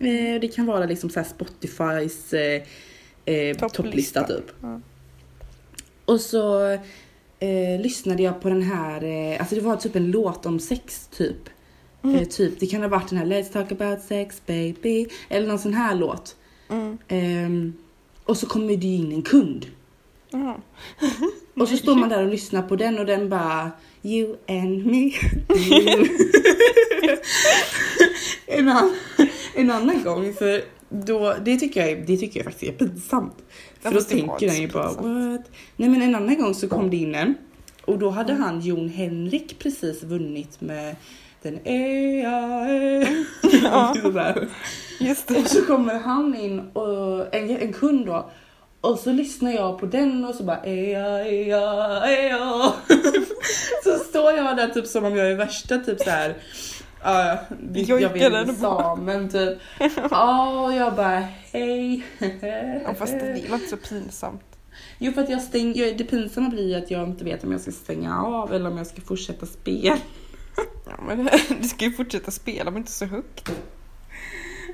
Eh, 0.00 0.40
det 0.40 0.48
kan 0.54 0.66
vara 0.66 0.86
liksom 0.86 1.10
så 1.10 1.20
här 1.20 1.26
Spotifys 1.28 2.32
eh, 2.34 2.62
eh, 3.24 3.56
Topplista. 3.56 3.68
topplista 3.82 4.22
typ. 4.24 4.52
Ja. 4.62 4.80
Och 6.04 6.20
så 6.20 6.62
eh, 7.40 7.80
lyssnade 7.82 8.22
jag 8.22 8.40
på 8.40 8.48
den 8.48 8.62
här, 8.62 9.36
alltså 9.38 9.54
det 9.54 9.60
var 9.60 9.76
typ 9.76 9.96
en 9.96 10.10
låt 10.10 10.46
om 10.46 10.60
sex 10.60 11.08
typ. 11.16 11.48
Mm. 12.02 12.16
Eh, 12.16 12.24
typ 12.24 12.60
det 12.60 12.66
kan 12.66 12.82
ha 12.82 12.88
varit 12.88 13.08
den 13.08 13.18
här 13.18 13.26
Let's 13.26 13.52
talk 13.52 13.72
about 13.72 14.00
sex 14.00 14.42
baby 14.46 15.06
eller 15.28 15.48
någon 15.48 15.58
sån 15.58 15.74
här 15.74 15.94
låt. 15.94 16.36
Mm. 16.68 16.98
Ehm, 17.08 17.72
och 18.24 18.36
så 18.36 18.46
kommer 18.46 18.76
det 18.76 18.86
ju 18.86 18.96
in 18.96 19.12
en 19.12 19.22
kund. 19.22 19.66
Jaha. 20.30 20.56
Och 21.54 21.68
så 21.68 21.76
står 21.76 21.94
man 21.94 22.08
där 22.08 22.22
och 22.24 22.30
lyssnar 22.30 22.62
på 22.62 22.76
den 22.76 22.98
och 22.98 23.06
den 23.06 23.28
bara 23.28 23.70
You 24.02 24.36
and 24.48 24.86
me. 24.86 25.12
En, 28.46 28.68
annan, 28.68 28.94
en 29.54 29.70
annan 29.70 30.02
gång 30.02 30.34
för 30.34 30.62
då, 30.88 31.34
det 31.44 31.56
tycker 31.56 31.86
jag, 31.86 32.06
det 32.06 32.16
tycker 32.16 32.40
jag 32.40 32.44
faktiskt 32.44 32.72
är 32.72 32.86
pinsamt. 32.86 33.34
För 33.80 33.90
då 33.90 34.00
tänker 34.00 34.46
den 34.46 34.60
ju 34.60 34.68
bara 34.68 34.92
what? 34.92 35.50
Nej 35.76 35.88
men 35.88 36.02
en 36.02 36.14
annan 36.14 36.38
gång 36.38 36.54
så 36.54 36.68
kom 36.68 36.90
det 36.90 36.96
in 36.96 37.14
en 37.14 37.34
och 37.84 37.98
då 37.98 38.10
hade 38.10 38.32
han 38.32 38.60
Jon 38.60 38.88
Henrik 38.88 39.58
precis 39.58 40.02
vunnit 40.02 40.60
med 40.60 40.96
den 41.42 41.58
är 41.64 42.22
jag 42.22 42.70
är. 42.70 43.24
Ja. 43.64 43.94
Just 45.00 45.30
Och 45.30 45.36
det. 45.36 45.48
så 45.48 45.62
kommer 45.62 45.98
han 45.98 46.34
in, 46.36 46.60
och 46.72 47.34
en, 47.34 47.50
en 47.50 47.72
kund 47.72 48.06
då. 48.06 48.30
Och 48.80 48.98
så 48.98 49.12
lyssnar 49.12 49.52
jag 49.52 49.78
på 49.80 49.86
den 49.86 50.24
och 50.24 50.34
så 50.34 50.42
bara 50.42 50.62
eja, 50.64 51.24
eja, 51.24 52.02
eja. 52.06 52.72
Så 53.84 53.90
står 53.98 54.32
jag 54.32 54.56
där 54.56 54.68
typ 54.68 54.86
som 54.86 55.04
om 55.04 55.16
jag 55.16 55.30
är 55.30 55.34
värsta 55.36 55.78
typ 55.78 56.00
så 56.00 56.10
här. 56.10 56.34
Vi- 57.60 57.82
jag 57.82 58.00
Jojkar 58.02 58.30
vet 58.44 58.58
samen 58.58 59.28
typ. 59.28 59.58
Ja, 60.10 60.60
och 60.66 60.72
jag 60.72 60.94
bara 60.94 61.22
hej. 61.52 62.02
Ja, 62.84 62.94
fast 62.98 63.12
det 63.12 63.44
var 63.50 63.56
inte 63.56 63.68
så 63.68 63.76
pinsamt. 63.76 64.42
Jo 64.98 65.12
för 65.12 65.22
att 65.22 65.30
jag 65.30 65.42
stänger, 65.42 65.92
det 65.98 66.04
pinsamma 66.04 66.48
blir 66.48 66.76
att 66.78 66.90
jag 66.90 67.08
inte 67.08 67.24
vet 67.24 67.44
om 67.44 67.52
jag 67.52 67.60
ska 67.60 67.70
stänga 67.72 68.22
av 68.22 68.52
eller 68.54 68.70
om 68.70 68.78
jag 68.78 68.86
ska 68.86 69.00
fortsätta 69.00 69.46
spela. 69.46 69.98
Ja, 70.86 70.92
men 71.06 71.28
du 71.62 71.68
ska 71.68 71.84
ju 71.84 71.92
fortsätta 71.92 72.30
spela 72.30 72.70
men 72.70 72.78
inte 72.80 72.92
så 72.92 73.04
högt. 73.06 73.50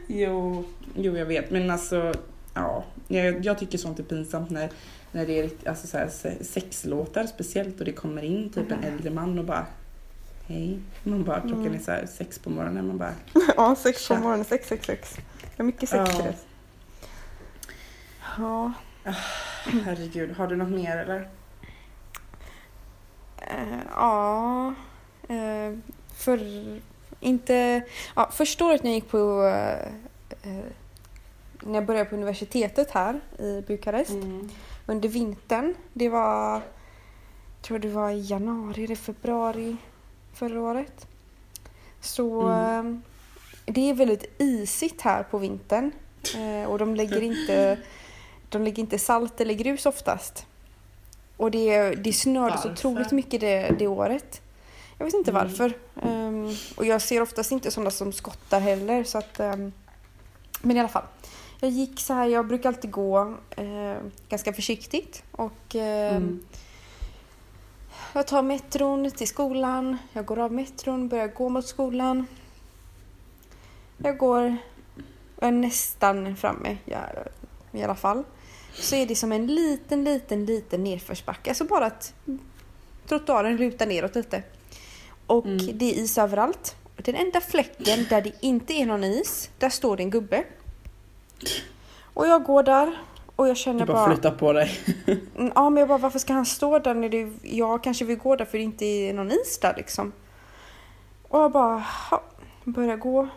Jo, 0.06 0.64
jo 0.96 1.16
jag 1.18 1.26
vet 1.26 1.50
men 1.50 1.70
alltså 1.70 2.14
ja, 2.54 2.84
jag, 3.08 3.44
jag 3.44 3.58
tycker 3.58 3.78
sånt 3.78 3.98
är 3.98 4.02
pinsamt 4.02 4.50
när, 4.50 4.70
när 5.12 5.26
det 5.26 5.40
är 5.40 5.50
alltså 5.68 5.86
så 5.86 5.98
här, 5.98 6.08
se- 6.08 6.44
sexlåtar 6.44 7.26
speciellt 7.26 7.78
och 7.80 7.84
det 7.86 7.92
kommer 7.92 8.22
in 8.22 8.50
typ 8.50 8.70
en 8.72 8.84
äldre 8.84 9.10
man 9.10 9.38
och 9.38 9.44
bara 9.44 9.66
hej. 10.46 10.78
Man 11.02 11.24
bara 11.24 11.40
klockan 11.40 11.60
Mm. 11.60 11.74
är 11.74 11.78
så 11.78 11.90
här 11.90 12.06
sex 12.06 12.38
på 12.38 12.50
morgonen 12.50 12.86
man 12.86 12.98
bara 12.98 13.14
Ja, 13.56 13.74
sex 13.74 14.08
på 14.08 14.14
morgonen, 14.16 14.44
sex, 14.44 14.68
sex, 14.68 14.86
sex. 14.86 15.16
Det 15.56 15.62
är 15.62 15.64
mycket 15.64 15.88
sex 15.88 16.10
Ja. 16.14 16.20
i 16.20 16.22
det. 16.22 16.34
Ja. 18.38 18.72
herregud 19.84 20.36
har 20.36 20.46
du 20.46 20.56
något 20.56 20.70
mer 20.70 20.96
eller? 20.96 21.28
Eh, 23.36 23.78
ja. 23.94 24.74
Eh, 25.28 25.78
för, 26.14 26.40
inte, 27.20 27.82
ja, 28.16 28.30
första 28.32 28.64
året 28.64 28.82
när 28.82 28.90
jag 28.90 28.94
gick 28.94 29.08
på 29.10 29.42
eh, 29.44 29.88
eh, 30.42 30.64
när 31.62 31.74
jag 31.74 31.86
började 31.86 32.10
på 32.10 32.16
universitetet 32.16 32.90
här 32.90 33.20
i 33.38 33.62
Bukarest 33.66 34.10
Mm. 34.10 34.50
under 34.86 35.08
vintern. 35.08 35.74
Det 35.92 36.08
var, 36.08 36.62
tror 37.62 37.78
det 37.78 37.88
var 37.88 38.10
i 38.10 38.20
januari 38.20 38.84
eller 38.84 38.94
februari 38.94 39.76
förra 40.34 40.60
året. 40.60 41.06
Så 42.00 42.50
eh, 42.50 42.82
det 43.64 43.90
är 43.90 43.94
väldigt 43.94 44.34
isigt 44.38 45.00
här 45.00 45.22
på 45.22 45.38
vintern 45.38 45.92
och 46.68 46.78
de 46.78 46.94
lägger 46.94 47.22
inte, 47.22 47.78
de 48.48 48.62
lägger 48.62 48.80
inte 48.80 48.98
salt 48.98 49.40
eller 49.40 49.54
grus 49.54 49.86
oftast. 49.86 50.46
Och 51.36 51.50
det, 51.50 51.90
det 51.94 52.12
snörde 52.12 52.58
så 52.58 52.72
otroligt 52.72 53.12
mycket 53.12 53.40
det, 53.40 53.74
det 53.78 53.86
året. 53.86 54.40
Jag 54.98 55.04
vet 55.04 55.14
inte 55.14 55.30
Mm. 55.30 55.42
varför. 55.44 55.72
Ehm, 56.02 56.48
och 56.76 56.86
jag 56.86 57.02
ser 57.02 57.20
oftast 57.20 57.52
inte 57.52 57.70
sådana 57.70 57.90
som 57.90 58.12
skottar 58.12 58.60
heller. 58.60 59.04
Så 59.04 59.18
att, 59.18 59.40
ehm, 59.40 59.72
men 60.62 60.76
i 60.76 60.80
alla 60.80 60.88
fall. 60.88 61.04
Jag 61.60 61.70
gick 61.70 62.00
så 62.00 62.14
här, 62.14 62.26
jag 62.26 62.46
brukar 62.46 62.68
alltid 62.68 62.90
gå 62.90 63.34
eh, 63.50 63.96
ganska 64.28 64.52
försiktigt. 64.52 65.22
Och 65.30 65.74
ehm, 65.74 66.16
Mm. 66.16 66.40
jag 68.12 68.26
tar 68.26 68.42
metron 68.42 69.10
till 69.10 69.28
skolan. 69.28 69.98
Jag 70.12 70.24
går 70.26 70.38
av 70.38 70.52
metron, 70.52 71.08
börjar 71.08 71.28
gå 71.28 71.48
mot 71.48 71.66
skolan. 71.66 72.26
Jag 73.98 74.18
går, 74.18 74.56
jag 75.40 75.48
är 75.48 75.52
nästan 75.52 76.36
framme 76.36 76.76
ja, 76.84 76.98
i 77.72 77.82
alla 77.82 77.94
fall. 77.94 78.24
Så 78.74 78.96
är 78.96 79.06
det 79.06 79.16
som 79.16 79.32
en 79.32 79.46
liten, 79.46 80.04
liten, 80.04 80.46
liten 80.46 80.84
nedförsbacke. 80.84 81.50
Alltså 81.50 81.64
bara 81.64 81.86
att 81.86 82.14
trottoaren 83.08 83.56
lutar 83.56 83.86
neråt 83.86 84.14
lite. 84.14 84.42
Och 85.26 85.44
Mm. 85.46 85.78
det 85.78 85.90
är 85.90 85.94
is 85.94 86.18
överallt. 86.18 86.76
Den 86.96 87.14
enda 87.14 87.40
fläcken 87.40 88.06
där 88.10 88.22
det 88.22 88.32
inte 88.40 88.72
är 88.72 88.86
någon 88.86 89.04
is, 89.04 89.50
där 89.58 89.68
står 89.68 89.96
det 89.96 90.02
en 90.02 90.10
gubbe. 90.10 90.44
Och 92.14 92.26
jag 92.26 92.44
går 92.44 92.62
där 92.62 92.98
och 93.36 93.48
jag 93.48 93.56
Du 93.56 93.58
känner 93.60 93.86
bara 93.86 93.92
bara... 93.92 94.06
flytta 94.14 94.30
på 94.30 94.52
dig. 94.52 94.78
Mm, 95.36 95.52
Ja, 95.54 95.70
men 95.70 95.80
jag 95.80 95.88
bara, 95.88 95.98
varför 95.98 96.18
ska 96.18 96.32
han 96.32 96.46
stå 96.46 96.78
där 96.78 96.94
när 96.94 97.08
det, 97.08 97.32
jag 97.42 97.82
kanske 97.84 98.04
vill 98.04 98.18
gå 98.18 98.36
där 98.36 98.44
för 98.44 98.58
det 98.58 98.64
inte 98.64 98.84
är 98.84 99.12
någon 99.14 99.30
is 99.30 99.58
där 99.62 99.74
liksom. 99.76 100.12
Och 101.28 101.38
jag 101.40 101.52
bara 101.52 101.78
ha, 101.78 102.22
börjar 102.64 102.96
gå 102.96 103.28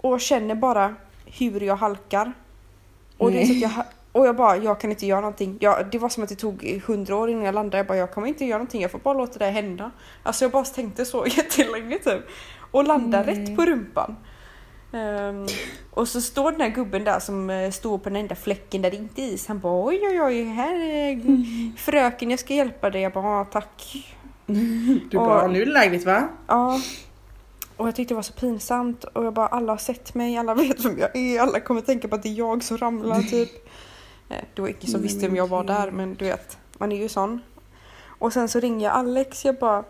och 0.00 0.20
känner 0.20 0.54
bara 0.54 0.94
hur 1.26 1.60
jag 1.60 1.76
halkar. 1.76 2.32
Och, 3.18 3.32
det 3.32 3.42
är 3.42 3.46
så 3.46 3.52
att 3.52 3.60
jag, 3.60 3.84
och 4.12 4.26
jag 4.26 4.36
bara, 4.36 4.56
jag 4.56 4.80
kan 4.80 4.90
inte 4.90 5.06
göra 5.06 5.20
någonting. 5.20 5.56
Jag, 5.60 5.86
det 5.92 5.98
var 5.98 6.08
som 6.08 6.22
att 6.22 6.28
det 6.28 6.34
tog 6.34 6.82
hundra 6.86 7.16
år 7.16 7.30
innan 7.30 7.42
jag 7.44 7.54
landade. 7.54 7.76
Jag 7.76 7.86
bara, 7.86 7.98
jag 7.98 8.12
kommer 8.12 8.26
inte 8.28 8.44
göra 8.44 8.58
någonting. 8.58 8.82
Jag 8.82 8.90
får 8.90 8.98
bara 8.98 9.14
låta 9.14 9.38
det 9.38 9.44
hända. 9.50 9.90
Alltså 10.22 10.44
jag 10.44 10.52
bara 10.52 10.64
tänkte 10.64 11.04
så 11.04 11.26
jättelänge 11.36 11.98
typ. 11.98 12.20
Och 12.70 12.84
landar 12.84 13.24
Nej. 13.26 13.34
rätt 13.34 13.56
på 13.56 13.64
rumpan. 13.64 14.16
Ehm, 14.92 15.46
och 15.90 16.08
så 16.08 16.20
står 16.20 16.50
den 16.52 16.60
här 16.60 16.68
gubben 16.68 17.04
där 17.04 17.18
som 17.18 17.50
eh, 17.50 17.70
står 17.70 17.98
på 17.98 18.08
den 18.08 18.16
enda 18.16 18.34
fläcken 18.34 18.82
där 18.82 18.90
det 18.90 18.96
inte 18.96 19.22
är 19.22 19.26
is. 19.32 19.48
Han 19.48 19.58
bara 19.60 19.84
oj 19.86 20.00
oj 20.02 20.22
oj, 20.22 20.44
här 20.44 20.74
är 20.74 21.76
fröken 21.76 22.30
jag 22.30 22.40
ska 22.40 22.54
hjälpa 22.54 22.90
dig. 22.90 23.02
Jag 23.02 23.12
bara 23.12 23.38
"Ja, 23.38 23.44
tack. 23.44 24.06
Du 25.10 25.16
bara 25.18 25.42
Och- 25.42 25.50
nu 25.52 25.62
är 25.62 25.66
det 25.66 25.72
lägligt 25.72 26.06
va? 26.06 26.28
Ja. 26.46 26.80
Och 27.76 27.88
jag 27.88 27.96
tyckte 27.96 28.14
det 28.14 28.16
var 28.16 28.22
så 28.22 28.32
pinsamt 28.32 29.04
och 29.04 29.24
jag 29.24 29.34
bara 29.34 29.46
alla 29.46 29.72
har 29.72 29.78
sett 29.78 30.14
mig, 30.14 30.36
alla 30.36 30.54
vet 30.62 30.84
vem 30.84 30.98
jag 30.98 31.16
är, 31.16 31.40
alla 31.40 31.60
kommer 31.60 31.80
tänka 31.80 32.08
på 32.08 32.14
att 32.14 32.22
det 32.22 32.28
är 32.28 32.32
jag 32.38 32.62
som 32.62 32.78
ramlar 32.78 33.22
typ. 33.22 33.50
Eh, 34.32 34.44
Det 34.54 34.62
var 34.62 34.68
ingen 34.68 34.86
som 34.86 35.02
visste 35.02 35.26
vem 35.26 35.36
jag 35.36 35.46
var 35.48 35.64
där 35.64 35.90
men 35.90 36.14
du 36.14 36.24
vet, 36.24 36.58
man 36.78 36.92
är 36.92 36.96
ju 36.96 37.08
sån. 37.08 37.40
Och 38.18 38.32
sen 38.32 38.48
så 38.48 38.60
ringer 38.60 38.86
jag 38.86 38.94
Alex, 38.96 39.44
jag 39.44 39.58
bara 39.58 39.84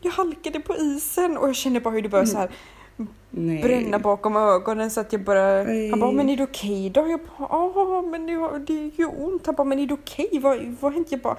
jag 0.00 0.10
halkade 0.10 0.60
på 0.60 0.76
isen 0.76 1.36
och 1.36 1.48
jag 1.48 1.56
känner 1.56 1.80
bara 1.80 1.94
hur 1.94 2.02
det 2.02 2.08
börjar 2.08 2.24
så 2.24 2.36
här 2.38 2.50
Nej. 3.30 3.62
bränna 3.62 3.98
bakom 3.98 4.36
ögonen 4.36 4.90
så 4.90 5.00
att 5.00 5.12
jag. 5.12 5.22
Nej. 5.28 5.90
Han 5.90 6.00
bara, 6.00 6.12
men 6.12 6.28
är 6.28 6.36
det 6.36 6.42
okej 6.42 6.90
då? 6.90 7.06
Jag 7.08 7.20
bara, 7.20 7.48
ja 7.50 8.02
men 8.10 8.26
det, 8.26 8.58
det 8.66 8.90
gör 8.96 9.24
ont. 9.24 9.46
Han 9.46 9.54
bara, 9.54 9.64
men 9.64 9.78
är 9.78 9.86
det 9.86 9.94
okej? 9.94 10.28
Vad, 10.42 10.76
vad 10.80 10.92
hände? 10.92 11.08
Jag 11.10 11.20
bara, 11.20 11.36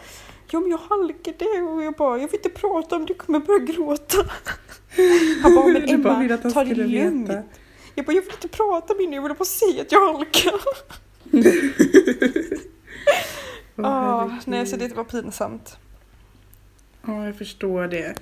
ja 0.52 0.60
men 0.60 0.72
jag 0.72 0.78
halkade 0.78 1.46
och 1.62 1.84
jag 1.84 1.94
bara, 1.94 2.18
jag 2.18 2.28
vill 2.28 2.40
inte 2.46 2.50
prata 2.50 2.96
om 2.96 3.06
det, 3.06 3.10
jag 3.14 3.18
kommer 3.18 3.40
börja 3.40 3.60
gråta. 3.60 4.18
Han 5.44 5.56
bara, 5.56 5.68
men 5.68 6.04
bara 6.04 6.24
Emma, 6.24 6.38
ta 6.38 6.64
det 6.64 6.76
lugnt. 6.76 7.30
veta. 7.30 7.44
Jag 7.96 8.06
bara, 8.06 8.14
jag 8.14 8.22
vill 8.22 8.32
inte 8.32 8.48
prata 8.48 8.94
med 8.94 9.08
dig, 9.08 9.16
jag 9.16 9.22
vill 9.22 9.34
bara 9.38 9.46
säga 9.46 9.82
att 9.82 9.92
jag 9.92 10.14
halkar. 10.14 10.54
Ja, 14.62 14.64
nej 14.64 14.72
så 14.72 14.78
det 14.78 14.96
var 14.96 15.04
pinsamt. 15.04 15.78
Ja, 17.08 17.26
jag 17.26 17.36
förstår 17.36 17.88
det. 17.88 18.14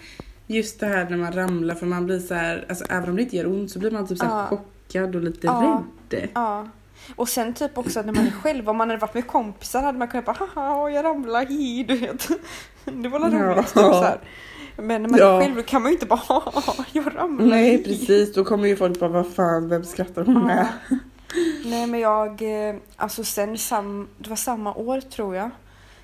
Just 0.48 0.80
det 0.80 0.86
här 0.86 1.10
när 1.10 1.18
man 1.18 1.32
ramlar 1.34 1.76
för 1.76 1.86
man 1.86 2.06
blir 2.06 2.20
så 2.20 2.34
här, 2.34 2.66
alltså 2.70 2.86
även 2.90 3.10
om 3.10 3.16
det 3.16 3.22
inte 3.22 3.36
gör 3.38 3.48
ont 3.48 3.72
så 3.72 3.80
blir 3.80 3.92
man 3.92 4.08
typ 4.08 4.18
så 4.18 4.26
här 4.26 4.38
Ja. 4.38 4.48
chockad 4.48 5.16
och 5.16 5.22
lite 5.22 5.48
Ja. 5.48 5.84
rädd. 6.12 6.30
Ja. 6.34 6.68
Och 7.16 7.30
sen 7.30 7.54
typ 7.54 7.78
också 7.78 8.02
när 8.02 8.14
man 8.14 8.28
är 8.28 8.32
själv, 8.32 8.70
om 8.70 8.78
man 8.78 8.90
hade 8.90 9.00
varit 9.02 9.14
med 9.14 9.28
kompisar 9.28 9.82
hade 9.82 9.98
man 9.98 10.08
kunnat 10.08 10.26
bara 10.26 10.48
haha 10.56 10.90
jag 10.90 11.06
ramlar 11.06 11.46
hi, 11.46 11.84
du 11.84 11.98
vet. 11.98 12.28
Det 12.86 13.10
var 13.10 13.20
väl 13.20 13.34
Ja. 13.34 13.40
roligt 13.40 13.66
typ 13.68 13.74
så 13.74 14.04
här. 14.04 14.20
Men 14.78 15.02
när 15.04 15.10
man 15.10 15.20
Ja. 15.20 15.38
är 15.38 15.42
själv 15.42 15.56
då 15.56 15.64
kan 15.64 15.82
man 15.82 15.92
ju 15.92 15.96
inte 15.96 16.06
bara 16.06 16.20
haha 16.28 16.86
jag 16.92 17.16
ramlar 17.16 17.46
Nej 17.46 17.78
hi." 17.78 17.84
precis, 17.84 18.34
då 18.34 18.46
kommer 18.46 18.68
ju 18.68 18.76
folk 18.76 19.00
bara 19.00 19.10
vad 19.10 19.34
fan, 19.34 19.70
vem 19.70 19.84
skrattar 19.84 20.26
hon 20.26 20.46
med? 20.46 20.68
Nej 21.66 21.88
men 21.88 22.00
jag, 22.00 22.42
eh, 22.70 22.76
alltså 22.96 23.24
sen 23.24 23.58
sam, 23.58 24.08
det 24.18 24.30
var 24.30 24.36
samma 24.38 24.74
år 24.74 25.02
tror 25.02 25.36
jag. 25.36 25.50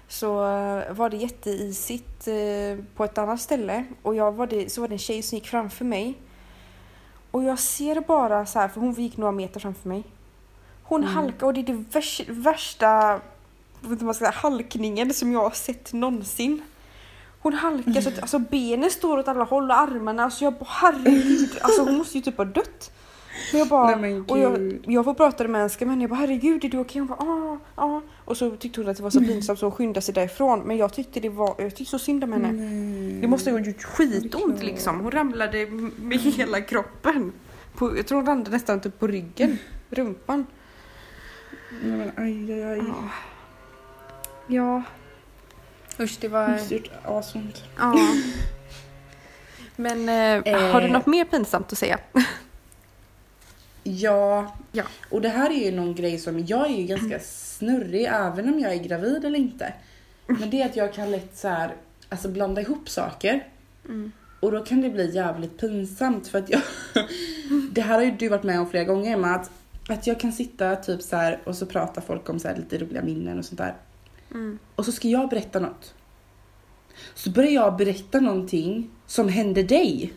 Så 0.08 0.46
eh, 0.46 0.94
var 0.94 1.10
det 1.10 1.18
jätteisigt 1.18 2.28
eh, 2.28 2.86
på 2.96 3.06
ett 3.06 3.18
annat 3.18 3.42
ställe 3.42 3.86
och 4.02 4.16
jag 4.16 4.32
var 4.32 4.48
det, 4.48 4.72
så 4.72 4.82
var 4.82 4.88
det 4.88 4.96
en 4.96 5.00
tjej 5.00 5.22
som 5.22 5.36
gick 5.36 5.48
framför 5.48 5.86
mig. 5.86 6.18
Och 7.32 7.44
jag 7.44 7.60
ser 7.60 8.02
bara 8.02 8.46
så 8.46 8.60
här, 8.60 8.68
för 8.68 8.82
hon 8.82 8.94
gick 8.94 9.18
några 9.18 9.32
meter 9.32 9.60
framför 9.60 9.90
mig. 9.90 10.04
Hon 10.84 11.04
halkar 11.04 11.48
och 11.48 11.54
det 11.54 11.60
är 11.60 11.64
det 11.64 11.84
värsta, 11.92 12.24
värsta 12.24 13.22
man 13.82 14.14
ska 14.14 14.14
säga, 14.14 14.32
halkningen 14.32 15.14
som 15.14 15.32
jag 15.32 15.44
har 15.44 15.52
sett 15.52 15.94
någonsin. 15.94 16.62
Hon 17.42 17.54
halkar 17.54 18.02
så 18.02 18.10
att 18.10 18.20
alltså, 18.20 18.40
benen 18.40 18.92
står 18.92 19.18
åt 19.18 19.28
alla 19.28 19.44
håll 19.44 19.72
och 19.72 19.78
armarna. 19.78 20.24
Alltså 20.24 20.44
jag 20.44 20.54
bara 20.54 20.68
herregud, 20.70 21.58
alltså 21.62 21.84
hon 21.84 21.98
måste 21.98 22.18
ju 22.18 22.24
typ 22.24 22.38
ha 22.38 22.46
dött. 22.46 22.92
Men 23.52 23.60
jag 23.60 23.68
bara, 23.68 23.86
Nej, 23.86 23.96
men 24.12 24.26
och 24.26 24.40
jag, 24.40 24.80
jag 24.86 25.06
får 25.06 25.14
prata 25.14 25.44
med 25.44 25.52
människa 25.52 25.86
men 25.86 26.02
jag 26.02 26.10
bara 26.10 26.16
herregud 26.20 26.64
är 26.66 26.70
du 26.70 26.78
okej? 26.78 27.00
Hon 27.00 27.08
bara 27.08 27.20
ah, 27.20 27.58
ah. 27.76 28.02
Och 28.26 28.38
så 28.38 28.52
tyckte 28.56 28.82
hon 28.82 28.90
att 28.90 28.98
det 28.98 29.04
var 29.04 29.10
så 29.10 29.20
pinsamt 29.20 29.60
så 29.60 29.66
hon 29.66 29.72
skyndade 29.72 30.02
sig 30.02 30.14
därifrån. 30.14 30.60
Men 30.60 30.78
jag 30.78 30.94
tyckte 30.94 31.20
det 31.20 31.30
var, 31.30 31.56
jag 31.58 31.76
tyckte 31.76 31.92
så 31.92 32.00
synd 32.00 32.24
om 32.24 32.32
henne. 32.34 32.52
Nej. 32.52 33.22
Det 33.22 33.28
måste 33.28 33.52
ha 33.52 33.60
gjort 33.60 33.84
skitont 33.84 34.64
liksom. 34.64 35.00
Hon 35.00 35.12
ramlade 35.12 35.66
med 35.98 36.20
hela 36.20 36.62
kroppen. 36.62 37.34
På, 37.76 37.98
jag 37.98 38.08
tror 38.08 38.18
hon 38.18 38.26
ramlade 38.28 38.52
nästan 38.52 38.80
typ 38.80 39.00
på 39.00 39.08
ryggen, 39.08 39.58
rumpan. 39.90 40.46
Nej, 41.84 41.92
men 41.98 42.12
aj, 42.26 42.54
aj, 42.54 42.64
aj. 42.64 42.78
Ja. 42.88 43.10
Ja. 44.48 44.84
Usch 46.00 46.18
det 46.22 46.28
var... 46.28 46.48
Måste 46.50 46.76
gjort 46.76 46.90
asont. 47.06 47.64
Ja. 47.78 47.96
Men 49.76 50.10
eh, 50.10 50.72
har 50.72 50.82
du 50.82 50.88
Eh. 50.88 50.94
något 50.94 51.06
mer 51.06 51.26
pinsamt 51.26 51.72
att 51.72 51.78
säga? 51.78 52.00
Ja. 53.88 54.56
Ja. 54.72 54.84
och 55.10 55.22
det 55.22 55.30
här 55.30 55.50
är 55.50 55.66
ju 55.66 55.72
någon 55.72 55.96
grej 55.96 56.18
som, 56.18 56.46
jag 56.46 56.72
är 56.72 56.76
ju 56.76 56.84
ganska 56.84 57.20
snurrig 57.20 58.06
även 58.06 58.54
om 58.54 58.60
jag 58.60 58.74
är 58.74 58.84
gravid 58.84 59.26
eller 59.26 59.40
inte. 59.40 59.74
Men 60.28 60.50
det 60.50 60.62
är 60.62 60.66
att 60.66 60.76
jag 60.76 60.94
kan 60.94 61.12
lätt 61.12 61.38
så 61.38 61.48
här, 61.48 61.76
alltså 62.10 62.30
blanda 62.30 62.62
ihop 62.62 62.90
saker. 62.90 63.48
Mm. 63.86 64.12
Och 64.40 64.52
då 64.52 64.60
kan 64.60 64.82
det 64.82 64.90
bli 64.90 65.16
jävligt 65.16 65.58
pinsamt 65.60 66.28
för 66.28 66.40
att 66.40 66.50
jag, 66.50 66.62
det 67.72 67.82
här 67.82 67.96
har 67.96 68.04
ju 68.04 68.12
du 68.12 68.30
varit 68.30 68.44
med 68.44 68.60
om 68.60 68.70
flera 68.70 68.84
gånger 68.84 69.18
med 69.18 69.36
att, 69.36 69.52
att 69.90 70.08
jag 70.08 70.20
kan 70.20 70.32
sitta 70.32 70.76
typ 70.76 71.02
så 71.02 71.16
här 71.16 71.40
och 71.44 71.56
så 71.56 71.66
pratar 71.66 72.02
folk 72.02 72.30
om 72.30 72.40
så 72.40 72.48
här 72.48 72.56
lite 72.56 72.78
roliga 72.78 73.02
minnen 73.02 73.40
och 73.40 73.46
sånt 73.46 73.58
där. 73.58 73.76
Mm. 74.32 74.60
Och 74.76 74.86
så 74.86 74.92
ska 74.92 75.08
jag 75.08 75.30
berätta 75.30 75.60
något. 75.60 75.94
Så 77.14 77.30
börjar 77.30 77.52
jag 77.52 77.78
berätta 77.78 78.20
någonting 78.20 78.90
som 79.08 79.30
hände 79.30 79.64
dig. 79.64 80.14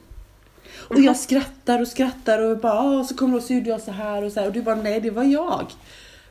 Och 0.81 1.01
jag 1.01 1.17
skrattar 1.17 1.81
och 1.81 1.89
skrattar 1.89 2.39
och 2.43 2.59
bara 2.59 2.73
"Ah", 2.73 3.05
så 3.05 3.15
kommer 3.15 3.33
du 3.33 3.39
och 3.39 3.45
så 3.45 3.53
gjorde 3.53 3.71
jag 3.71 3.81
så 3.81 3.91
här 3.91 4.25
och 4.25 4.33
så 4.33 4.41
här 4.41 4.47
och 4.47 4.53
du 4.53 4.63
bara 4.63 4.75
nej 4.75 5.01
det 5.01 5.11
var 5.11 5.25
jag. 5.25 5.67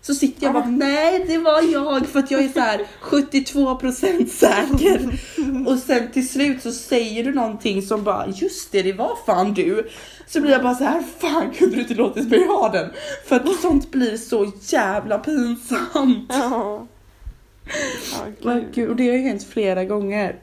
Så 0.02 0.14
sitter 0.16 0.44
jag 0.44 0.56
och 0.56 0.62
bara 0.62 0.70
nej 0.70 1.26
det 1.28 1.38
var 1.38 1.74
jag 1.74 2.08
för 2.08 2.20
att 2.20 2.32
jag 2.32 2.44
är 2.44 2.50
så 2.50 2.60
här 2.60 2.88
72% 3.02 4.28
säker. 4.32 5.20
Och 5.68 5.80
sen 5.80 6.12
till 6.12 6.30
slut 6.30 6.62
så 6.64 6.72
säger 6.72 7.24
du 7.24 7.34
någonting 7.34 7.82
som 7.82 8.04
bara 8.04 8.28
just 8.28 8.72
det 8.72 8.82
det 8.82 8.94
var 8.94 9.12
fan 9.26 9.54
du. 9.54 9.90
Så 10.28 10.42
blir 10.42 10.52
jag 10.52 10.64
bara 10.64 10.76
så 10.76 10.84
här 10.84 11.04
fan 11.20 11.52
kunde 11.52 11.76
du 11.76 11.82
inte 11.82 11.94
låtit 11.94 12.30
mig 12.30 12.48
ha 12.48 12.70
den? 12.70 12.90
För 13.26 13.36
att 13.36 13.62
sånt 13.62 13.92
blir 13.92 14.18
så 14.18 14.52
jävla 14.60 15.18
pinsamt. 15.18 16.28
Ja. 16.30 16.88
Gud. 18.44 18.66
gud, 18.74 18.90
och 18.90 18.96
det 18.96 19.08
har 19.08 19.16
ju 19.16 19.22
hänt 19.22 19.44
flera 19.44 19.86
gånger. 19.86 20.36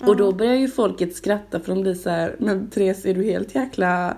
Och 0.00 0.16
då 0.16 0.32
börjar 0.32 0.54
ju 0.54 0.68
folket 0.68 1.16
skratta 1.16 1.60
för 1.60 1.74
de 1.74 1.82
blir 1.82 1.94
så 1.94 2.10
här, 2.10 2.36
men 2.38 2.70
Therese 2.70 3.06
är 3.06 3.14
du 3.14 3.24
helt 3.24 3.54
jäkla 3.54 4.16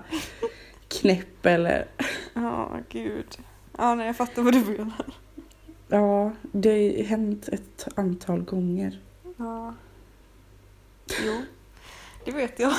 knäpp 0.87 1.45
eller? 1.45 1.87
Ja, 2.33 2.71
gud. 2.89 3.37
Ja, 3.77 3.95
nej, 3.95 4.05
jag 4.07 4.15
fattar 4.17 4.41
vad 4.41 4.53
du 4.53 4.59
menar. 4.59 5.05
Ja, 5.87 6.31
det 6.51 6.69
har 6.69 6.77
ju 6.77 7.03
hänt 7.03 7.47
ett 7.47 7.87
antal 7.95 8.41
gånger. 8.41 8.99
Ja. 9.37 9.73
Jo, 11.25 11.33
det 12.25 12.31
vet 12.31 12.59
jag. 12.59 12.73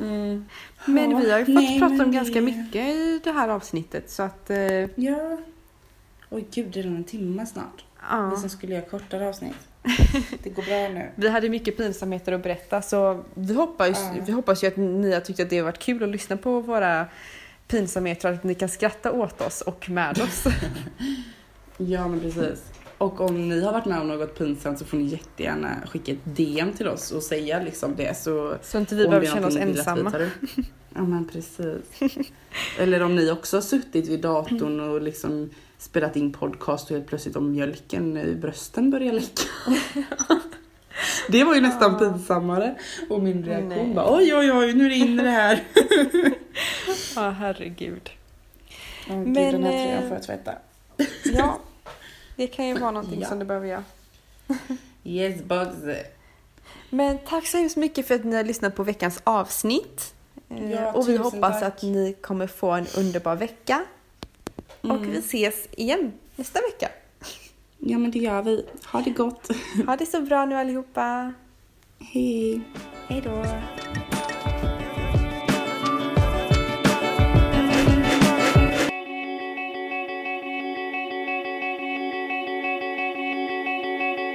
Mm. 0.00 0.44
Men 0.86 1.10
Ja, 1.10 1.18
vi 1.18 1.30
har 1.30 1.38
ju 1.38 1.44
fått 1.44 1.54
nej, 1.54 1.80
prata 1.80 2.04
om 2.04 2.12
ganska 2.12 2.34
det- 2.34 2.40
mycket 2.40 2.86
i 2.88 3.20
det 3.24 3.32
här 3.32 3.48
avsnittet 3.48 4.10
så 4.10 4.22
att 4.22 4.50
eh, 4.50 5.00
Ja. 5.00 5.38
Oj 6.30 6.46
gud, 6.50 6.70
det 6.72 6.78
är 6.80 6.82
redan 6.82 6.96
en 6.96 7.04
timme 7.04 7.46
snart. 7.46 7.84
Vi 8.00 8.06
ja. 8.10 8.36
som 8.36 8.50
skulle 8.50 8.74
göra 8.74 8.84
kortare 8.84 9.28
avsnitt. 9.28 9.68
Det 10.42 10.50
går 10.50 10.62
bra 10.62 10.88
nu. 11.00 11.10
Vi 11.14 11.28
hade 11.28 11.48
mycket 11.48 11.76
pinsamheter 11.76 12.32
att 12.32 12.42
berätta 12.42 12.82
så 12.82 13.24
vi 13.34 13.54
hoppas, 13.54 14.00
Ja. 14.00 14.22
vi 14.26 14.32
hoppas 14.32 14.64
ju 14.64 14.68
att 14.68 14.76
ni 14.76 15.12
har 15.12 15.20
tyckt 15.20 15.40
att 15.40 15.50
det 15.50 15.58
har 15.58 15.64
varit 15.64 15.78
kul 15.78 16.02
att 16.02 16.08
lyssna 16.08 16.36
på 16.36 16.60
våra 16.60 17.06
pinsamheter 17.68 18.28
och 18.28 18.34
att 18.34 18.44
ni 18.44 18.54
kan 18.54 18.68
skratta 18.68 19.12
åt 19.12 19.40
oss 19.40 19.60
och 19.60 19.90
med 19.90 20.18
oss. 20.22 20.44
Ja 21.76 22.08
men 22.08 22.20
precis. 22.20 22.62
Och 22.98 23.20
om 23.20 23.48
ni 23.48 23.64
har 23.64 23.72
varit 23.72 23.84
med 23.84 24.00
om 24.00 24.08
något 24.08 24.38
pinsamt 24.38 24.78
så 24.78 24.84
får 24.84 24.96
ni 24.96 25.04
jättegärna 25.04 25.68
skicka 25.86 26.12
ett 26.12 26.18
DM 26.36 26.72
till 26.72 26.88
oss 26.88 27.12
och 27.12 27.22
säga 27.22 27.62
liksom 27.62 27.94
det 27.96 28.18
så 28.18 28.54
Så 28.62 28.78
inte 28.78 28.94
vi 28.94 29.04
behöver 29.08 29.26
känna 29.26 29.46
oss 29.46 29.56
ensamma. 29.56 30.12
Ja 30.94 31.02
men 31.02 31.28
precis. 31.28 32.00
Eller 32.78 33.02
om 33.02 33.16
ni 33.16 33.30
också 33.30 33.56
har 33.56 33.62
suttit 33.62 34.08
vid 34.08 34.20
datorn 34.20 34.80
och 34.90 35.02
liksom 35.02 35.50
spelat 35.78 36.16
in 36.16 36.32
podcast 36.32 36.90
och 36.90 36.96
helt 36.96 37.06
plötsligt 37.08 37.36
om 37.36 37.52
mjölken 37.52 38.16
i 38.16 38.34
brösten 38.34 38.90
börjar 38.90 39.12
läcka. 39.12 39.42
Det 41.28 41.44
var 41.44 41.54
ju 41.54 41.60
nästan 41.60 41.92
Ja. 41.92 41.98
pinsammare. 41.98 42.74
Och 43.10 43.22
min 43.22 43.44
reaktion 43.44 43.68
Nej. 43.68 43.94
bara 43.94 44.16
oj 44.16 44.34
oj 44.34 44.52
oj 44.52 44.72
nu 44.74 44.84
är 44.86 44.88
det 44.90 44.94
inne 44.96 45.22
det 45.22 45.30
här. 45.30 45.64
Ja, 47.16 47.30
herregud. 47.30 48.10
Åh, 49.10 49.16
gud, 49.18 49.28
Men, 49.28 49.52
den 49.52 49.62
här 49.64 49.72
eh, 49.72 49.84
tröjan 49.84 50.02
får 50.02 50.12
jag 50.16 50.22
tvätta. 50.22 50.52
Ja, 51.34 51.58
det 52.36 52.46
kan 52.46 52.66
ju 52.66 52.74
vara 52.78 52.90
någonting 52.90 53.20
Ja. 53.20 53.28
som 53.28 53.38
du 53.38 53.44
behöver 53.44 53.66
göra. 53.66 53.84
Yes 55.04 55.42
bugs. 55.42 55.98
Men 56.90 57.18
tack 57.18 57.46
så 57.46 57.56
hemskt 57.58 57.76
mycket 57.76 58.06
för 58.08 58.14
att 58.14 58.24
ni 58.24 58.36
har 58.36 58.44
lyssnat 58.44 58.74
på 58.76 58.82
veckans 58.82 59.20
avsnitt. 59.24 60.14
Eh, 60.50 60.70
Ja, 60.72 60.92
och 60.92 61.08
vi 61.08 61.16
hoppas 61.16 61.60
tack. 61.60 61.62
att 61.76 61.82
ni 61.82 62.16
kommer 62.20 62.46
få 62.46 62.70
en 62.70 62.86
underbar 62.96 63.36
vecka. 63.36 63.84
Och 64.84 64.96
Mm. 64.96 65.10
vi 65.10 65.18
ses 65.18 65.68
igen 65.76 66.12
nästa 66.36 66.60
vecka. 66.60 66.88
Ja 67.78 67.98
men 67.98 68.10
det 68.10 68.18
gör 68.18 68.42
vi. 68.42 68.66
Ha 68.86 69.00
det 69.00 69.10
gott. 69.10 69.48
Ha 69.86 69.96
det 69.96 70.06
så 70.06 70.20
bra 70.20 70.44
nu 70.44 70.54
allihopa. 70.54 71.32
Hej. 72.00 72.60
Hej 73.08 73.20
då. 73.24 73.44